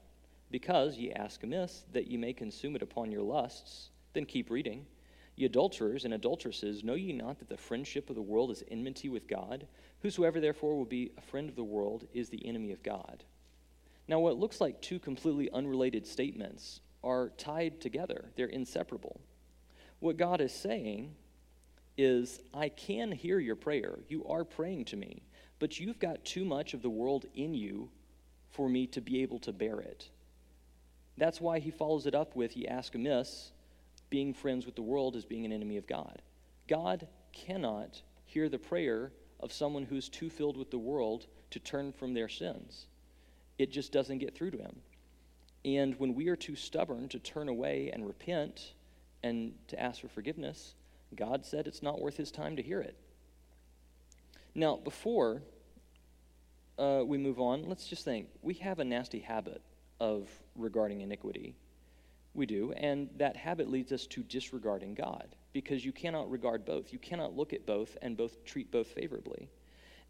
because 0.51 0.97
ye 0.97 1.11
ask 1.13 1.41
amiss, 1.43 1.85
that 1.93 2.07
ye 2.07 2.17
may 2.17 2.33
consume 2.33 2.75
it 2.75 2.81
upon 2.81 3.11
your 3.11 3.23
lusts. 3.23 3.89
Then 4.13 4.25
keep 4.25 4.49
reading. 4.49 4.85
Ye 5.35 5.45
adulterers 5.45 6.05
and 6.05 6.13
adulteresses, 6.13 6.83
know 6.83 6.95
ye 6.95 7.13
not 7.13 7.39
that 7.39 7.47
the 7.47 7.57
friendship 7.57 8.09
of 8.09 8.15
the 8.15 8.21
world 8.21 8.51
is 8.51 8.63
enmity 8.69 9.07
with 9.09 9.27
God? 9.27 9.65
Whosoever 10.01 10.39
therefore 10.39 10.75
will 10.75 10.85
be 10.85 11.11
a 11.17 11.21
friend 11.21 11.49
of 11.49 11.55
the 11.55 11.63
world 11.63 12.05
is 12.13 12.29
the 12.29 12.45
enemy 12.45 12.71
of 12.71 12.83
God. 12.83 13.23
Now, 14.09 14.19
what 14.19 14.39
looks 14.39 14.59
like 14.59 14.81
two 14.81 14.97
completely 14.97 15.51
unrelated 15.51 16.07
statements 16.07 16.81
are 17.03 17.29
tied 17.37 17.79
together, 17.79 18.31
they're 18.35 18.47
inseparable. 18.47 19.21
What 19.99 20.17
God 20.17 20.41
is 20.41 20.51
saying 20.51 21.13
is, 21.95 22.41
I 22.51 22.69
can 22.69 23.11
hear 23.11 23.37
your 23.37 23.55
prayer. 23.55 23.99
You 24.07 24.25
are 24.25 24.43
praying 24.43 24.85
to 24.85 24.95
me, 24.95 25.21
but 25.59 25.79
you've 25.79 25.99
got 25.99 26.25
too 26.25 26.43
much 26.43 26.73
of 26.73 26.81
the 26.81 26.89
world 26.89 27.27
in 27.35 27.53
you 27.53 27.91
for 28.49 28.67
me 28.67 28.87
to 28.87 28.99
be 28.99 29.21
able 29.21 29.37
to 29.39 29.53
bear 29.53 29.79
it. 29.79 30.09
That's 31.15 31.39
why 31.39 31.59
he 31.59 31.69
follows 31.69 32.07
it 32.07 32.15
up 32.15 32.35
with, 32.35 32.57
Ye 32.57 32.65
ask 32.65 32.95
amiss 32.95 33.51
being 34.09 34.33
friends 34.33 34.65
with 34.65 34.75
the 34.75 34.81
world 34.81 35.15
is 35.15 35.25
being 35.25 35.45
an 35.45 35.53
enemy 35.53 35.77
of 35.77 35.85
God. 35.85 36.23
God 36.67 37.07
cannot 37.31 38.01
hear 38.25 38.49
the 38.49 38.57
prayer 38.57 39.11
of 39.39 39.53
someone 39.53 39.83
who's 39.83 40.09
too 40.09 40.31
filled 40.31 40.57
with 40.57 40.71
the 40.71 40.79
world 40.79 41.27
to 41.51 41.59
turn 41.59 41.91
from 41.91 42.15
their 42.15 42.27
sins. 42.27 42.87
It 43.59 43.71
just 43.71 43.91
doesn't 43.91 44.17
get 44.17 44.33
through 44.33 44.51
to 44.51 44.57
him. 44.57 44.77
And 45.65 45.99
when 45.99 46.15
we 46.15 46.29
are 46.29 46.37
too 46.37 46.55
stubborn 46.55 47.09
to 47.09 47.19
turn 47.19 47.49
away 47.49 47.91
and 47.93 48.07
repent 48.07 48.73
and 49.21 49.53
to 49.67 49.79
ask 49.79 50.01
for 50.01 50.07
forgiveness, 50.07 50.73
God 51.15 51.45
said 51.45 51.67
it's 51.67 51.83
not 51.83 52.01
worth 52.01 52.17
his 52.17 52.31
time 52.31 52.55
to 52.55 52.63
hear 52.63 52.79
it. 52.79 52.95
Now, 54.55 54.77
before 54.77 55.41
uh, 56.77 57.03
we 57.05 57.17
move 57.17 57.39
on, 57.39 57.67
let's 57.67 57.87
just 57.87 58.05
think 58.05 58.29
we 58.41 58.53
have 58.55 58.79
a 58.79 58.85
nasty 58.85 59.19
habit 59.19 59.61
of 59.99 60.29
regarding 60.55 61.01
iniquity. 61.01 61.55
We 62.33 62.45
do, 62.45 62.71
and 62.77 63.09
that 63.17 63.35
habit 63.35 63.69
leads 63.69 63.91
us 63.91 64.07
to 64.07 64.23
disregarding 64.23 64.93
God 64.93 65.35
because 65.51 65.83
you 65.83 65.91
cannot 65.91 66.31
regard 66.31 66.63
both. 66.63 66.93
You 66.93 66.99
cannot 66.99 67.35
look 67.35 67.53
at 67.53 67.65
both 67.65 67.97
and 68.01 68.15
both 68.15 68.45
treat 68.45 68.71
both 68.71 68.87
favorably. 68.87 69.49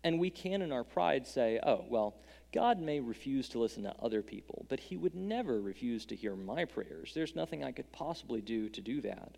And 0.03 0.19
we 0.19 0.29
can, 0.29 0.61
in 0.61 0.71
our 0.71 0.83
pride, 0.83 1.27
say, 1.27 1.59
oh, 1.61 1.85
well, 1.89 2.15
God 2.53 2.79
may 2.79 2.99
refuse 2.99 3.49
to 3.49 3.59
listen 3.59 3.83
to 3.83 3.93
other 4.01 4.21
people, 4.21 4.65
but 4.69 4.79
he 4.79 4.97
would 4.97 5.13
never 5.13 5.61
refuse 5.61 6.05
to 6.07 6.15
hear 6.15 6.35
my 6.35 6.65
prayers. 6.65 7.11
There's 7.13 7.35
nothing 7.35 7.63
I 7.63 7.71
could 7.71 7.91
possibly 7.91 8.41
do 8.41 8.69
to 8.69 8.81
do 8.81 9.01
that. 9.01 9.37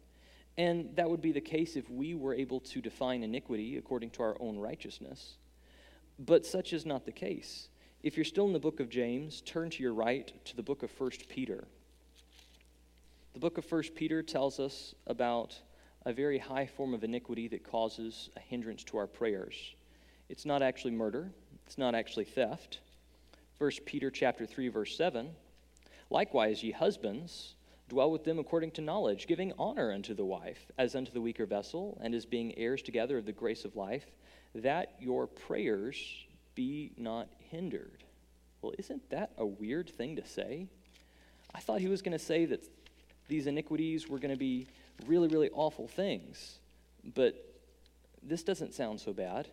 And 0.57 0.95
that 0.95 1.09
would 1.09 1.21
be 1.21 1.31
the 1.31 1.41
case 1.41 1.75
if 1.75 1.89
we 1.89 2.13
were 2.13 2.33
able 2.33 2.59
to 2.59 2.81
define 2.81 3.23
iniquity 3.23 3.77
according 3.77 4.11
to 4.11 4.23
our 4.23 4.37
own 4.39 4.57
righteousness. 4.59 5.37
But 6.19 6.45
such 6.45 6.73
is 6.73 6.85
not 6.85 7.05
the 7.05 7.11
case. 7.11 7.69
If 8.03 8.15
you're 8.15 8.25
still 8.25 8.47
in 8.47 8.53
the 8.53 8.59
book 8.59 8.79
of 8.79 8.89
James, 8.89 9.41
turn 9.41 9.69
to 9.71 9.83
your 9.83 9.93
right 9.93 10.31
to 10.45 10.55
the 10.55 10.63
book 10.63 10.83
of 10.83 10.91
1 10.99 11.11
Peter. 11.29 11.65
The 13.33 13.39
book 13.39 13.57
of 13.57 13.71
1 13.71 13.83
Peter 13.95 14.21
tells 14.21 14.59
us 14.59 14.93
about 15.07 15.59
a 16.05 16.13
very 16.13 16.37
high 16.37 16.65
form 16.65 16.93
of 16.93 17.03
iniquity 17.03 17.47
that 17.49 17.63
causes 17.63 18.29
a 18.35 18.39
hindrance 18.39 18.83
to 18.85 18.97
our 18.97 19.07
prayers. 19.07 19.55
It's 20.31 20.45
not 20.45 20.61
actually 20.61 20.91
murder, 20.91 21.29
it's 21.65 21.77
not 21.77 21.93
actually 21.93 22.23
theft. 22.23 22.79
1 23.57 23.71
Peter 23.85 24.09
chapter 24.09 24.45
3 24.45 24.69
verse 24.69 24.95
7, 24.97 25.29
likewise 26.09 26.63
ye 26.63 26.71
husbands 26.71 27.55
dwell 27.89 28.09
with 28.09 28.23
them 28.23 28.39
according 28.39 28.71
to 28.71 28.81
knowledge, 28.81 29.27
giving 29.27 29.51
honor 29.59 29.91
unto 29.91 30.13
the 30.13 30.23
wife 30.23 30.71
as 30.77 30.95
unto 30.95 31.11
the 31.11 31.19
weaker 31.19 31.45
vessel, 31.45 31.99
and 32.01 32.15
as 32.15 32.25
being 32.25 32.57
heirs 32.57 32.81
together 32.81 33.17
of 33.17 33.25
the 33.25 33.33
grace 33.33 33.65
of 33.65 33.75
life, 33.75 34.05
that 34.55 34.95
your 35.01 35.27
prayers 35.27 35.97
be 36.55 36.93
not 36.95 37.27
hindered. 37.49 38.05
Well, 38.61 38.71
isn't 38.79 39.09
that 39.09 39.31
a 39.37 39.45
weird 39.45 39.89
thing 39.89 40.15
to 40.15 40.25
say? 40.25 40.65
I 41.53 41.59
thought 41.59 41.81
he 41.81 41.89
was 41.89 42.01
going 42.01 42.17
to 42.17 42.23
say 42.23 42.45
that 42.45 42.63
these 43.27 43.47
iniquities 43.47 44.07
were 44.07 44.17
going 44.17 44.33
to 44.33 44.39
be 44.39 44.67
really, 45.05 45.27
really 45.27 45.49
awful 45.51 45.89
things. 45.89 46.59
But 47.03 47.35
this 48.23 48.43
doesn't 48.43 48.73
sound 48.73 49.01
so 49.01 49.11
bad. 49.11 49.49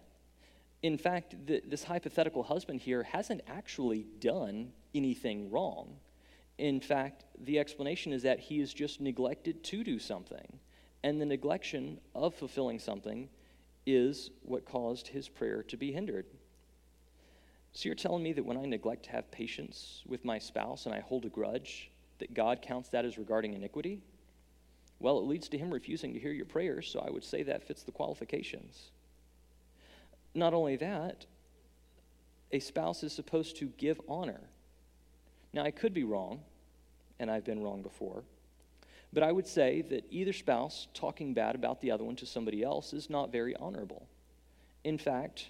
In 0.83 0.97
fact, 0.97 1.35
the, 1.47 1.61
this 1.67 1.85
hypothetical 1.85 2.43
husband 2.43 2.81
here 2.81 3.03
hasn't 3.03 3.41
actually 3.49 4.07
done 4.21 4.73
anything 4.95 5.51
wrong. 5.51 5.97
In 6.59 6.81
fact, 6.81 7.25
the 7.45 7.59
explanation 7.59 8.12
is 8.12 8.23
that 8.23 8.38
he 8.38 8.61
is 8.61 8.73
just 8.73 9.01
neglected 9.01 9.62
to 9.64 9.83
do 9.83 9.99
something. 9.99 10.59
And 11.03 11.21
the 11.21 11.25
neglection 11.25 11.99
of 12.14 12.35
fulfilling 12.35 12.79
something 12.79 13.29
is 13.87 14.31
what 14.43 14.64
caused 14.64 15.09
his 15.09 15.29
prayer 15.29 15.62
to 15.64 15.77
be 15.77 15.93
hindered. 15.93 16.27
So 17.73 17.88
you're 17.88 17.95
telling 17.95 18.23
me 18.23 18.33
that 18.33 18.45
when 18.45 18.57
I 18.57 18.64
neglect 18.64 19.05
to 19.05 19.12
have 19.12 19.31
patience 19.31 20.03
with 20.07 20.25
my 20.25 20.38
spouse 20.38 20.87
and 20.87 20.95
I 20.95 21.01
hold 21.01 21.25
a 21.25 21.29
grudge, 21.29 21.91
that 22.19 22.35
God 22.35 22.62
counts 22.62 22.88
that 22.91 23.05
as 23.05 23.19
regarding 23.19 23.55
iniquity? 23.55 24.01
Well, 25.01 25.19
it 25.19 25.27
leads 25.27 25.49
to 25.51 25.59
him 25.59 25.73
refusing 25.73 26.12
to 26.14 26.19
hear 26.19 26.33
your 26.33 26.47
prayers, 26.47 26.88
so 26.88 27.01
I 27.01 27.11
would 27.11 27.23
say 27.25 27.45
that 27.45 27.62
fits 27.62 27.85
the 27.85 27.93
qualifications. 27.93 28.91
Not 30.35 30.55
only 30.55 30.77
that, 30.77 31.27
a 32.53 32.61
spouse 32.61 33.03
is 33.03 33.12
supposed 33.12 33.57
to 33.59 33.67
give 33.77 34.01
honor. 34.09 34.41
Now, 35.53 35.64
I 35.64 35.71
could 35.71 35.95
be 35.95 36.05
wrong, 36.05 36.41
and 37.19 37.31
I've 37.31 37.45
been 37.45 37.62
wrong 37.62 37.83
before, 37.83 38.25
but 39.12 39.23
I 39.23 39.33
would 39.33 39.47
say 39.47 39.83
that 39.83 40.05
either 40.11 40.33
spouse 40.33 40.88
talking 40.95 41.35
bad 41.35 41.55
about 41.55 41.81
the 41.81 41.91
other 41.91 42.05
one 42.05 42.17
to 42.17 42.27
somebody 42.27 42.62
else 42.62 42.93
is 42.93 43.09
not 43.09 43.33
very 43.33 43.57
honorable. 43.57 44.07
In 44.85 44.99
fact, 44.99 45.49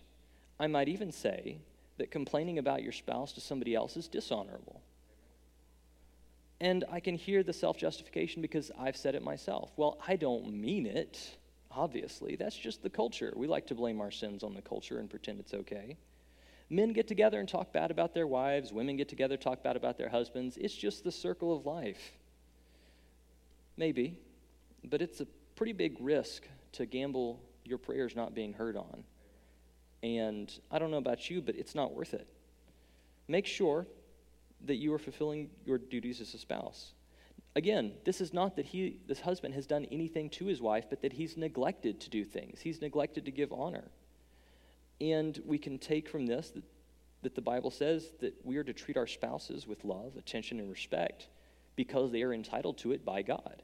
I 0.60 0.66
might 0.66 0.88
even 0.88 1.12
say 1.12 1.58
that 1.98 2.10
complaining 2.10 2.58
about 2.58 2.82
your 2.82 2.92
spouse 2.92 3.32
to 3.32 3.40
somebody 3.40 3.74
else 3.74 3.96
is 3.96 4.08
dishonorable. 4.08 4.80
And 6.60 6.84
I 6.90 7.00
can 7.00 7.16
hear 7.16 7.42
the 7.42 7.52
self 7.52 7.76
justification 7.76 8.42
because 8.42 8.70
I've 8.78 8.96
said 8.96 9.14
it 9.14 9.22
myself. 9.22 9.70
Well, 9.76 9.98
I 10.06 10.16
don't 10.16 10.52
mean 10.52 10.86
it, 10.86 11.36
obviously. 11.78 12.34
That's 12.36 12.56
just 12.56 12.82
the 12.82 12.90
culture. 12.90 13.32
We 13.36 13.46
like 13.46 13.68
to 13.68 13.74
blame 13.74 14.00
our 14.00 14.10
sins 14.10 14.42
on 14.42 14.54
the 14.54 14.62
culture 14.62 14.98
and 14.98 15.08
pretend 15.08 15.38
it's 15.38 15.54
okay. 15.54 15.96
Men 16.68 16.92
get 16.92 17.06
together 17.06 17.38
and 17.38 17.48
talk 17.48 17.72
bad 17.72 17.90
about 17.90 18.12
their 18.12 18.26
wives, 18.26 18.72
women 18.72 18.96
get 18.96 19.08
together, 19.08 19.36
talk 19.36 19.62
bad 19.62 19.76
about 19.76 19.96
their 19.96 20.08
husbands. 20.08 20.58
It's 20.60 20.74
just 20.74 21.04
the 21.04 21.12
circle 21.12 21.56
of 21.56 21.64
life. 21.64 22.12
Maybe, 23.76 24.18
but 24.84 25.00
it's 25.00 25.20
a 25.20 25.26
pretty 25.54 25.72
big 25.72 25.96
risk 26.00 26.42
to 26.72 26.84
gamble 26.84 27.40
your 27.64 27.78
prayers 27.78 28.16
not 28.16 28.34
being 28.34 28.52
heard 28.52 28.76
on. 28.76 29.04
And 30.02 30.52
I 30.70 30.78
don't 30.78 30.90
know 30.90 30.98
about 30.98 31.30
you, 31.30 31.40
but 31.40 31.54
it's 31.54 31.74
not 31.74 31.94
worth 31.94 32.12
it. 32.12 32.26
Make 33.28 33.46
sure 33.46 33.86
that 34.66 34.76
you 34.76 34.92
are 34.94 34.98
fulfilling 34.98 35.50
your 35.64 35.78
duties 35.78 36.20
as 36.20 36.34
a 36.34 36.38
spouse. 36.38 36.92
Again, 37.56 37.92
this 38.04 38.20
is 38.20 38.32
not 38.32 38.56
that 38.56 38.66
he, 38.66 39.00
this 39.06 39.20
husband 39.20 39.54
has 39.54 39.66
done 39.66 39.86
anything 39.90 40.30
to 40.30 40.46
his 40.46 40.60
wife, 40.60 40.84
but 40.88 41.02
that 41.02 41.12
he's 41.12 41.36
neglected 41.36 42.00
to 42.00 42.10
do 42.10 42.24
things. 42.24 42.60
He's 42.60 42.80
neglected 42.80 43.24
to 43.24 43.30
give 43.30 43.52
honor. 43.52 43.90
And 45.00 45.40
we 45.44 45.58
can 45.58 45.78
take 45.78 46.08
from 46.08 46.26
this 46.26 46.50
that, 46.50 46.62
that 47.22 47.34
the 47.34 47.40
Bible 47.40 47.70
says 47.70 48.10
that 48.20 48.34
we 48.44 48.56
are 48.56 48.64
to 48.64 48.72
treat 48.72 48.96
our 48.96 49.06
spouses 49.06 49.66
with 49.66 49.84
love, 49.84 50.16
attention, 50.16 50.60
and 50.60 50.70
respect 50.70 51.28
because 51.76 52.10
they 52.10 52.22
are 52.22 52.34
entitled 52.34 52.78
to 52.78 52.92
it 52.92 53.04
by 53.04 53.22
God. 53.22 53.62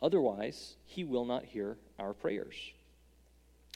Otherwise, 0.00 0.76
he 0.84 1.04
will 1.04 1.24
not 1.24 1.44
hear 1.44 1.76
our 1.98 2.12
prayers. 2.12 2.56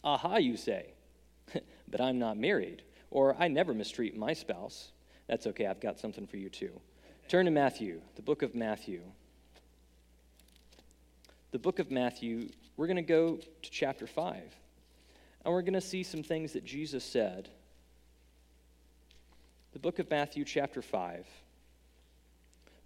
Aha, 0.03 0.37
you 0.37 0.57
say, 0.57 0.95
but 1.89 2.01
I'm 2.01 2.19
not 2.19 2.37
married, 2.37 2.83
or 3.11 3.37
I 3.39 3.49
never 3.49 3.73
mistreat 3.73 4.17
my 4.17 4.33
spouse. 4.33 4.93
That's 5.29 5.47
okay, 5.49 5.67
I've 5.67 5.81
got 5.81 5.99
something 5.99 6.27
for 6.27 6.37
you 6.37 6.49
too. 6.49 6.81
Turn 7.29 7.45
to 7.47 7.51
Matthew, 7.51 8.01
the 8.17 8.23
book 8.23 8.43
of 8.43 8.55
Matthew. 8.55 9.03
The 11.53 11.59
book 11.59 11.79
of 11.79 11.91
Matthew, 11.91 12.49
we're 12.77 12.87
going 12.87 12.97
to 12.97 13.03
go 13.03 13.37
to 13.37 13.71
chapter 13.71 14.07
5, 14.07 14.43
and 15.45 15.55
we're 15.55 15.63
going 15.63 15.75
to 15.75 15.81
see 15.81 16.03
some 16.03 16.23
things 16.23 16.53
that 16.53 16.65
Jesus 16.65 17.05
said. 17.05 17.49
The 19.73 19.79
book 19.79 19.99
of 19.99 20.11
Matthew, 20.11 20.45
chapter 20.45 20.83
5, 20.83 21.27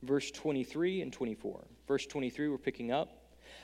verse 0.03 0.31
23 0.31 1.03
and 1.03 1.13
24. 1.13 1.65
Verse 1.89 2.07
23, 2.07 2.49
we're 2.49 2.59
picking 2.59 2.93
up. 2.93 3.17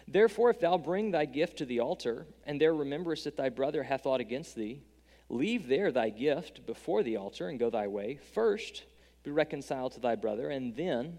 Therefore, 0.09 0.51
if 0.51 0.61
thou 0.61 0.79
bring 0.79 1.11
thy 1.11 1.25
gift 1.25 1.59
to 1.59 1.65
the 1.65 1.81
altar, 1.81 2.27
and 2.45 2.61
there 2.61 2.75
rememberest 2.75 3.25
that 3.25 3.37
thy 3.37 3.49
brother 3.49 3.83
hath 3.83 4.07
aught 4.07 4.21
against 4.21 4.55
thee, 4.55 4.81
Leave 5.29 5.67
there 5.67 5.91
thy 5.91 6.11
gift 6.11 6.65
before 6.67 7.03
the 7.03 7.17
altar 7.17 7.49
and 7.49 7.59
go 7.59 7.69
thy 7.69 7.89
way. 7.89 8.19
First, 8.33 8.85
be 9.25 9.31
reconciled 9.31 9.93
to 9.93 10.01
thy 10.01 10.15
brother, 10.15 10.49
and 10.49 10.77
then 10.77 11.19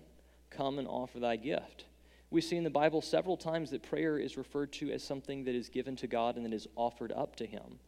come 0.49 0.79
and 0.79 0.87
offer 0.87 1.19
thy 1.19 1.35
gift. 1.35 1.85
We 2.29 2.41
see 2.41 2.57
in 2.57 2.63
the 2.63 2.69
Bible 2.69 3.01
several 3.01 3.37
times 3.37 3.71
that 3.71 3.83
prayer 3.83 4.17
is 4.17 4.37
referred 4.37 4.73
to 4.73 4.91
as 4.91 5.03
something 5.03 5.45
that 5.45 5.55
is 5.55 5.69
given 5.69 5.95
to 5.97 6.07
God 6.07 6.35
and 6.35 6.45
that 6.45 6.53
is 6.53 6.67
offered 6.75 7.11
up 7.13 7.35
to 7.37 7.45
Him. 7.45 7.79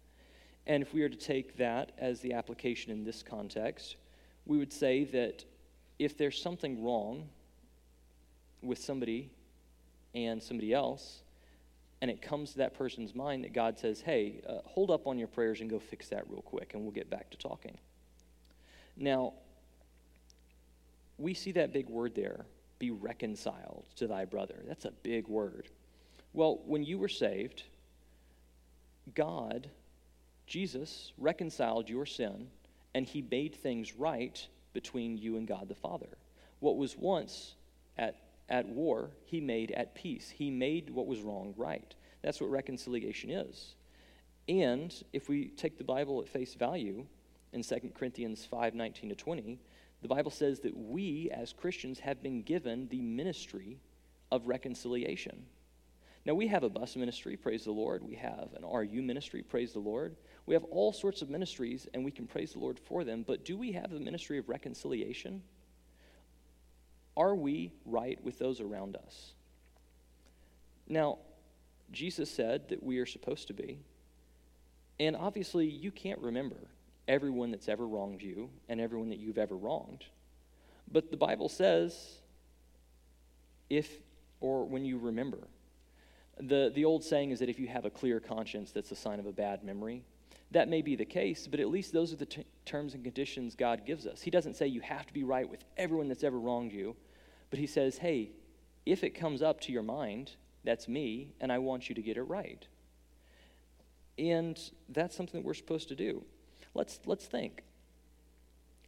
And 0.65 0.81
if 0.81 0.93
we 0.93 1.01
are 1.01 1.09
to 1.09 1.17
take 1.17 1.57
that 1.57 1.91
as 1.97 2.21
the 2.21 2.33
application 2.33 2.91
in 2.91 3.03
this 3.03 3.21
context, 3.21 3.97
we 4.45 4.57
would 4.57 4.71
say 4.71 5.03
that 5.05 5.43
if 5.97 6.17
there's 6.17 6.41
something 6.41 6.83
wrong 6.83 7.27
with 8.61 8.77
somebody 8.77 9.29
and 10.15 10.41
somebody 10.41 10.73
else, 10.73 11.23
and 12.01 12.09
it 12.09 12.21
comes 12.21 12.51
to 12.53 12.59
that 12.59 12.73
person's 12.73 13.13
mind 13.13 13.43
that 13.43 13.51
God 13.51 13.77
says, 13.77 13.99
hey, 13.99 14.41
uh, 14.47 14.59
hold 14.63 14.89
up 14.89 15.05
on 15.05 15.17
your 15.17 15.27
prayers 15.27 15.59
and 15.59 15.69
go 15.69 15.79
fix 15.79 16.07
that 16.09 16.29
real 16.29 16.41
quick, 16.41 16.73
and 16.73 16.83
we'll 16.83 16.93
get 16.93 17.09
back 17.09 17.29
to 17.31 17.37
talking. 17.37 17.77
Now, 18.95 19.33
we 21.17 21.33
see 21.33 21.51
that 21.53 21.73
big 21.73 21.89
word 21.89 22.15
there 22.15 22.45
be 22.79 22.91
reconciled 22.91 23.85
to 23.97 24.07
thy 24.07 24.25
brother. 24.25 24.63
That's 24.67 24.85
a 24.85 24.91
big 24.91 25.27
word. 25.27 25.69
Well, 26.33 26.61
when 26.65 26.83
you 26.83 26.97
were 26.97 27.09
saved, 27.09 27.63
God, 29.13 29.69
Jesus, 30.47 31.11
reconciled 31.17 31.89
your 31.89 32.05
sin 32.05 32.47
and 32.95 33.05
he 33.05 33.21
made 33.21 33.53
things 33.55 33.95
right 33.95 34.47
between 34.73 35.17
you 35.17 35.37
and 35.37 35.47
God 35.47 35.67
the 35.67 35.75
Father. 35.75 36.17
What 36.59 36.77
was 36.77 36.97
once 36.97 37.55
at, 37.97 38.15
at 38.49 38.67
war, 38.67 39.11
he 39.25 39.41
made 39.41 39.71
at 39.71 39.95
peace. 39.95 40.29
He 40.29 40.49
made 40.49 40.89
what 40.89 41.07
was 41.07 41.21
wrong 41.21 41.53
right. 41.57 41.93
That's 42.21 42.41
what 42.41 42.49
reconciliation 42.49 43.29
is. 43.29 43.75
And 44.47 44.93
if 45.13 45.29
we 45.29 45.49
take 45.49 45.77
the 45.77 45.83
Bible 45.83 46.21
at 46.21 46.27
face 46.27 46.55
value 46.55 47.05
in 47.53 47.63
2 47.63 47.91
Corinthians 47.95 48.45
5 48.45 48.73
19 48.73 49.09
to 49.09 49.15
20, 49.15 49.59
the 50.01 50.07
Bible 50.07 50.31
says 50.31 50.59
that 50.61 50.75
we 50.75 51.29
as 51.31 51.53
Christians 51.53 51.99
have 51.99 52.23
been 52.23 52.41
given 52.41 52.87
the 52.87 53.01
ministry 53.01 53.79
of 54.31 54.47
reconciliation. 54.47 55.45
Now, 56.25 56.33
we 56.33 56.47
have 56.47 56.63
a 56.63 56.69
bus 56.69 56.95
ministry, 56.95 57.37
praise 57.37 57.63
the 57.63 57.71
Lord. 57.71 58.03
We 58.03 58.15
have 58.15 58.49
an 58.55 58.63
RU 58.63 59.01
ministry, 59.01 59.41
praise 59.41 59.73
the 59.73 59.79
Lord. 59.79 60.15
We 60.45 60.53
have 60.53 60.63
all 60.65 60.93
sorts 60.93 61.21
of 61.21 61.29
ministries, 61.29 61.87
and 61.93 62.03
we 62.03 62.11
can 62.11 62.27
praise 62.27 62.53
the 62.53 62.59
Lord 62.59 62.77
for 62.79 63.03
them. 63.03 63.23
But 63.25 63.45
do 63.45 63.57
we 63.57 63.71
have 63.73 63.91
the 63.91 63.99
ministry 63.99 64.37
of 64.37 64.49
reconciliation? 64.49 65.41
Are 67.15 67.35
we 67.35 67.71
right 67.85 68.21
with 68.23 68.37
those 68.37 68.61
around 68.61 68.95
us? 68.95 69.33
Now, 70.87 71.19
Jesus 71.91 72.29
said 72.29 72.69
that 72.69 72.83
we 72.83 72.99
are 72.99 73.05
supposed 73.05 73.47
to 73.47 73.53
be. 73.53 73.79
And 74.99 75.15
obviously, 75.15 75.67
you 75.67 75.91
can't 75.91 76.19
remember 76.19 76.67
everyone 77.09 77.51
that's 77.51 77.67
ever 77.67 77.85
wronged 77.85 78.21
you 78.21 78.49
and 78.69 78.79
everyone 78.79 79.09
that 79.09 79.19
you've 79.19 79.39
ever 79.39 79.57
wronged. 79.57 80.05
But 80.89 81.11
the 81.11 81.17
Bible 81.17 81.49
says, 81.49 82.19
if 83.69 83.89
or 84.39 84.65
when 84.65 84.85
you 84.85 84.97
remember. 84.97 85.39
The, 86.39 86.71
the 86.73 86.85
old 86.85 87.03
saying 87.03 87.31
is 87.31 87.39
that 87.39 87.49
if 87.49 87.59
you 87.59 87.67
have 87.67 87.83
a 87.83 87.89
clear 87.89 88.19
conscience, 88.19 88.71
that's 88.71 88.91
a 88.91 88.95
sign 88.95 89.19
of 89.19 89.25
a 89.25 89.31
bad 89.31 89.63
memory. 89.63 90.03
That 90.51 90.69
may 90.69 90.81
be 90.81 90.95
the 90.95 91.05
case, 91.05 91.47
but 91.47 91.59
at 91.59 91.67
least 91.67 91.91
those 91.91 92.13
are 92.13 92.15
the 92.15 92.25
t- 92.25 92.45
terms 92.65 92.93
and 92.93 93.03
conditions 93.03 93.55
God 93.55 93.85
gives 93.85 94.07
us. 94.07 94.21
He 94.21 94.31
doesn't 94.31 94.55
say 94.55 94.67
you 94.67 94.81
have 94.81 95.05
to 95.05 95.13
be 95.13 95.23
right 95.23 95.49
with 95.49 95.63
everyone 95.77 96.07
that's 96.07 96.23
ever 96.23 96.39
wronged 96.39 96.71
you, 96.71 96.95
but 97.49 97.59
He 97.59 97.67
says, 97.67 97.97
hey, 97.97 98.31
if 98.85 99.03
it 99.03 99.11
comes 99.11 99.41
up 99.41 99.59
to 99.61 99.71
your 99.71 99.83
mind, 99.83 100.31
that's 100.63 100.87
me, 100.87 101.33
and 101.41 101.51
I 101.51 101.57
want 101.57 101.89
you 101.89 101.95
to 101.95 102.01
get 102.01 102.17
it 102.17 102.23
right. 102.23 102.65
And 104.17 104.59
that's 104.89 105.15
something 105.15 105.41
that 105.41 105.45
we're 105.45 105.53
supposed 105.53 105.89
to 105.89 105.95
do. 105.95 106.23
Let's, 106.73 106.99
let's 107.05 107.25
think. 107.25 107.63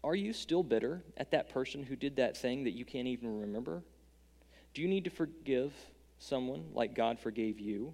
Are 0.04 0.15
you 0.15 0.34
still 0.34 0.63
bitter 0.63 1.04
at 1.17 1.32
that 1.32 1.50
person 1.50 1.84
who 1.84 1.96
did 1.96 2.15
that 2.15 2.36
thing 2.36 2.63
that 2.63 2.72
you 2.72 2.86
can't 2.86 3.08
even 3.08 3.41
remember? 3.41 3.84
Do 4.74 4.82
you 4.82 4.88
need 4.88 5.04
to 5.04 5.10
forgive 5.10 5.74
someone 6.17 6.65
like 6.74 6.96
God 6.96 7.20
forgave 7.20 7.60
you? 7.60 7.94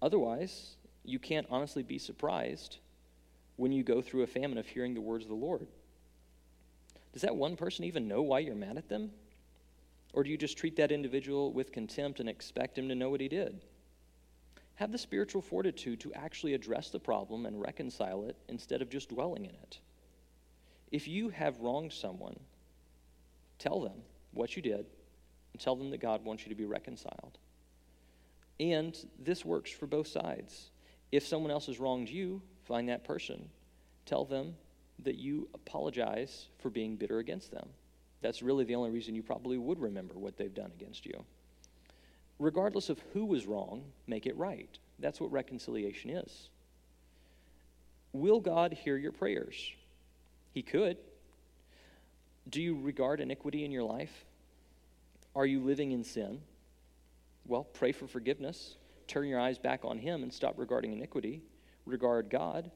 Otherwise, 0.00 0.76
you 1.04 1.18
can't 1.18 1.46
honestly 1.50 1.82
be 1.82 1.98
surprised 1.98 2.78
when 3.56 3.72
you 3.72 3.82
go 3.82 4.02
through 4.02 4.22
a 4.22 4.26
famine 4.26 4.58
of 4.58 4.66
hearing 4.66 4.94
the 4.94 5.00
words 5.00 5.24
of 5.24 5.30
the 5.30 5.34
Lord. 5.34 5.66
Does 7.12 7.22
that 7.22 7.36
one 7.36 7.56
person 7.56 7.84
even 7.84 8.08
know 8.08 8.22
why 8.22 8.40
you're 8.40 8.54
mad 8.54 8.76
at 8.76 8.88
them? 8.88 9.10
Or 10.12 10.22
do 10.22 10.30
you 10.30 10.36
just 10.36 10.58
treat 10.58 10.76
that 10.76 10.92
individual 10.92 11.52
with 11.52 11.72
contempt 11.72 12.20
and 12.20 12.28
expect 12.28 12.78
him 12.78 12.88
to 12.88 12.94
know 12.94 13.10
what 13.10 13.20
he 13.20 13.28
did? 13.28 13.60
Have 14.76 14.90
the 14.90 14.98
spiritual 14.98 15.40
fortitude 15.40 16.00
to 16.00 16.12
actually 16.14 16.54
address 16.54 16.90
the 16.90 16.98
problem 16.98 17.46
and 17.46 17.60
reconcile 17.60 18.24
it 18.24 18.36
instead 18.48 18.82
of 18.82 18.90
just 18.90 19.08
dwelling 19.08 19.44
in 19.44 19.52
it. 19.52 19.78
If 20.90 21.06
you 21.06 21.28
have 21.28 21.60
wronged 21.60 21.92
someone, 21.92 22.38
tell 23.58 23.80
them 23.80 24.02
what 24.32 24.56
you 24.56 24.62
did 24.62 24.86
and 25.52 25.60
tell 25.60 25.76
them 25.76 25.90
that 25.90 26.00
God 26.00 26.24
wants 26.24 26.42
you 26.44 26.48
to 26.48 26.56
be 26.56 26.64
reconciled. 26.64 27.38
And 28.58 28.96
this 29.18 29.44
works 29.44 29.70
for 29.70 29.86
both 29.86 30.08
sides. 30.08 30.70
If 31.12 31.26
someone 31.26 31.52
else 31.52 31.66
has 31.66 31.78
wronged 31.78 32.08
you, 32.08 32.42
find 32.64 32.88
that 32.88 33.04
person. 33.04 33.48
Tell 34.06 34.24
them 34.24 34.56
that 35.04 35.16
you 35.16 35.48
apologize 35.54 36.46
for 36.58 36.70
being 36.70 36.96
bitter 36.96 37.18
against 37.18 37.52
them. 37.52 37.68
That's 38.22 38.42
really 38.42 38.64
the 38.64 38.74
only 38.74 38.90
reason 38.90 39.14
you 39.14 39.22
probably 39.22 39.58
would 39.58 39.80
remember 39.80 40.14
what 40.14 40.36
they've 40.36 40.54
done 40.54 40.72
against 40.74 41.06
you 41.06 41.24
regardless 42.38 42.88
of 42.88 43.00
who 43.12 43.24
was 43.24 43.46
wrong, 43.46 43.84
make 44.06 44.26
it 44.26 44.36
right. 44.36 44.78
That's 44.98 45.20
what 45.20 45.32
reconciliation 45.32 46.10
is. 46.10 46.48
Will 48.12 48.40
God 48.40 48.72
hear 48.72 48.96
your 48.96 49.12
prayers? 49.12 49.72
He 50.52 50.62
could. 50.62 50.96
Do 52.48 52.62
you 52.62 52.80
regard 52.80 53.20
iniquity 53.20 53.64
in 53.64 53.72
your 53.72 53.82
life? 53.82 54.24
Are 55.34 55.46
you 55.46 55.60
living 55.60 55.92
in 55.92 56.04
sin? 56.04 56.40
Well, 57.46 57.64
pray 57.64 57.92
for 57.92 58.06
forgiveness. 58.06 58.76
Turn 59.08 59.26
your 59.26 59.40
eyes 59.40 59.58
back 59.58 59.84
on 59.84 59.98
Him 59.98 60.22
and 60.22 60.32
stop 60.32 60.58
regarding 60.58 60.92
iniquity. 60.92 61.42
Regard 61.86 62.30
God. 62.30 62.70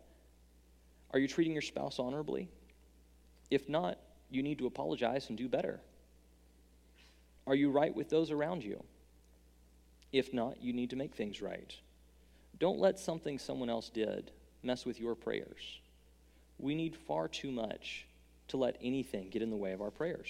Are 1.12 1.18
you 1.18 1.28
treating 1.28 1.52
your 1.52 1.62
spouse 1.62 1.98
honorably? 1.98 2.48
If 3.50 3.68
not, 3.68 3.98
you 4.30 4.42
need 4.42 4.58
to 4.58 4.66
apologize 4.66 5.28
and 5.28 5.38
do 5.38 5.48
better. 5.48 5.80
Are 7.46 7.54
you 7.54 7.70
right 7.70 7.94
with 7.94 8.10
those 8.10 8.30
around 8.30 8.62
you? 8.62 8.82
If 10.12 10.32
not, 10.32 10.62
you 10.62 10.72
need 10.72 10.90
to 10.90 10.96
make 10.96 11.14
things 11.14 11.42
right. 11.42 11.74
Don't 12.58 12.78
let 12.78 12.98
something 12.98 13.38
someone 13.38 13.70
else 13.70 13.88
did 13.88 14.30
mess 14.62 14.84
with 14.84 14.98
your 15.00 15.14
prayers. 15.14 15.80
We 16.58 16.74
need 16.74 16.96
far 16.96 17.28
too 17.28 17.52
much 17.52 18.06
to 18.48 18.56
let 18.56 18.76
anything 18.82 19.28
get 19.28 19.42
in 19.42 19.50
the 19.50 19.56
way 19.56 19.72
of 19.72 19.80
our 19.80 19.90
prayers. 19.90 20.28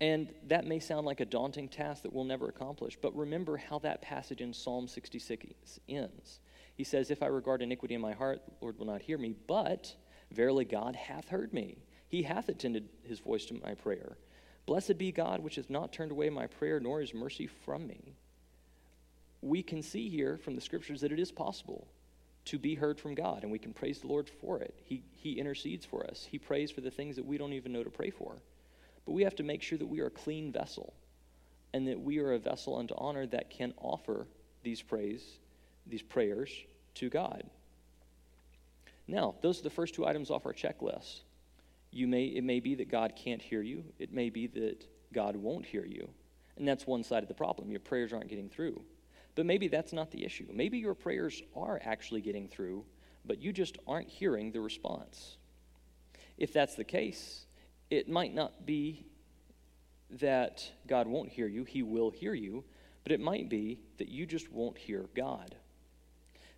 And 0.00 0.32
that 0.48 0.66
may 0.66 0.80
sound 0.80 1.06
like 1.06 1.20
a 1.20 1.24
daunting 1.24 1.68
task 1.68 2.02
that 2.02 2.12
we'll 2.12 2.24
never 2.24 2.48
accomplish, 2.48 2.98
but 3.00 3.16
remember 3.16 3.56
how 3.56 3.78
that 3.80 4.02
passage 4.02 4.40
in 4.40 4.52
Psalm 4.52 4.88
66 4.88 5.80
ends. 5.88 6.40
He 6.74 6.84
says, 6.84 7.10
If 7.10 7.22
I 7.22 7.26
regard 7.26 7.62
iniquity 7.62 7.94
in 7.94 8.00
my 8.00 8.12
heart, 8.12 8.42
the 8.44 8.52
Lord 8.60 8.78
will 8.78 8.86
not 8.86 9.00
hear 9.00 9.16
me, 9.16 9.34
but 9.46 9.94
verily 10.30 10.66
God 10.66 10.96
hath 10.96 11.28
heard 11.28 11.54
me. 11.54 11.78
He 12.08 12.22
hath 12.22 12.48
attended 12.48 12.88
his 13.04 13.20
voice 13.20 13.46
to 13.46 13.54
my 13.54 13.74
prayer. 13.74 14.18
Blessed 14.66 14.98
be 14.98 15.12
God, 15.12 15.40
which 15.40 15.54
has 15.56 15.70
not 15.70 15.92
turned 15.92 16.10
away 16.10 16.28
my 16.28 16.48
prayer, 16.48 16.80
nor 16.80 17.00
his 17.00 17.14
mercy 17.14 17.46
from 17.46 17.86
me. 17.86 18.16
We 19.40 19.62
can 19.62 19.82
see 19.82 20.08
here 20.08 20.38
from 20.38 20.56
the 20.56 20.60
scriptures 20.60 21.00
that 21.02 21.12
it 21.12 21.20
is 21.20 21.30
possible 21.30 21.86
to 22.46 22.58
be 22.58 22.74
heard 22.74 22.98
from 22.98 23.14
God, 23.14 23.42
and 23.42 23.52
we 23.52 23.58
can 23.58 23.72
praise 23.72 24.00
the 24.00 24.08
Lord 24.08 24.28
for 24.40 24.60
it. 24.60 24.74
He, 24.84 25.02
he 25.12 25.32
intercedes 25.32 25.84
for 25.84 26.04
us, 26.06 26.26
He 26.28 26.38
prays 26.38 26.70
for 26.70 26.80
the 26.80 26.90
things 26.90 27.16
that 27.16 27.24
we 27.24 27.38
don't 27.38 27.52
even 27.52 27.72
know 27.72 27.84
to 27.84 27.90
pray 27.90 28.10
for. 28.10 28.36
But 29.04 29.12
we 29.12 29.22
have 29.22 29.36
to 29.36 29.44
make 29.44 29.62
sure 29.62 29.78
that 29.78 29.86
we 29.86 30.00
are 30.00 30.06
a 30.06 30.10
clean 30.10 30.50
vessel 30.52 30.92
and 31.72 31.86
that 31.88 32.00
we 32.00 32.18
are 32.18 32.32
a 32.32 32.38
vessel 32.38 32.76
unto 32.76 32.94
honor 32.96 33.26
that 33.26 33.50
can 33.50 33.72
offer 33.78 34.26
these 34.62 34.82
praise, 34.82 35.22
these 35.86 36.02
prayers 36.02 36.50
to 36.94 37.08
God. 37.08 37.44
Now, 39.06 39.36
those 39.42 39.60
are 39.60 39.62
the 39.62 39.70
first 39.70 39.94
two 39.94 40.06
items 40.06 40.30
off 40.30 40.46
our 40.46 40.52
checklist. 40.52 41.20
You 41.96 42.06
may, 42.06 42.26
it 42.26 42.44
may 42.44 42.60
be 42.60 42.74
that 42.74 42.90
God 42.90 43.14
can't 43.16 43.40
hear 43.40 43.62
you. 43.62 43.82
It 43.98 44.12
may 44.12 44.28
be 44.28 44.48
that 44.48 44.86
God 45.14 45.34
won't 45.34 45.64
hear 45.64 45.86
you. 45.86 46.10
And 46.58 46.68
that's 46.68 46.86
one 46.86 47.02
side 47.02 47.22
of 47.22 47.28
the 47.28 47.34
problem. 47.34 47.70
Your 47.70 47.80
prayers 47.80 48.12
aren't 48.12 48.28
getting 48.28 48.50
through. 48.50 48.82
But 49.34 49.46
maybe 49.46 49.68
that's 49.68 49.94
not 49.94 50.10
the 50.10 50.22
issue. 50.22 50.46
Maybe 50.52 50.76
your 50.76 50.92
prayers 50.92 51.42
are 51.56 51.80
actually 51.82 52.20
getting 52.20 52.48
through, 52.48 52.84
but 53.24 53.40
you 53.40 53.50
just 53.50 53.78
aren't 53.86 54.10
hearing 54.10 54.52
the 54.52 54.60
response. 54.60 55.38
If 56.36 56.52
that's 56.52 56.74
the 56.74 56.84
case, 56.84 57.46
it 57.88 58.10
might 58.10 58.34
not 58.34 58.66
be 58.66 59.06
that 60.10 60.70
God 60.86 61.06
won't 61.06 61.30
hear 61.30 61.46
you, 61.46 61.64
He 61.64 61.82
will 61.82 62.10
hear 62.10 62.34
you, 62.34 62.62
but 63.04 63.12
it 63.12 63.20
might 63.20 63.48
be 63.48 63.78
that 63.96 64.08
you 64.08 64.26
just 64.26 64.52
won't 64.52 64.76
hear 64.76 65.06
God. 65.16 65.54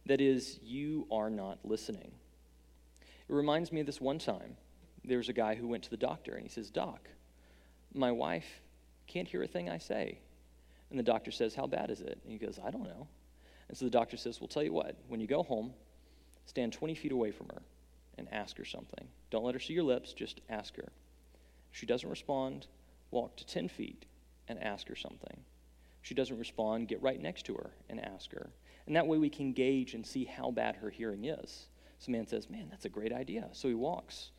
That 0.06 0.20
is, 0.20 0.58
you 0.64 1.06
are 1.12 1.30
not 1.30 1.60
listening. 1.62 2.10
It 3.00 3.32
reminds 3.32 3.70
me 3.70 3.80
of 3.80 3.86
this 3.86 4.00
one 4.00 4.18
time 4.18 4.56
there's 5.08 5.28
a 5.28 5.32
guy 5.32 5.54
who 5.54 5.66
went 5.66 5.84
to 5.84 5.90
the 5.90 5.96
doctor 5.96 6.34
and 6.34 6.42
he 6.42 6.48
says, 6.48 6.70
Doc, 6.70 7.08
my 7.94 8.12
wife 8.12 8.60
can't 9.06 9.26
hear 9.26 9.42
a 9.42 9.46
thing 9.46 9.68
I 9.68 9.78
say. 9.78 10.18
And 10.90 10.98
the 10.98 11.04
doctor 11.04 11.30
says, 11.30 11.54
How 11.54 11.66
bad 11.66 11.90
is 11.90 12.00
it? 12.00 12.18
And 12.22 12.32
he 12.32 12.38
goes, 12.38 12.58
I 12.64 12.70
don't 12.70 12.84
know. 12.84 13.08
And 13.68 13.76
so 13.76 13.84
the 13.84 13.90
doctor 13.90 14.16
says, 14.16 14.40
Well, 14.40 14.48
tell 14.48 14.62
you 14.62 14.72
what, 14.72 14.96
when 15.08 15.20
you 15.20 15.26
go 15.26 15.42
home, 15.42 15.72
stand 16.46 16.72
20 16.72 16.94
feet 16.94 17.12
away 17.12 17.30
from 17.30 17.48
her 17.48 17.62
and 18.16 18.28
ask 18.32 18.56
her 18.58 18.64
something. 18.64 19.06
Don't 19.30 19.44
let 19.44 19.54
her 19.54 19.60
see 19.60 19.74
your 19.74 19.84
lips, 19.84 20.12
just 20.12 20.40
ask 20.48 20.76
her. 20.76 20.88
If 21.72 21.78
she 21.78 21.86
doesn't 21.86 22.08
respond, 22.08 22.66
walk 23.10 23.36
to 23.36 23.46
10 23.46 23.68
feet 23.68 24.06
and 24.48 24.62
ask 24.62 24.88
her 24.88 24.96
something. 24.96 25.36
If 26.02 26.08
she 26.08 26.14
doesn't 26.14 26.38
respond, 26.38 26.88
get 26.88 27.02
right 27.02 27.20
next 27.20 27.44
to 27.46 27.54
her 27.54 27.70
and 27.88 28.04
ask 28.04 28.32
her. 28.32 28.50
And 28.86 28.96
that 28.96 29.06
way 29.06 29.18
we 29.18 29.28
can 29.28 29.52
gauge 29.52 29.94
and 29.94 30.06
see 30.06 30.24
how 30.24 30.50
bad 30.50 30.76
her 30.76 30.88
hearing 30.88 31.26
is. 31.26 31.66
So 31.98 32.12
man 32.12 32.26
says, 32.26 32.48
Man, 32.48 32.68
that's 32.70 32.86
a 32.86 32.90
great 32.90 33.12
idea. 33.12 33.48
So 33.52 33.68
he 33.68 33.74
walks 33.74 34.30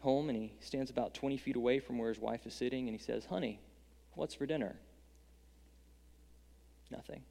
home 0.00 0.28
and 0.28 0.36
he 0.36 0.52
stands 0.60 0.90
about 0.90 1.14
20 1.14 1.36
feet 1.36 1.56
away 1.56 1.80
from 1.80 1.98
where 1.98 2.08
his 2.08 2.18
wife 2.18 2.46
is 2.46 2.54
sitting 2.54 2.88
and 2.88 2.98
he 2.98 3.02
says, 3.02 3.24
Honey, 3.24 3.60
what's 4.14 4.34
for 4.34 4.46
dinner? 4.46 4.76
Nothing. 6.90 7.22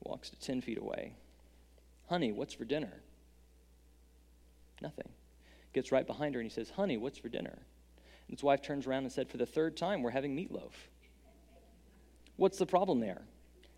Walks 0.00 0.30
to 0.30 0.36
10 0.36 0.60
feet 0.60 0.78
away. 0.78 1.14
Honey, 2.08 2.32
what's 2.32 2.54
for 2.54 2.64
dinner? 2.64 2.92
Nothing. 4.80 5.08
Gets 5.72 5.92
right 5.92 6.06
behind 6.06 6.34
her 6.34 6.40
and 6.40 6.50
he 6.50 6.54
says, 6.54 6.70
Honey, 6.70 6.96
what's 6.96 7.18
for 7.18 7.28
dinner? 7.28 7.58
And 8.28 8.36
his 8.36 8.42
wife 8.42 8.62
turns 8.62 8.86
around 8.86 9.04
and 9.04 9.12
said, 9.12 9.28
For 9.28 9.36
the 9.36 9.46
third 9.46 9.76
time, 9.76 10.02
we're 10.02 10.10
having 10.10 10.36
meatloaf. 10.36 10.72
What's 12.36 12.58
the 12.58 12.66
problem 12.66 13.00
there? 13.00 13.22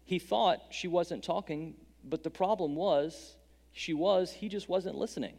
He 0.05 0.19
thought 0.19 0.61
she 0.71 0.89
wasn't 0.89 1.25
talking, 1.25 1.75
but 2.05 2.23
the 2.23 2.31
problem 2.31 2.75
was 2.75 3.37
she 3.73 3.95
was, 3.95 4.33
he 4.33 4.49
just 4.49 4.69
wasn't 4.69 4.97
listening. 4.97 5.35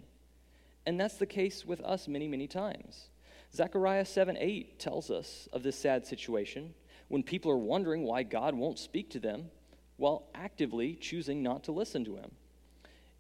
And 0.86 1.00
that's 1.00 1.18
the 1.18 1.26
case 1.26 1.66
with 1.66 1.82
us 1.82 2.08
many, 2.08 2.28
many 2.28 2.48
times. 2.48 3.10
Zechariah 3.54 4.06
7 4.06 4.38
8 4.40 4.80
tells 4.80 5.12
us 5.12 5.48
of 5.52 5.64
this 5.64 5.78
sad 5.78 6.06
situation 6.06 6.74
when 7.10 7.24
people 7.24 7.52
are 7.52 7.58
wondering 7.58 8.04
why 8.04 8.24
God 8.24 8.56
won't 8.56 8.80
speak 8.80 9.10
to 9.12 9.20
them 9.20 9.52
while 9.98 10.30
actively 10.34 10.96
choosing 10.96 11.44
not 11.44 11.64
to 11.66 11.72
listen 11.72 12.06
to 12.06 12.16
him. 12.16 12.32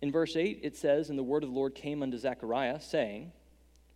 In 0.01 0.11
verse 0.11 0.35
8, 0.35 0.61
it 0.63 0.75
says, 0.75 1.09
And 1.09 1.19
the 1.19 1.23
word 1.23 1.43
of 1.43 1.49
the 1.49 1.55
Lord 1.55 1.75
came 1.75 2.01
unto 2.01 2.17
Zechariah, 2.17 2.79
saying, 2.79 3.31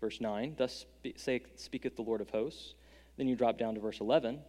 Verse 0.02 0.22
9, 0.22 0.56
Thus 0.58 0.86
saith 1.16 1.48
speaketh 1.56 1.96
the 1.96 2.02
Lord 2.02 2.22
of 2.22 2.30
hosts. 2.30 2.76
Then 3.18 3.28
you 3.28 3.36
drop 3.36 3.58
down 3.58 3.76
to 3.76 3.80
verse 3.80 4.02
11. 4.02 4.40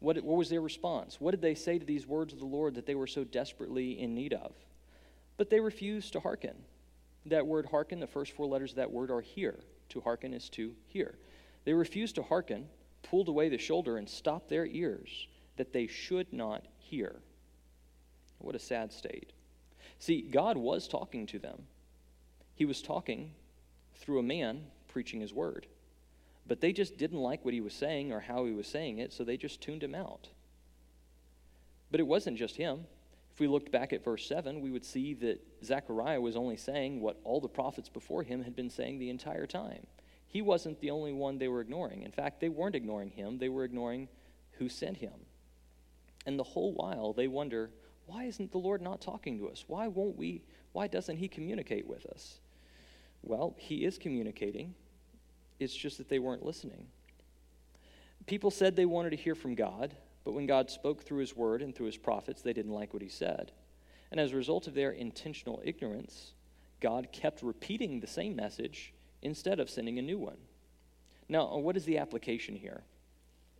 What, 0.00 0.16
what 0.24 0.36
was 0.36 0.48
their 0.48 0.60
response? 0.60 1.20
What 1.20 1.30
did 1.30 1.42
they 1.42 1.54
say 1.54 1.78
to 1.78 1.84
these 1.84 2.06
words 2.06 2.32
of 2.32 2.40
the 2.40 2.44
Lord 2.44 2.74
that 2.74 2.86
they 2.86 2.94
were 2.94 3.06
so 3.06 3.22
desperately 3.22 4.00
in 4.00 4.14
need 4.14 4.32
of? 4.32 4.52
But 5.36 5.50
they 5.50 5.60
refused 5.60 6.12
to 6.14 6.20
hearken. 6.20 6.56
That 7.26 7.46
word 7.46 7.66
hearken, 7.66 8.00
the 8.00 8.06
first 8.06 8.32
four 8.32 8.46
letters 8.46 8.72
of 8.72 8.76
that 8.76 8.92
word 8.92 9.10
are 9.10 9.20
hear. 9.20 9.60
To 9.90 10.00
hearken 10.00 10.34
is 10.34 10.48
to 10.50 10.74
hear. 10.86 11.18
They 11.64 11.72
refused 11.72 12.16
to 12.16 12.22
hearken, 12.22 12.68
pulled 13.02 13.28
away 13.28 13.48
the 13.48 13.58
shoulder, 13.58 13.96
and 13.96 14.08
stopped 14.08 14.48
their 14.48 14.66
ears 14.66 15.28
that 15.56 15.72
they 15.72 15.86
should 15.86 16.32
not 16.32 16.64
hear. 16.78 17.16
What 18.38 18.54
a 18.54 18.58
sad 18.58 18.92
state. 18.92 19.32
See, 19.98 20.20
God 20.22 20.56
was 20.56 20.88
talking 20.88 21.26
to 21.26 21.38
them. 21.38 21.62
He 22.54 22.64
was 22.64 22.82
talking 22.82 23.32
through 23.96 24.18
a 24.18 24.24
man 24.24 24.64
preaching 24.88 25.20
his 25.20 25.32
word. 25.32 25.66
But 26.46 26.60
they 26.60 26.72
just 26.72 26.98
didn't 26.98 27.18
like 27.18 27.44
what 27.44 27.54
he 27.54 27.60
was 27.60 27.72
saying 27.72 28.12
or 28.12 28.20
how 28.20 28.44
he 28.44 28.52
was 28.52 28.66
saying 28.66 28.98
it, 28.98 29.12
so 29.12 29.24
they 29.24 29.36
just 29.36 29.62
tuned 29.62 29.82
him 29.82 29.94
out. 29.94 30.28
But 31.90 32.00
it 32.00 32.06
wasn't 32.06 32.36
just 32.36 32.56
him. 32.56 32.84
If 33.34 33.40
we 33.40 33.48
looked 33.48 33.72
back 33.72 33.92
at 33.92 34.04
verse 34.04 34.28
7, 34.28 34.60
we 34.60 34.70
would 34.70 34.84
see 34.84 35.12
that 35.14 35.40
Zechariah 35.64 36.20
was 36.20 36.36
only 36.36 36.56
saying 36.56 37.00
what 37.00 37.18
all 37.24 37.40
the 37.40 37.48
prophets 37.48 37.88
before 37.88 38.22
him 38.22 38.44
had 38.44 38.54
been 38.54 38.70
saying 38.70 39.00
the 39.00 39.10
entire 39.10 39.46
time. 39.46 39.88
He 40.28 40.40
wasn't 40.40 40.80
the 40.80 40.92
only 40.92 41.12
one 41.12 41.38
they 41.38 41.48
were 41.48 41.60
ignoring. 41.60 42.02
In 42.02 42.12
fact, 42.12 42.40
they 42.40 42.48
weren't 42.48 42.76
ignoring 42.76 43.10
him, 43.10 43.38
they 43.38 43.48
were 43.48 43.64
ignoring 43.64 44.08
who 44.52 44.68
sent 44.68 44.98
him. 44.98 45.14
And 46.26 46.38
the 46.38 46.44
whole 46.44 46.74
while, 46.74 47.12
they 47.12 47.26
wonder, 47.26 47.70
why 48.06 48.24
isn't 48.24 48.52
the 48.52 48.58
Lord 48.58 48.80
not 48.80 49.00
talking 49.00 49.38
to 49.38 49.48
us? 49.48 49.64
Why 49.66 49.88
won't 49.88 50.16
we? 50.16 50.44
Why 50.72 50.86
doesn't 50.86 51.16
he 51.16 51.26
communicate 51.26 51.88
with 51.88 52.06
us? 52.06 52.38
Well, 53.22 53.56
he 53.58 53.84
is 53.84 53.98
communicating. 53.98 54.76
It's 55.58 55.74
just 55.74 55.98
that 55.98 56.08
they 56.08 56.20
weren't 56.20 56.44
listening. 56.44 56.86
People 58.26 58.52
said 58.52 58.76
they 58.76 58.86
wanted 58.86 59.10
to 59.10 59.16
hear 59.16 59.34
from 59.34 59.56
God, 59.56 59.96
but 60.24 60.32
when 60.32 60.46
God 60.46 60.70
spoke 60.70 61.02
through 61.02 61.18
his 61.18 61.36
word 61.36 61.62
and 61.62 61.74
through 61.74 61.86
his 61.86 61.96
prophets, 61.96 62.42
they 62.42 62.52
didn't 62.52 62.72
like 62.72 62.92
what 62.92 63.02
he 63.02 63.08
said. 63.08 63.52
And 64.10 64.18
as 64.18 64.32
a 64.32 64.36
result 64.36 64.66
of 64.66 64.74
their 64.74 64.90
intentional 64.90 65.60
ignorance, 65.64 66.32
God 66.80 67.08
kept 67.12 67.42
repeating 67.42 68.00
the 68.00 68.06
same 68.06 68.34
message 68.34 68.92
instead 69.22 69.60
of 69.60 69.70
sending 69.70 69.98
a 69.98 70.02
new 70.02 70.18
one. 70.18 70.38
Now, 71.28 71.56
what 71.56 71.76
is 71.76 71.84
the 71.84 71.98
application 71.98 72.56
here? 72.56 72.82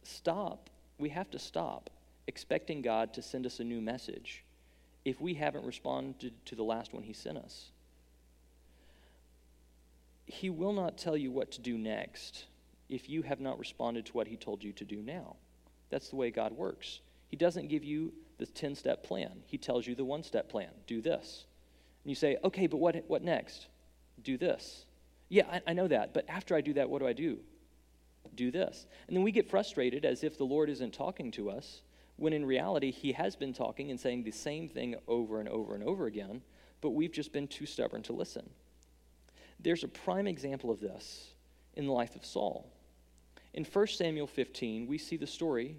Stop. 0.03 0.71
We 0.99 1.09
have 1.11 1.31
to 1.31 1.39
stop 1.39 1.91
expecting 2.27 2.83
God 2.83 3.13
to 3.15 3.23
send 3.23 3.47
us 3.47 3.61
a 3.61 3.65
new 3.65 3.81
message 3.81 4.45
if 5.05 5.21
we 5.21 5.35
haven't 5.35 5.65
responded 5.65 6.33
to 6.47 6.55
the 6.55 6.63
last 6.63 6.95
one 6.95 7.03
He 7.03 7.13
sent 7.13 7.39
us. 7.39 7.71
He 10.27 10.49
will 10.49 10.73
not 10.73 10.97
tell 10.97 11.17
you 11.17 11.31
what 11.31 11.51
to 11.53 11.61
do 11.61 11.77
next 11.77 12.47
if 12.89 13.09
you 13.09 13.23
have 13.23 13.41
not 13.41 13.59
responded 13.59 14.07
to 14.07 14.13
what 14.13 14.29
He 14.29 14.37
told 14.37 14.65
you 14.65 14.73
to 14.73 14.85
do 14.85 15.03
now. 15.03 15.37
That's 15.95 16.09
the 16.09 16.17
way 16.17 16.33
God 16.33 16.51
works. 16.51 16.99
He 17.29 17.37
doesn't 17.37 17.69
give 17.69 17.85
you 17.85 18.13
the 18.39 18.47
10 18.47 18.75
step 18.75 19.05
plan, 19.05 19.31
He 19.47 19.57
tells 19.57 19.87
you 19.87 19.95
the 19.95 20.05
one 20.05 20.25
step 20.25 20.49
plan 20.49 20.71
do 20.89 21.01
this. 21.01 21.45
And 22.03 22.11
you 22.11 22.17
say, 22.17 22.37
okay, 22.43 22.67
but 22.67 22.79
what, 22.79 22.97
what 23.07 23.23
next? 23.23 23.69
Do 24.25 24.37
this. 24.37 24.87
Yeah, 25.29 25.47
I, 25.49 25.61
I 25.69 25.73
know 25.73 25.87
that, 25.87 26.13
but 26.13 26.25
after 26.29 26.57
I 26.57 26.63
do 26.63 26.73
that, 26.73 26.91
what 26.91 26.99
do 26.99 27.07
I 27.07 27.13
do? 27.13 27.39
Do 28.35 28.51
this. 28.51 28.87
And 29.07 29.17
then 29.17 29.23
we 29.23 29.31
get 29.31 29.49
frustrated 29.49 30.05
as 30.05 30.25
if 30.25 30.37
the 30.37 30.43
Lord 30.43 30.69
isn't 30.69 30.95
talking 30.95 31.31
to 31.31 31.49
us, 31.49 31.83
when 32.17 32.33
in 32.33 32.45
reality, 32.45 32.91
He 32.91 33.13
has 33.13 33.37
been 33.37 33.53
talking 33.53 33.93
and 33.93 34.01
saying 34.01 34.25
the 34.25 34.33
same 34.33 34.69
thing 34.69 34.97
over 35.07 35.39
and 35.39 35.49
over 35.49 35.77
and 35.77 35.85
over 35.85 36.07
again, 36.07 36.43
but 36.81 36.91
we've 36.91 37.13
just 37.13 37.33
been 37.33 37.47
too 37.47 37.67
stubborn 37.67 38.03
to 38.03 38.13
listen. 38.13 38.51
There's 39.61 39.85
a 39.85 39.89
prime 39.89 40.27
example 40.27 40.73
of 40.73 40.81
this 40.81 41.35
in 41.75 41.87
the 41.87 41.93
life 41.93 42.17
of 42.17 42.27
Saul. 42.27 42.69
In 43.55 43.65
1 43.65 43.87
Samuel 43.87 44.27
15, 44.27 44.89
we 44.89 44.99
see 44.99 45.17
the 45.17 45.29
story 45.29 45.77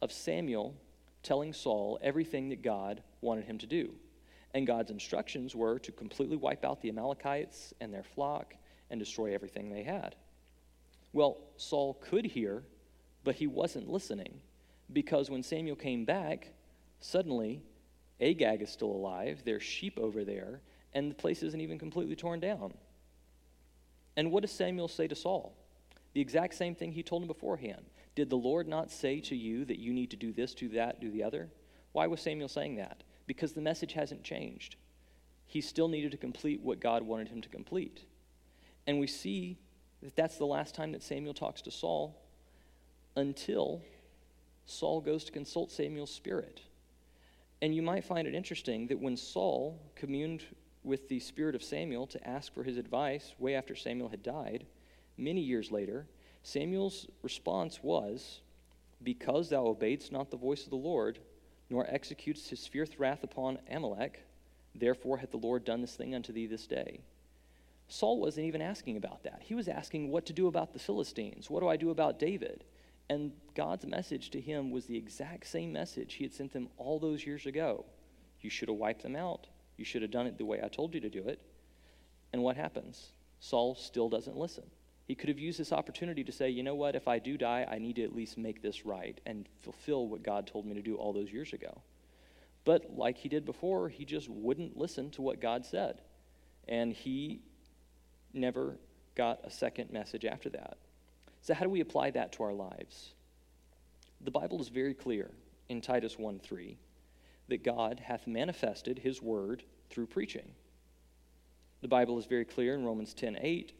of 0.00 0.10
Samuel 0.10 0.74
telling 1.22 1.52
Saul 1.52 1.98
everything 2.02 2.48
that 2.48 2.62
God 2.62 3.02
wanted 3.20 3.44
him 3.44 3.58
to 3.58 3.66
do. 3.66 3.92
And 4.54 4.66
God's 4.66 4.90
instructions 4.90 5.54
were 5.54 5.78
to 5.80 5.92
completely 5.92 6.38
wipe 6.38 6.64
out 6.64 6.80
the 6.80 6.88
Amalekites 6.88 7.74
and 7.78 7.92
their 7.92 8.02
flock 8.02 8.54
and 8.88 8.98
destroy 8.98 9.34
everything 9.34 9.68
they 9.68 9.82
had. 9.82 10.16
Well, 11.12 11.36
Saul 11.58 11.98
could 12.00 12.24
hear, 12.24 12.62
but 13.22 13.34
he 13.34 13.46
wasn't 13.46 13.90
listening 13.90 14.40
because 14.90 15.28
when 15.28 15.42
Samuel 15.42 15.76
came 15.76 16.06
back, 16.06 16.48
suddenly 17.00 17.60
Agag 18.18 18.62
is 18.62 18.70
still 18.70 18.90
alive, 18.90 19.42
there's 19.44 19.62
sheep 19.62 19.98
over 19.98 20.24
there, 20.24 20.62
and 20.94 21.10
the 21.10 21.14
place 21.14 21.42
isn't 21.42 21.60
even 21.60 21.78
completely 21.78 22.16
torn 22.16 22.40
down. 22.40 22.72
And 24.16 24.32
what 24.32 24.40
does 24.40 24.52
Samuel 24.52 24.88
say 24.88 25.06
to 25.06 25.14
Saul? 25.14 25.54
The 26.12 26.20
exact 26.20 26.54
same 26.54 26.74
thing 26.74 26.92
he 26.92 27.02
told 27.02 27.22
him 27.22 27.28
beforehand. 27.28 27.84
Did 28.14 28.30
the 28.30 28.36
Lord 28.36 28.66
not 28.66 28.90
say 28.90 29.20
to 29.20 29.36
you 29.36 29.64
that 29.66 29.78
you 29.78 29.92
need 29.92 30.10
to 30.10 30.16
do 30.16 30.32
this, 30.32 30.54
do 30.54 30.68
that, 30.70 31.00
do 31.00 31.10
the 31.10 31.22
other? 31.22 31.48
Why 31.92 32.06
was 32.06 32.20
Samuel 32.20 32.48
saying 32.48 32.76
that? 32.76 33.02
Because 33.26 33.52
the 33.52 33.60
message 33.60 33.92
hasn't 33.92 34.24
changed. 34.24 34.76
He 35.46 35.60
still 35.60 35.88
needed 35.88 36.10
to 36.12 36.16
complete 36.16 36.60
what 36.60 36.80
God 36.80 37.02
wanted 37.02 37.28
him 37.28 37.40
to 37.42 37.48
complete. 37.48 38.04
And 38.86 38.98
we 38.98 39.06
see 39.06 39.58
that 40.02 40.16
that's 40.16 40.36
the 40.36 40.46
last 40.46 40.74
time 40.74 40.92
that 40.92 41.02
Samuel 41.02 41.34
talks 41.34 41.62
to 41.62 41.70
Saul 41.70 42.20
until 43.16 43.82
Saul 44.66 45.00
goes 45.00 45.24
to 45.24 45.32
consult 45.32 45.70
Samuel's 45.70 46.12
spirit. 46.12 46.60
And 47.62 47.74
you 47.74 47.82
might 47.82 48.04
find 48.04 48.26
it 48.26 48.34
interesting 48.34 48.86
that 48.88 49.00
when 49.00 49.16
Saul 49.16 49.80
communed 49.94 50.44
with 50.82 51.08
the 51.08 51.20
spirit 51.20 51.54
of 51.54 51.62
Samuel 51.62 52.06
to 52.06 52.28
ask 52.28 52.54
for 52.54 52.62
his 52.62 52.78
advice 52.78 53.34
way 53.38 53.54
after 53.54 53.74
Samuel 53.76 54.08
had 54.08 54.22
died, 54.22 54.66
many 55.20 55.40
years 55.40 55.70
later, 55.70 56.06
Samuel's 56.42 57.06
response 57.22 57.80
was, 57.82 58.40
Because 59.02 59.48
thou 59.48 59.66
obeyedst 59.66 60.10
not 60.10 60.30
the 60.30 60.36
voice 60.36 60.64
of 60.64 60.70
the 60.70 60.76
Lord, 60.76 61.18
nor 61.68 61.84
executest 61.86 62.48
his 62.48 62.66
fierce 62.66 62.98
wrath 62.98 63.22
upon 63.22 63.58
Amalek, 63.70 64.24
therefore 64.74 65.18
hath 65.18 65.30
the 65.30 65.36
Lord 65.36 65.64
done 65.64 65.80
this 65.80 65.94
thing 65.94 66.14
unto 66.14 66.32
thee 66.32 66.46
this 66.46 66.66
day. 66.66 67.00
Saul 67.88 68.20
wasn't 68.20 68.46
even 68.46 68.62
asking 68.62 68.96
about 68.96 69.24
that. 69.24 69.42
He 69.42 69.54
was 69.54 69.68
asking 69.68 70.10
what 70.10 70.26
to 70.26 70.32
do 70.32 70.46
about 70.46 70.72
the 70.72 70.78
Philistines. 70.78 71.50
What 71.50 71.60
do 71.60 71.68
I 71.68 71.76
do 71.76 71.90
about 71.90 72.20
David? 72.20 72.64
And 73.08 73.32
God's 73.56 73.84
message 73.84 74.30
to 74.30 74.40
him 74.40 74.70
was 74.70 74.86
the 74.86 74.96
exact 74.96 75.48
same 75.48 75.72
message 75.72 76.14
he 76.14 76.24
had 76.24 76.32
sent 76.32 76.52
them 76.52 76.68
all 76.78 77.00
those 77.00 77.26
years 77.26 77.46
ago. 77.46 77.84
You 78.40 78.48
should 78.48 78.68
have 78.68 78.78
wiped 78.78 79.02
them 79.02 79.16
out. 79.16 79.48
You 79.76 79.84
should 79.84 80.02
have 80.02 80.12
done 80.12 80.28
it 80.28 80.38
the 80.38 80.44
way 80.44 80.60
I 80.62 80.68
told 80.68 80.94
you 80.94 81.00
to 81.00 81.10
do 81.10 81.26
it. 81.26 81.40
And 82.32 82.42
what 82.42 82.56
happens? 82.56 83.08
Saul 83.40 83.74
still 83.74 84.08
doesn't 84.08 84.36
listen. 84.36 84.64
He 85.10 85.16
could 85.16 85.28
have 85.28 85.40
used 85.40 85.58
this 85.58 85.72
opportunity 85.72 86.22
to 86.22 86.30
say, 86.30 86.50
you 86.50 86.62
know 86.62 86.76
what, 86.76 86.94
if 86.94 87.08
I 87.08 87.18
do 87.18 87.36
die, 87.36 87.66
I 87.68 87.78
need 87.78 87.96
to 87.96 88.04
at 88.04 88.14
least 88.14 88.38
make 88.38 88.62
this 88.62 88.86
right 88.86 89.20
and 89.26 89.48
fulfill 89.60 90.06
what 90.06 90.22
God 90.22 90.46
told 90.46 90.66
me 90.66 90.74
to 90.74 90.82
do 90.82 90.94
all 90.94 91.12
those 91.12 91.32
years 91.32 91.52
ago. 91.52 91.82
But 92.64 92.96
like 92.96 93.16
he 93.16 93.28
did 93.28 93.44
before, 93.44 93.88
he 93.88 94.04
just 94.04 94.28
wouldn't 94.28 94.76
listen 94.76 95.10
to 95.10 95.22
what 95.22 95.40
God 95.40 95.66
said. 95.66 96.02
And 96.68 96.92
he 96.92 97.40
never 98.32 98.76
got 99.16 99.40
a 99.42 99.50
second 99.50 99.90
message 99.90 100.24
after 100.24 100.48
that. 100.50 100.76
So, 101.42 101.54
how 101.54 101.64
do 101.64 101.70
we 101.70 101.80
apply 101.80 102.12
that 102.12 102.30
to 102.34 102.44
our 102.44 102.52
lives? 102.52 103.14
The 104.20 104.30
Bible 104.30 104.60
is 104.60 104.68
very 104.68 104.94
clear 104.94 105.32
in 105.68 105.80
Titus 105.80 106.20
1 106.20 106.38
3 106.38 106.78
that 107.48 107.64
God 107.64 107.98
hath 107.98 108.28
manifested 108.28 109.00
his 109.00 109.20
word 109.20 109.64
through 109.88 110.06
preaching. 110.06 110.52
The 111.82 111.88
Bible 111.88 112.16
is 112.16 112.26
very 112.26 112.44
clear 112.44 112.74
in 112.74 112.84
Romans 112.84 113.12
10 113.12 113.38
8 113.40 113.72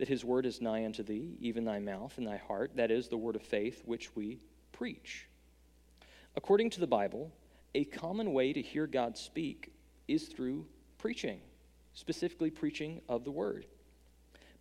that 0.00 0.08
his 0.08 0.24
word 0.24 0.46
is 0.46 0.62
nigh 0.62 0.86
unto 0.86 1.02
thee, 1.02 1.36
even 1.42 1.62
thy 1.62 1.78
mouth 1.78 2.16
and 2.16 2.26
thy 2.26 2.38
heart. 2.38 2.70
That 2.76 2.90
is 2.90 3.08
the 3.08 3.18
word 3.18 3.36
of 3.36 3.42
faith 3.42 3.82
which 3.84 4.16
we 4.16 4.40
preach. 4.72 5.26
According 6.34 6.70
to 6.70 6.80
the 6.80 6.86
Bible, 6.86 7.30
a 7.74 7.84
common 7.84 8.32
way 8.32 8.54
to 8.54 8.62
hear 8.62 8.86
God 8.86 9.18
speak 9.18 9.74
is 10.08 10.24
through 10.28 10.64
preaching, 10.96 11.38
specifically 11.92 12.48
preaching 12.48 13.02
of 13.10 13.24
the 13.24 13.30
word. 13.30 13.66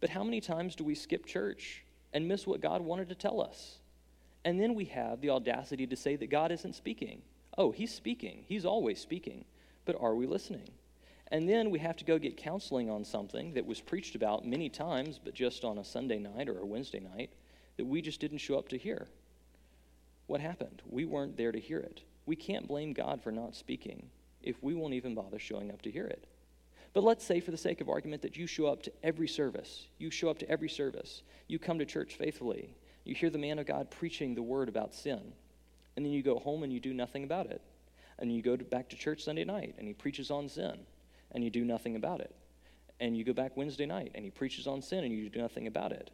But 0.01 0.09
how 0.09 0.25
many 0.25 0.41
times 0.41 0.75
do 0.75 0.83
we 0.83 0.93
skip 0.93 1.25
church 1.25 1.85
and 2.11 2.27
miss 2.27 2.45
what 2.45 2.59
God 2.59 2.81
wanted 2.81 3.07
to 3.07 3.15
tell 3.15 3.39
us? 3.39 3.77
And 4.43 4.59
then 4.59 4.75
we 4.75 4.85
have 4.85 5.21
the 5.21 5.29
audacity 5.29 5.87
to 5.87 5.95
say 5.95 6.17
that 6.17 6.29
God 6.29 6.51
isn't 6.51 6.75
speaking. 6.75 7.21
Oh, 7.57 7.71
He's 7.71 7.93
speaking. 7.93 8.43
He's 8.45 8.65
always 8.65 8.99
speaking. 8.99 9.45
But 9.85 9.95
are 10.01 10.15
we 10.15 10.27
listening? 10.27 10.69
And 11.31 11.47
then 11.47 11.69
we 11.69 11.79
have 11.79 11.95
to 11.97 12.05
go 12.05 12.17
get 12.17 12.37
counseling 12.37 12.89
on 12.89 13.05
something 13.05 13.53
that 13.53 13.65
was 13.65 13.79
preached 13.79 14.15
about 14.15 14.47
many 14.47 14.67
times, 14.67 15.19
but 15.23 15.35
just 15.35 15.63
on 15.63 15.77
a 15.77 15.83
Sunday 15.83 16.17
night 16.17 16.49
or 16.49 16.59
a 16.59 16.65
Wednesday 16.65 16.99
night, 16.99 17.31
that 17.77 17.85
we 17.85 18.01
just 18.01 18.19
didn't 18.19 18.39
show 18.39 18.57
up 18.57 18.67
to 18.69 18.77
hear. 18.77 19.07
What 20.25 20.41
happened? 20.41 20.81
We 20.87 21.05
weren't 21.05 21.37
there 21.37 21.51
to 21.51 21.59
hear 21.59 21.79
it. 21.79 22.01
we 22.25 22.35
can't 22.35 22.67
blame 22.67 22.93
God 22.93 23.23
for 23.23 23.31
not 23.31 23.55
speaking 23.55 24.07
if 24.43 24.61
we 24.61 24.75
won't 24.75 24.93
even 24.93 25.15
bother 25.15 25.39
showing 25.39 25.71
up 25.71 25.81
to 25.81 25.91
hear 25.91 26.05
it. 26.05 26.27
But 26.93 27.03
let's 27.03 27.25
say, 27.25 27.39
for 27.39 27.51
the 27.51 27.57
sake 27.57 27.81
of 27.81 27.89
argument, 27.89 28.21
that 28.23 28.37
you 28.37 28.45
show 28.47 28.67
up 28.67 28.83
to 28.83 28.91
every 29.03 29.27
service. 29.27 29.87
You 29.97 30.11
show 30.11 30.29
up 30.29 30.39
to 30.39 30.49
every 30.49 30.69
service. 30.69 31.23
You 31.47 31.59
come 31.59 31.79
to 31.79 31.85
church 31.85 32.15
faithfully. 32.15 32.75
You 33.03 33.15
hear 33.15 33.29
the 33.29 33.37
man 33.37 33.59
of 33.59 33.67
God 33.67 33.89
preaching 33.91 34.35
the 34.35 34.43
word 34.43 34.69
about 34.69 34.93
sin. 34.93 35.33
And 35.95 36.05
then 36.05 36.13
you 36.13 36.23
go 36.23 36.39
home 36.39 36.63
and 36.63 36.71
you 36.73 36.79
do 36.79 36.93
nothing 36.93 37.23
about 37.23 37.47
it. 37.47 37.61
And 38.17 38.33
you 38.33 38.41
go 38.41 38.55
to, 38.55 38.63
back 38.63 38.89
to 38.89 38.95
church 38.95 39.23
Sunday 39.23 39.45
night 39.45 39.75
and 39.77 39.87
he 39.87 39.93
preaches 39.93 40.29
on 40.31 40.49
sin 40.49 40.79
and 41.31 41.43
you 41.43 41.49
do 41.49 41.63
nothing 41.63 41.95
about 41.95 42.21
it. 42.21 42.35
And 42.99 43.15
you 43.15 43.23
go 43.23 43.33
back 43.33 43.55
Wednesday 43.55 43.85
night 43.85 44.11
and 44.15 44.25
he 44.25 44.31
preaches 44.31 44.67
on 44.67 44.81
sin 44.81 45.03
and 45.03 45.13
you 45.13 45.29
do 45.29 45.39
nothing 45.39 45.67
about 45.67 45.91
it. 45.91 46.11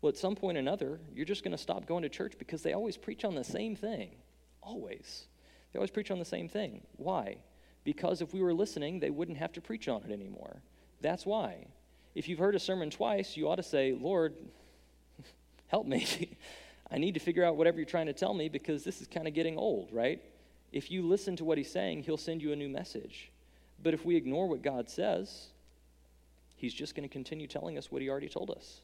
Well, 0.00 0.10
at 0.10 0.16
some 0.16 0.36
point 0.36 0.56
or 0.56 0.60
another, 0.60 1.00
you're 1.14 1.24
just 1.24 1.44
going 1.44 1.52
to 1.52 1.58
stop 1.58 1.86
going 1.86 2.02
to 2.02 2.08
church 2.08 2.34
because 2.38 2.62
they 2.62 2.72
always 2.72 2.96
preach 2.96 3.24
on 3.24 3.34
the 3.34 3.44
same 3.44 3.74
thing. 3.76 4.10
Always. 4.62 5.24
They 5.72 5.78
always 5.78 5.90
preach 5.90 6.10
on 6.10 6.18
the 6.18 6.24
same 6.24 6.48
thing. 6.48 6.82
Why? 6.96 7.38
Because 7.84 8.20
if 8.20 8.32
we 8.32 8.42
were 8.42 8.54
listening, 8.54 9.00
they 9.00 9.10
wouldn't 9.10 9.38
have 9.38 9.52
to 9.54 9.60
preach 9.60 9.88
on 9.88 10.02
it 10.02 10.10
anymore. 10.10 10.56
That's 11.00 11.26
why. 11.26 11.66
If 12.14 12.28
you've 12.28 12.38
heard 12.38 12.54
a 12.54 12.60
sermon 12.60 12.90
twice, 12.90 13.36
you 13.36 13.48
ought 13.48 13.56
to 13.56 13.62
say, 13.62 13.96
Lord, 13.98 14.34
help 15.68 15.86
me. 15.86 16.36
I 16.90 16.98
need 16.98 17.14
to 17.14 17.20
figure 17.20 17.44
out 17.44 17.56
whatever 17.56 17.78
you're 17.78 17.86
trying 17.86 18.06
to 18.06 18.12
tell 18.12 18.34
me 18.34 18.48
because 18.48 18.84
this 18.84 19.00
is 19.00 19.08
kind 19.08 19.26
of 19.26 19.34
getting 19.34 19.58
old, 19.58 19.90
right? 19.92 20.22
If 20.70 20.90
you 20.90 21.02
listen 21.02 21.36
to 21.36 21.44
what 21.44 21.58
he's 21.58 21.70
saying, 21.70 22.02
he'll 22.02 22.16
send 22.16 22.42
you 22.42 22.52
a 22.52 22.56
new 22.56 22.68
message. 22.68 23.30
But 23.84 23.92
if 23.92 24.04
we 24.04 24.16
ignore 24.16 24.48
what 24.48 24.62
God 24.62 24.88
says, 24.88 25.48
he's 26.56 26.72
just 26.72 26.96
going 26.96 27.06
to 27.06 27.12
continue 27.12 27.46
telling 27.46 27.76
us 27.76 27.92
what 27.92 28.00
he 28.00 28.08
already 28.08 28.30
told 28.30 28.50
us. 28.50 28.80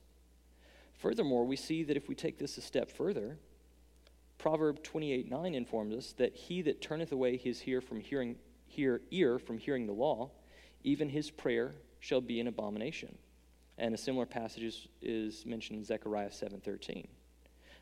Furthermore, 0.92 1.46
we 1.46 1.56
see 1.56 1.82
that 1.84 1.96
if 1.96 2.06
we 2.06 2.14
take 2.14 2.38
this 2.38 2.58
a 2.58 2.60
step 2.60 2.90
further, 2.90 3.38
Proverb 4.36 4.82
28 4.82 5.30
9 5.30 5.54
informs 5.54 5.94
us 5.94 6.12
that 6.18 6.36
he 6.36 6.60
that 6.62 6.82
turneth 6.82 7.12
away 7.12 7.38
his 7.38 7.62
ear 7.64 7.80
from 7.80 8.00
hearing, 8.00 8.36
hear, 8.66 9.00
ear 9.10 9.38
from 9.38 9.56
hearing 9.56 9.86
the 9.86 9.92
law, 9.94 10.30
even 10.84 11.08
his 11.08 11.30
prayer 11.30 11.72
shall 11.98 12.20
be 12.20 12.38
an 12.38 12.46
abomination. 12.46 13.16
And 13.78 13.94
a 13.94 13.98
similar 13.98 14.26
passage 14.26 14.64
is, 14.64 14.88
is 15.00 15.46
mentioned 15.46 15.78
in 15.78 15.84
Zechariah 15.84 16.28
7:13. 16.28 17.06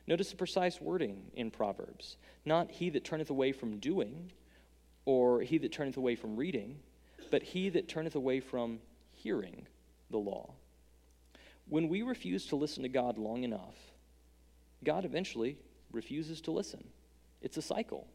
Notice 0.07 0.31
the 0.31 0.37
precise 0.37 0.81
wording 0.81 1.33
in 1.35 1.51
Proverbs. 1.51 2.17
Not 2.45 2.71
he 2.71 2.91
that 2.91 3.05
turneth 3.05 3.31
away 3.31 3.51
from 3.51 3.79
doing, 3.79 4.31
or 5.05 5.43
he 5.43 5.59
that 5.59 5.73
turneth 5.73 5.97
away 5.97 6.15
from 6.15 6.37
reading, 6.37 6.79
but 7.31 7.43
he 7.43 7.69
that 7.71 7.89
turneth 7.89 8.15
away 8.15 8.41
from 8.41 8.81
hearing 9.13 9.67
the 10.11 10.19
law. 10.19 10.55
When 11.69 11.89
we 11.89 12.03
refuse 12.03 12.47
to 12.47 12.57
listen 12.57 12.83
to 12.83 12.89
God 12.89 13.19
long 13.19 13.45
enough, 13.45 13.77
God 14.85 15.05
eventually 15.05 15.59
refuses 15.93 16.41
to 16.43 16.51
listen. 16.51 16.85
It's 17.43 17.57
a 17.57 17.63
cycle. 17.63 18.07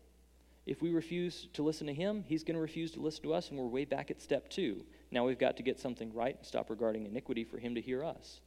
If 0.66 0.82
we 0.82 0.92
refuse 0.92 1.48
to 1.54 1.64
listen 1.64 1.88
to 1.88 1.94
Him, 1.94 2.24
He's 2.28 2.44
going 2.44 2.56
to 2.56 2.62
refuse 2.62 2.92
to 2.92 3.02
listen 3.02 3.24
to 3.24 3.34
us, 3.34 3.50
and 3.50 3.60
we're 3.60 3.68
way 3.68 3.86
back 3.86 4.10
at 4.10 4.22
step 4.22 4.50
two. 4.50 4.86
Now 5.12 5.26
we've 5.26 5.40
got 5.40 5.58
to 5.58 5.64
get 5.64 5.80
something 5.80 6.14
right 6.14 6.36
and 6.38 6.46
stop 6.46 6.70
regarding 6.70 7.06
iniquity 7.06 7.44
for 7.44 7.58
Him 7.58 7.76
to 7.76 7.82
hear 7.82 8.04
us. 8.04 8.40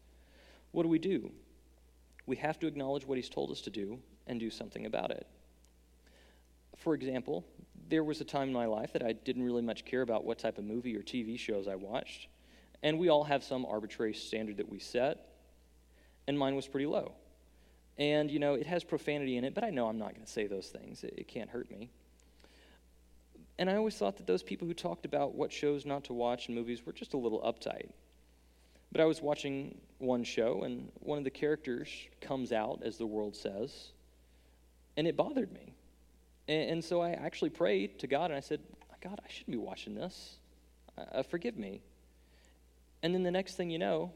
What 0.72 0.82
do 0.82 0.88
we 0.88 0.98
do? 0.98 1.30
We 2.26 2.36
have 2.36 2.58
to 2.60 2.66
acknowledge 2.66 3.06
what 3.06 3.18
He's 3.18 3.28
told 3.28 3.50
us 3.50 3.60
to 3.62 3.70
do 3.70 3.98
and 4.26 4.40
do 4.40 4.50
something 4.50 4.86
about 4.86 5.10
it. 5.10 5.26
For 6.76 6.94
example, 6.94 7.44
there 7.88 8.04
was 8.04 8.20
a 8.20 8.24
time 8.24 8.48
in 8.48 8.54
my 8.54 8.66
life 8.66 8.92
that 8.92 9.02
I 9.02 9.12
didn't 9.12 9.44
really 9.44 9.62
much 9.62 9.84
care 9.84 10.02
about 10.02 10.24
what 10.24 10.38
type 10.38 10.58
of 10.58 10.64
movie 10.64 10.96
or 10.96 11.02
TV 11.02 11.38
shows 11.38 11.68
I 11.68 11.76
watched. 11.76 12.28
And 12.82 12.98
we 12.98 13.08
all 13.08 13.24
have 13.24 13.42
some 13.42 13.64
arbitrary 13.64 14.14
standard 14.14 14.58
that 14.58 14.68
we 14.68 14.78
set, 14.78 15.28
and 16.26 16.38
mine 16.38 16.56
was 16.56 16.66
pretty 16.66 16.86
low. 16.86 17.12
And, 17.98 18.30
you 18.30 18.38
know, 18.38 18.54
it 18.54 18.66
has 18.66 18.84
profanity 18.84 19.36
in 19.36 19.44
it, 19.44 19.54
but 19.54 19.64
I 19.64 19.70
know 19.70 19.88
I'm 19.88 19.98
not 19.98 20.14
going 20.14 20.24
to 20.26 20.30
say 20.30 20.46
those 20.46 20.68
things. 20.68 21.02
It, 21.02 21.14
it 21.16 21.28
can't 21.28 21.48
hurt 21.48 21.70
me. 21.70 21.90
And 23.58 23.70
I 23.70 23.76
always 23.76 23.96
thought 23.96 24.18
that 24.18 24.26
those 24.26 24.42
people 24.42 24.68
who 24.68 24.74
talked 24.74 25.06
about 25.06 25.34
what 25.34 25.50
shows 25.50 25.86
not 25.86 26.04
to 26.04 26.12
watch 26.12 26.48
in 26.48 26.54
movies 26.54 26.84
were 26.84 26.92
just 26.92 27.14
a 27.14 27.16
little 27.16 27.40
uptight. 27.40 27.88
But 28.92 29.00
I 29.00 29.06
was 29.06 29.22
watching 29.22 29.78
one 29.98 30.24
show, 30.24 30.62
and 30.62 30.90
one 31.00 31.18
of 31.18 31.24
the 31.24 31.30
characters 31.30 31.88
comes 32.20 32.52
out, 32.52 32.82
as 32.84 32.98
the 32.98 33.06
world 33.06 33.34
says, 33.34 33.92
and 34.96 35.06
it 35.06 35.16
bothered 35.16 35.52
me. 35.52 35.75
And, 36.48 36.70
and 36.70 36.84
so 36.84 37.02
I 37.02 37.10
actually 37.10 37.50
prayed 37.50 37.98
to 38.00 38.06
God, 38.06 38.30
and 38.30 38.36
I 38.36 38.40
said, 38.40 38.60
God, 39.02 39.20
I 39.24 39.30
shouldn't 39.30 39.52
be 39.52 39.58
watching 39.58 39.94
this. 39.94 40.36
Uh, 40.98 41.22
forgive 41.22 41.56
me. 41.56 41.82
And 43.02 43.14
then 43.14 43.22
the 43.22 43.30
next 43.30 43.54
thing 43.54 43.70
you 43.70 43.78
know, 43.78 44.10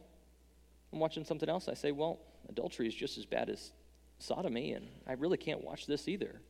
I'm 0.92 0.98
watching 0.98 1.24
something 1.24 1.48
else. 1.48 1.68
I 1.68 1.74
say, 1.74 1.92
well, 1.92 2.18
adultery 2.48 2.88
is 2.88 2.94
just 2.94 3.18
as 3.18 3.26
bad 3.26 3.50
as 3.50 3.72
sodomy, 4.18 4.72
and 4.72 4.88
I 5.06 5.12
really 5.12 5.36
can't 5.36 5.62
watch 5.62 5.86
this 5.86 6.08
either. 6.08 6.40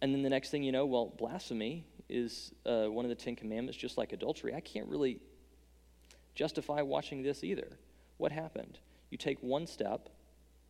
And 0.00 0.14
then 0.14 0.22
the 0.22 0.30
next 0.30 0.50
thing 0.50 0.62
you 0.62 0.72
know, 0.72 0.86
well, 0.86 1.12
blasphemy 1.16 1.84
is 2.08 2.52
uh, 2.66 2.86
one 2.86 3.04
of 3.04 3.08
the 3.08 3.14
Ten 3.14 3.36
Commandments, 3.36 3.78
just 3.78 3.98
like 3.98 4.12
adultery. 4.12 4.54
I 4.54 4.60
can't 4.60 4.88
really 4.88 5.20
justify 6.34 6.82
watching 6.82 7.22
this 7.22 7.44
either. 7.44 7.78
What 8.16 8.32
happened? 8.32 8.78
You 9.10 9.18
take 9.18 9.42
one 9.42 9.66
step 9.66 10.08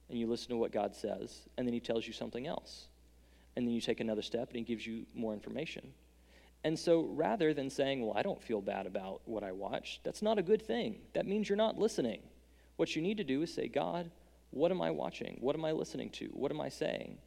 and 0.08 0.18
you 0.18 0.26
listen 0.26 0.50
to 0.50 0.56
what 0.56 0.72
God 0.72 0.94
says, 0.94 1.48
and 1.56 1.66
then 1.66 1.72
He 1.72 1.80
tells 1.80 2.06
you 2.06 2.12
something 2.12 2.46
else. 2.46 2.88
And 3.56 3.66
then 3.66 3.74
you 3.74 3.80
take 3.80 4.00
another 4.00 4.22
step 4.22 4.48
and 4.48 4.56
He 4.56 4.62
gives 4.62 4.86
you 4.86 5.06
more 5.14 5.32
information. 5.32 5.92
And 6.64 6.78
so 6.78 7.02
rather 7.02 7.52
than 7.52 7.70
saying, 7.70 8.04
well, 8.04 8.16
I 8.16 8.22
don't 8.22 8.42
feel 8.42 8.60
bad 8.60 8.86
about 8.86 9.20
what 9.24 9.42
I 9.42 9.52
watched, 9.52 10.04
that's 10.04 10.22
not 10.22 10.38
a 10.38 10.42
good 10.42 10.62
thing. 10.62 11.00
That 11.14 11.26
means 11.26 11.48
you're 11.48 11.56
not 11.56 11.78
listening. 11.78 12.20
What 12.76 12.94
you 12.94 13.02
need 13.02 13.16
to 13.16 13.24
do 13.24 13.42
is 13.42 13.52
say, 13.52 13.68
God, 13.68 14.10
what 14.50 14.70
am 14.70 14.80
I 14.80 14.90
watching? 14.90 15.38
What 15.40 15.56
am 15.56 15.64
I 15.64 15.72
listening 15.72 16.10
to? 16.10 16.26
What 16.26 16.52
am 16.52 16.60
I 16.60 16.68
saying? 16.68 17.18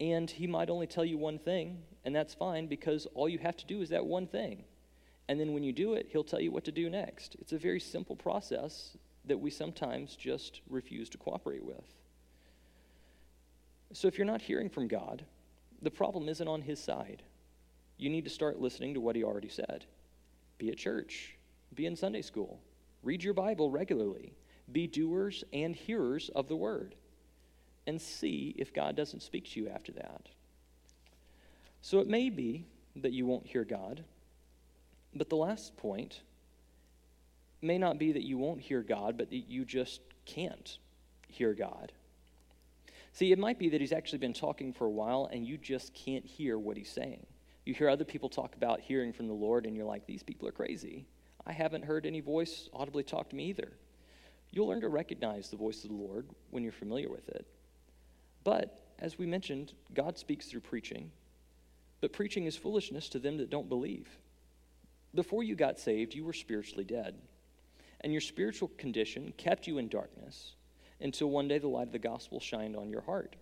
And 0.00 0.30
He 0.30 0.46
might 0.46 0.70
only 0.70 0.86
tell 0.86 1.04
you 1.04 1.18
one 1.18 1.38
thing, 1.38 1.82
and 2.04 2.14
that's 2.14 2.34
fine 2.34 2.66
because 2.66 3.06
all 3.14 3.28
you 3.28 3.38
have 3.38 3.56
to 3.56 3.66
do 3.66 3.80
is 3.80 3.88
that 3.88 4.06
one 4.06 4.26
thing. 4.26 4.64
And 5.28 5.40
then 5.40 5.52
when 5.52 5.64
you 5.64 5.72
do 5.72 5.94
it, 5.94 6.06
He'll 6.10 6.24
tell 6.24 6.40
you 6.40 6.52
what 6.52 6.64
to 6.64 6.72
do 6.72 6.88
next. 6.88 7.36
It's 7.40 7.52
a 7.52 7.58
very 7.58 7.80
simple 7.80 8.16
process 8.16 8.96
that 9.24 9.38
we 9.38 9.50
sometimes 9.50 10.14
just 10.14 10.60
refuse 10.70 11.08
to 11.10 11.18
cooperate 11.18 11.64
with. 11.64 11.84
So 13.92 14.06
if 14.08 14.18
you're 14.18 14.26
not 14.26 14.42
hearing 14.42 14.68
from 14.68 14.88
God, 14.88 15.24
the 15.82 15.90
problem 15.90 16.28
isn't 16.28 16.48
on 16.48 16.62
His 16.62 16.82
side 16.82 17.22
you 17.98 18.08
need 18.08 18.24
to 18.24 18.30
start 18.30 18.60
listening 18.60 18.94
to 18.94 19.00
what 19.00 19.16
he 19.16 19.24
already 19.24 19.48
said. 19.48 19.84
Be 20.56 20.70
at 20.70 20.78
church, 20.78 21.36
be 21.74 21.84
in 21.84 21.96
Sunday 21.96 22.22
school, 22.22 22.60
read 23.02 23.22
your 23.22 23.34
Bible 23.34 23.70
regularly, 23.70 24.32
be 24.70 24.86
doers 24.86 25.44
and 25.52 25.74
hearers 25.74 26.30
of 26.34 26.48
the 26.48 26.56
word, 26.56 26.94
and 27.86 28.00
see 28.00 28.54
if 28.56 28.72
God 28.72 28.96
doesn't 28.96 29.22
speak 29.22 29.50
to 29.50 29.60
you 29.60 29.68
after 29.68 29.92
that. 29.92 30.28
So 31.82 31.98
it 31.98 32.06
may 32.06 32.30
be 32.30 32.64
that 32.96 33.12
you 33.12 33.26
won't 33.26 33.46
hear 33.46 33.64
God, 33.64 34.04
but 35.14 35.28
the 35.28 35.36
last 35.36 35.76
point 35.76 36.20
may 37.60 37.78
not 37.78 37.98
be 37.98 38.12
that 38.12 38.24
you 38.24 38.38
won't 38.38 38.60
hear 38.60 38.82
God, 38.82 39.16
but 39.18 39.30
that 39.30 39.48
you 39.48 39.64
just 39.64 40.00
can't 40.24 40.78
hear 41.28 41.54
God. 41.54 41.92
See, 43.12 43.32
it 43.32 43.38
might 43.38 43.58
be 43.58 43.68
that 43.70 43.80
he's 43.80 43.92
actually 43.92 44.18
been 44.18 44.32
talking 44.32 44.72
for 44.72 44.86
a 44.86 44.90
while 44.90 45.28
and 45.32 45.46
you 45.46 45.56
just 45.56 45.94
can't 45.94 46.24
hear 46.24 46.58
what 46.58 46.76
he's 46.76 46.90
saying. 46.90 47.26
You 47.68 47.74
hear 47.74 47.90
other 47.90 48.04
people 48.04 48.28
talk 48.28 48.56
about 48.56 48.80
hearing 48.80 49.12
from 49.12 49.26
the 49.26 49.34
Lord, 49.34 49.66
and 49.66 49.76
you're 49.76 49.84
like, 49.84 50.06
these 50.06 50.22
people 50.22 50.48
are 50.48 50.52
crazy. 50.52 51.04
I 51.46 51.52
haven't 51.52 51.84
heard 51.84 52.06
any 52.06 52.20
voice 52.20 52.70
audibly 52.72 53.02
talk 53.02 53.28
to 53.28 53.36
me 53.36 53.44
either. 53.50 53.72
You'll 54.50 54.68
learn 54.68 54.80
to 54.80 54.88
recognize 54.88 55.50
the 55.50 55.58
voice 55.58 55.84
of 55.84 55.90
the 55.90 55.96
Lord 55.96 56.28
when 56.50 56.62
you're 56.62 56.72
familiar 56.72 57.10
with 57.10 57.28
it. 57.28 57.46
But, 58.42 58.80
as 58.98 59.18
we 59.18 59.26
mentioned, 59.26 59.74
God 59.92 60.16
speaks 60.16 60.46
through 60.46 60.60
preaching, 60.60 61.10
but 62.00 62.14
preaching 62.14 62.46
is 62.46 62.56
foolishness 62.56 63.10
to 63.10 63.18
them 63.18 63.36
that 63.36 63.50
don't 63.50 63.68
believe. 63.68 64.08
Before 65.14 65.42
you 65.42 65.54
got 65.54 65.78
saved, 65.78 66.14
you 66.14 66.24
were 66.24 66.32
spiritually 66.32 66.84
dead, 66.84 67.16
and 68.00 68.12
your 68.12 68.22
spiritual 68.22 68.68
condition 68.78 69.34
kept 69.36 69.66
you 69.66 69.76
in 69.76 69.88
darkness 69.88 70.54
until 71.00 71.30
one 71.30 71.48
day 71.48 71.58
the 71.58 71.68
light 71.68 71.86
of 71.86 71.92
the 71.92 71.98
gospel 71.98 72.40
shined 72.40 72.76
on 72.76 72.90
your 72.90 73.02
heart. 73.02 73.36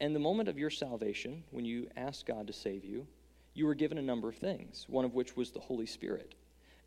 And 0.00 0.14
the 0.14 0.20
moment 0.20 0.48
of 0.48 0.58
your 0.58 0.70
salvation, 0.70 1.44
when 1.50 1.64
you 1.64 1.88
asked 1.96 2.26
God 2.26 2.46
to 2.46 2.52
save 2.52 2.84
you, 2.84 3.06
you 3.54 3.66
were 3.66 3.74
given 3.74 3.98
a 3.98 4.02
number 4.02 4.28
of 4.28 4.36
things, 4.36 4.86
one 4.88 5.04
of 5.04 5.14
which 5.14 5.36
was 5.36 5.50
the 5.50 5.60
Holy 5.60 5.86
Spirit. 5.86 6.34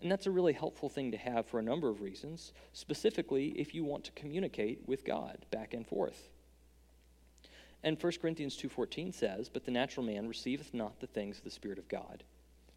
And 0.02 0.12
that's 0.12 0.26
a 0.26 0.32
really 0.32 0.54
helpful 0.54 0.90
thing 0.90 1.12
to 1.12 1.18
have 1.18 1.46
for 1.46 1.60
a 1.60 1.64
number 1.64 1.90
of 1.90 2.02
reasons, 2.02 2.52
specifically 2.74 3.50
if 3.50 3.74
you 3.74 3.84
want 3.84 4.04
to 4.06 4.12
communicate 4.12 4.82
with 4.88 5.06
God 5.06 5.46
back 5.52 5.74
and 5.74 5.88
forth. 5.88 6.30
And 7.84 8.00
1 8.00 8.20
Corinthians 8.20 8.58
2:14 8.58 9.14
says, 9.14 9.48
"But 9.48 9.64
the 9.64 9.72
natural 9.72 10.06
man 10.06 10.28
receiveth 10.28 10.74
not 10.74 11.00
the 11.00 11.08
things 11.08 11.38
of 11.38 11.44
the 11.44 11.52
Spirit 11.52 11.78
of 11.78 11.88
God, 11.88 12.24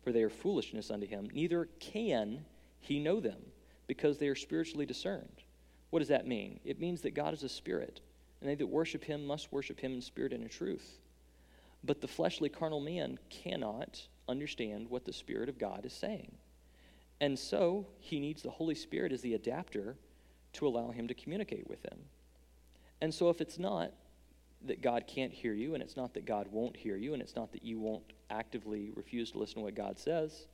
for 0.02 0.12
they 0.12 0.22
are 0.22 0.30
foolishness 0.30 0.90
unto 0.90 1.06
him, 1.06 1.30
neither 1.30 1.64
can 1.80 2.44
he 2.78 3.00
know 3.00 3.18
them, 3.18 3.52
because 3.86 4.18
they 4.18 4.28
are 4.28 4.36
spiritually 4.36 4.86
discerned." 4.86 5.42
What 5.91 6.01
does 6.01 6.09
that 6.09 6.26
mean? 6.26 6.61
It 6.64 6.80
means 6.80 7.01
that 7.03 7.14
God 7.14 7.34
is 7.34 7.43
a 7.43 7.49
spirit 7.49 8.01
and 8.41 8.49
they 8.49 8.55
that 8.55 8.66
worship 8.66 9.05
him 9.05 9.26
must 9.26 9.53
worship 9.53 9.80
him 9.80 9.95
in 9.95 10.01
spirit 10.01 10.32
and 10.32 10.43
in 10.43 10.49
truth. 10.49 10.99
But 11.84 12.01
the 12.01 12.09
fleshly 12.09 12.49
carnal 12.49 12.80
man 12.80 13.18
cannot 13.30 14.07
understand 14.28 14.91
what 14.91 15.05
the 15.05 15.12
Spirit 15.12 15.49
of 15.49 15.59
God 15.59 15.86
is 15.86 15.93
saying. 15.93 16.32
And 17.20 17.39
so 17.39 17.86
he 17.99 18.20
needs 18.20 18.43
the 18.43 18.51
Holy 18.51 18.74
Spirit 18.74 19.12
as 19.12 19.22
the 19.22 19.34
adapter 19.34 19.97
to 20.55 20.66
allow 20.66 20.91
him 20.91 21.09
to 21.09 21.14
communicate 21.14 21.68
with 21.68 21.82
him. 21.84 21.99
And 23.01 23.12
so 23.12 23.28
if 23.28 23.41
it's 23.41 23.59
not 23.59 23.93
that 24.66 24.82
God 24.82 25.05
can't 25.07 25.32
hear 25.32 25.53
you, 25.53 25.74
and 25.74 25.82
it's 25.82 25.97
not 25.97 26.14
that 26.14 26.26
God 26.26 26.49
won't 26.51 26.76
hear 26.76 26.97
you, 26.97 27.12
and 27.12 27.22
it's 27.22 27.36
not 27.36 27.53
that 27.53 27.64
you 27.64 27.78
won't 27.78 28.12
actively 28.28 28.91
refuse 28.95 29.30
to 29.32 29.39
listen 29.39 29.57
to 29.57 29.61
what 29.62 29.74
God 29.74 29.99
says. 29.99 30.47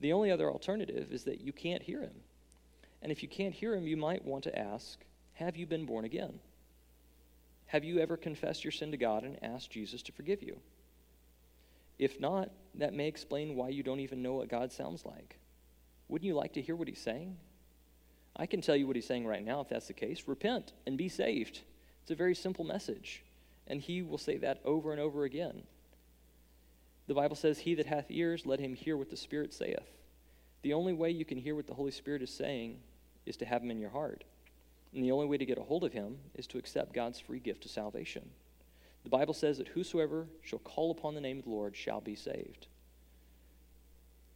The 0.00 0.12
only 0.12 0.30
other 0.30 0.50
alternative 0.50 1.12
is 1.12 1.24
that 1.24 1.40
you 1.40 1.52
can't 1.52 1.82
hear 1.82 2.00
Him. 2.00 2.14
And 3.04 3.12
if 3.12 3.22
you 3.22 3.28
can't 3.28 3.54
hear 3.54 3.74
Him, 3.74 3.86
you 3.86 3.98
might 3.98 4.24
want 4.24 4.44
to 4.44 4.58
ask 4.58 4.98
Have 5.34 5.58
you 5.58 5.66
been 5.66 5.84
born 5.84 6.06
again? 6.06 6.40
Have 7.66 7.84
you 7.84 7.98
ever 7.98 8.16
confessed 8.16 8.64
your 8.64 8.72
sin 8.72 8.90
to 8.92 8.96
God 8.96 9.24
and 9.24 9.38
asked 9.44 9.70
Jesus 9.70 10.02
to 10.04 10.12
forgive 10.12 10.42
you? 10.42 10.58
If 11.98 12.18
not, 12.18 12.50
that 12.76 12.94
may 12.94 13.06
explain 13.06 13.56
why 13.56 13.68
you 13.68 13.82
don't 13.82 14.00
even 14.00 14.22
know 14.22 14.32
what 14.32 14.48
God 14.48 14.72
sounds 14.72 15.04
like. 15.04 15.38
Wouldn't 16.08 16.26
you 16.26 16.34
like 16.34 16.54
to 16.54 16.62
hear 16.62 16.74
what 16.74 16.88
He's 16.88 17.00
saying? 17.00 17.36
I 18.36 18.46
can 18.46 18.62
tell 18.62 18.74
you 18.74 18.86
what 18.86 18.96
He's 18.96 19.06
saying 19.06 19.26
right 19.26 19.44
now 19.44 19.60
if 19.60 19.68
that's 19.68 19.86
the 19.86 19.92
case. 19.92 20.24
Repent 20.26 20.72
and 20.86 20.96
be 20.96 21.10
saved. 21.10 21.60
It's 22.02 22.10
a 22.10 22.16
very 22.16 22.34
simple 22.34 22.64
message. 22.64 23.22
And 23.66 23.82
He 23.82 24.00
will 24.00 24.18
say 24.18 24.38
that 24.38 24.62
over 24.64 24.92
and 24.92 25.00
over 25.00 25.24
again. 25.24 25.64
The 27.06 27.14
Bible 27.14 27.36
says, 27.36 27.58
He 27.58 27.74
that 27.74 27.86
hath 27.86 28.06
ears, 28.08 28.46
let 28.46 28.60
him 28.60 28.74
hear 28.74 28.96
what 28.96 29.10
the 29.10 29.16
Spirit 29.18 29.52
saith. 29.52 29.92
The 30.62 30.72
only 30.72 30.94
way 30.94 31.10
you 31.10 31.26
can 31.26 31.36
hear 31.36 31.54
what 31.54 31.66
the 31.66 31.74
Holy 31.74 31.90
Spirit 31.90 32.22
is 32.22 32.32
saying 32.32 32.78
is 33.26 33.36
to 33.38 33.44
have 33.44 33.62
Him 33.62 33.70
in 33.70 33.78
your 33.80 33.90
heart. 33.90 34.24
And 34.94 35.04
the 35.04 35.12
only 35.12 35.26
way 35.26 35.38
to 35.38 35.46
get 35.46 35.58
a 35.58 35.62
hold 35.62 35.84
of 35.84 35.92
Him 35.92 36.18
is 36.34 36.46
to 36.48 36.58
accept 36.58 36.92
God's 36.92 37.18
free 37.18 37.40
gift 37.40 37.64
of 37.64 37.70
salvation. 37.70 38.28
The 39.02 39.10
Bible 39.10 39.34
says 39.34 39.58
that 39.58 39.68
whosoever 39.68 40.26
shall 40.42 40.60
call 40.60 40.90
upon 40.90 41.14
the 41.14 41.20
name 41.20 41.38
of 41.38 41.44
the 41.44 41.50
Lord 41.50 41.76
shall 41.76 42.00
be 42.00 42.14
saved. 42.14 42.68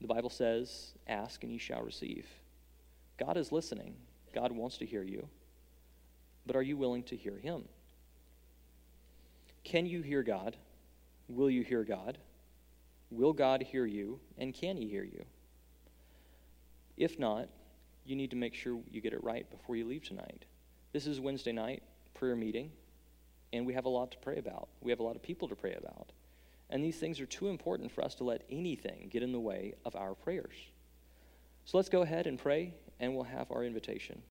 The 0.01 0.07
Bible 0.07 0.31
says, 0.31 0.93
Ask 1.07 1.43
and 1.43 1.53
ye 1.53 1.59
shall 1.59 1.83
receive. 1.83 2.27
God 3.19 3.37
is 3.37 3.51
listening. 3.51 3.95
God 4.35 4.53
wants 4.53 4.79
to 4.79 4.87
hear 4.87 5.03
you. 5.03 5.29
But 6.47 6.57
are 6.57 6.63
you 6.63 6.77
willing 6.77 7.03
to 7.05 7.17
hear 7.17 7.39
Him? 7.39 7.65
Can 9.65 9.87
you 9.87 10.03
hear 10.03 10.23
God? 10.23 10.57
Will 11.29 11.51
you 11.51 11.63
hear 11.63 11.85
God? 11.85 12.19
Will 13.11 13.33
God 13.33 13.63
hear 13.63 13.87
you? 13.87 14.21
And 14.37 14.55
can 14.55 14.77
He 14.77 14.89
hear 14.89 15.05
you? 15.05 15.25
If 16.97 17.19
not, 17.19 17.49
you 18.09 18.17
need 18.17 18.31
to 18.31 18.37
make 18.37 18.55
sure 18.55 18.81
you 18.91 19.01
get 19.03 19.13
it 19.13 19.23
right 19.23 19.49
before 19.51 19.77
you 19.77 19.85
leave 19.85 20.03
tonight. 20.03 20.47
This 20.93 21.07
is 21.07 21.21
Wednesday 21.21 21.53
night 21.53 21.83
prayer 22.15 22.35
meeting, 22.35 22.73
and 23.53 23.67
we 23.67 23.75
have 23.75 23.85
a 23.85 23.89
lot 23.89 24.11
to 24.11 24.19
pray 24.19 24.39
about. 24.39 24.69
We 24.81 24.91
have 24.91 25.01
a 25.01 25.03
lot 25.03 25.15
of 25.15 25.23
people 25.23 25.47
to 25.49 25.55
pray 25.55 25.75
about. 25.75 26.11
And 26.71 26.83
these 26.83 26.97
things 26.97 27.21
are 27.21 27.27
too 27.27 27.49
important 27.49 27.93
for 27.93 28.03
us 28.03 28.15
to 28.17 28.25
let 28.25 28.43
anything 28.51 29.09
get 29.11 29.23
in 29.23 29.31
the 29.31 29.39
way 29.39 29.75
of 29.85 29.95
our 29.95 30.15
prayers. 30.15 30.55
So 31.67 31.77
let's 31.77 31.91
go 31.91 32.01
ahead 32.03 32.27
and 32.27 32.39
pray, 32.39 32.75
and 32.99 33.15
we'll 33.15 33.25
have 33.25 33.51
our 33.51 33.63
invitation. 33.63 34.23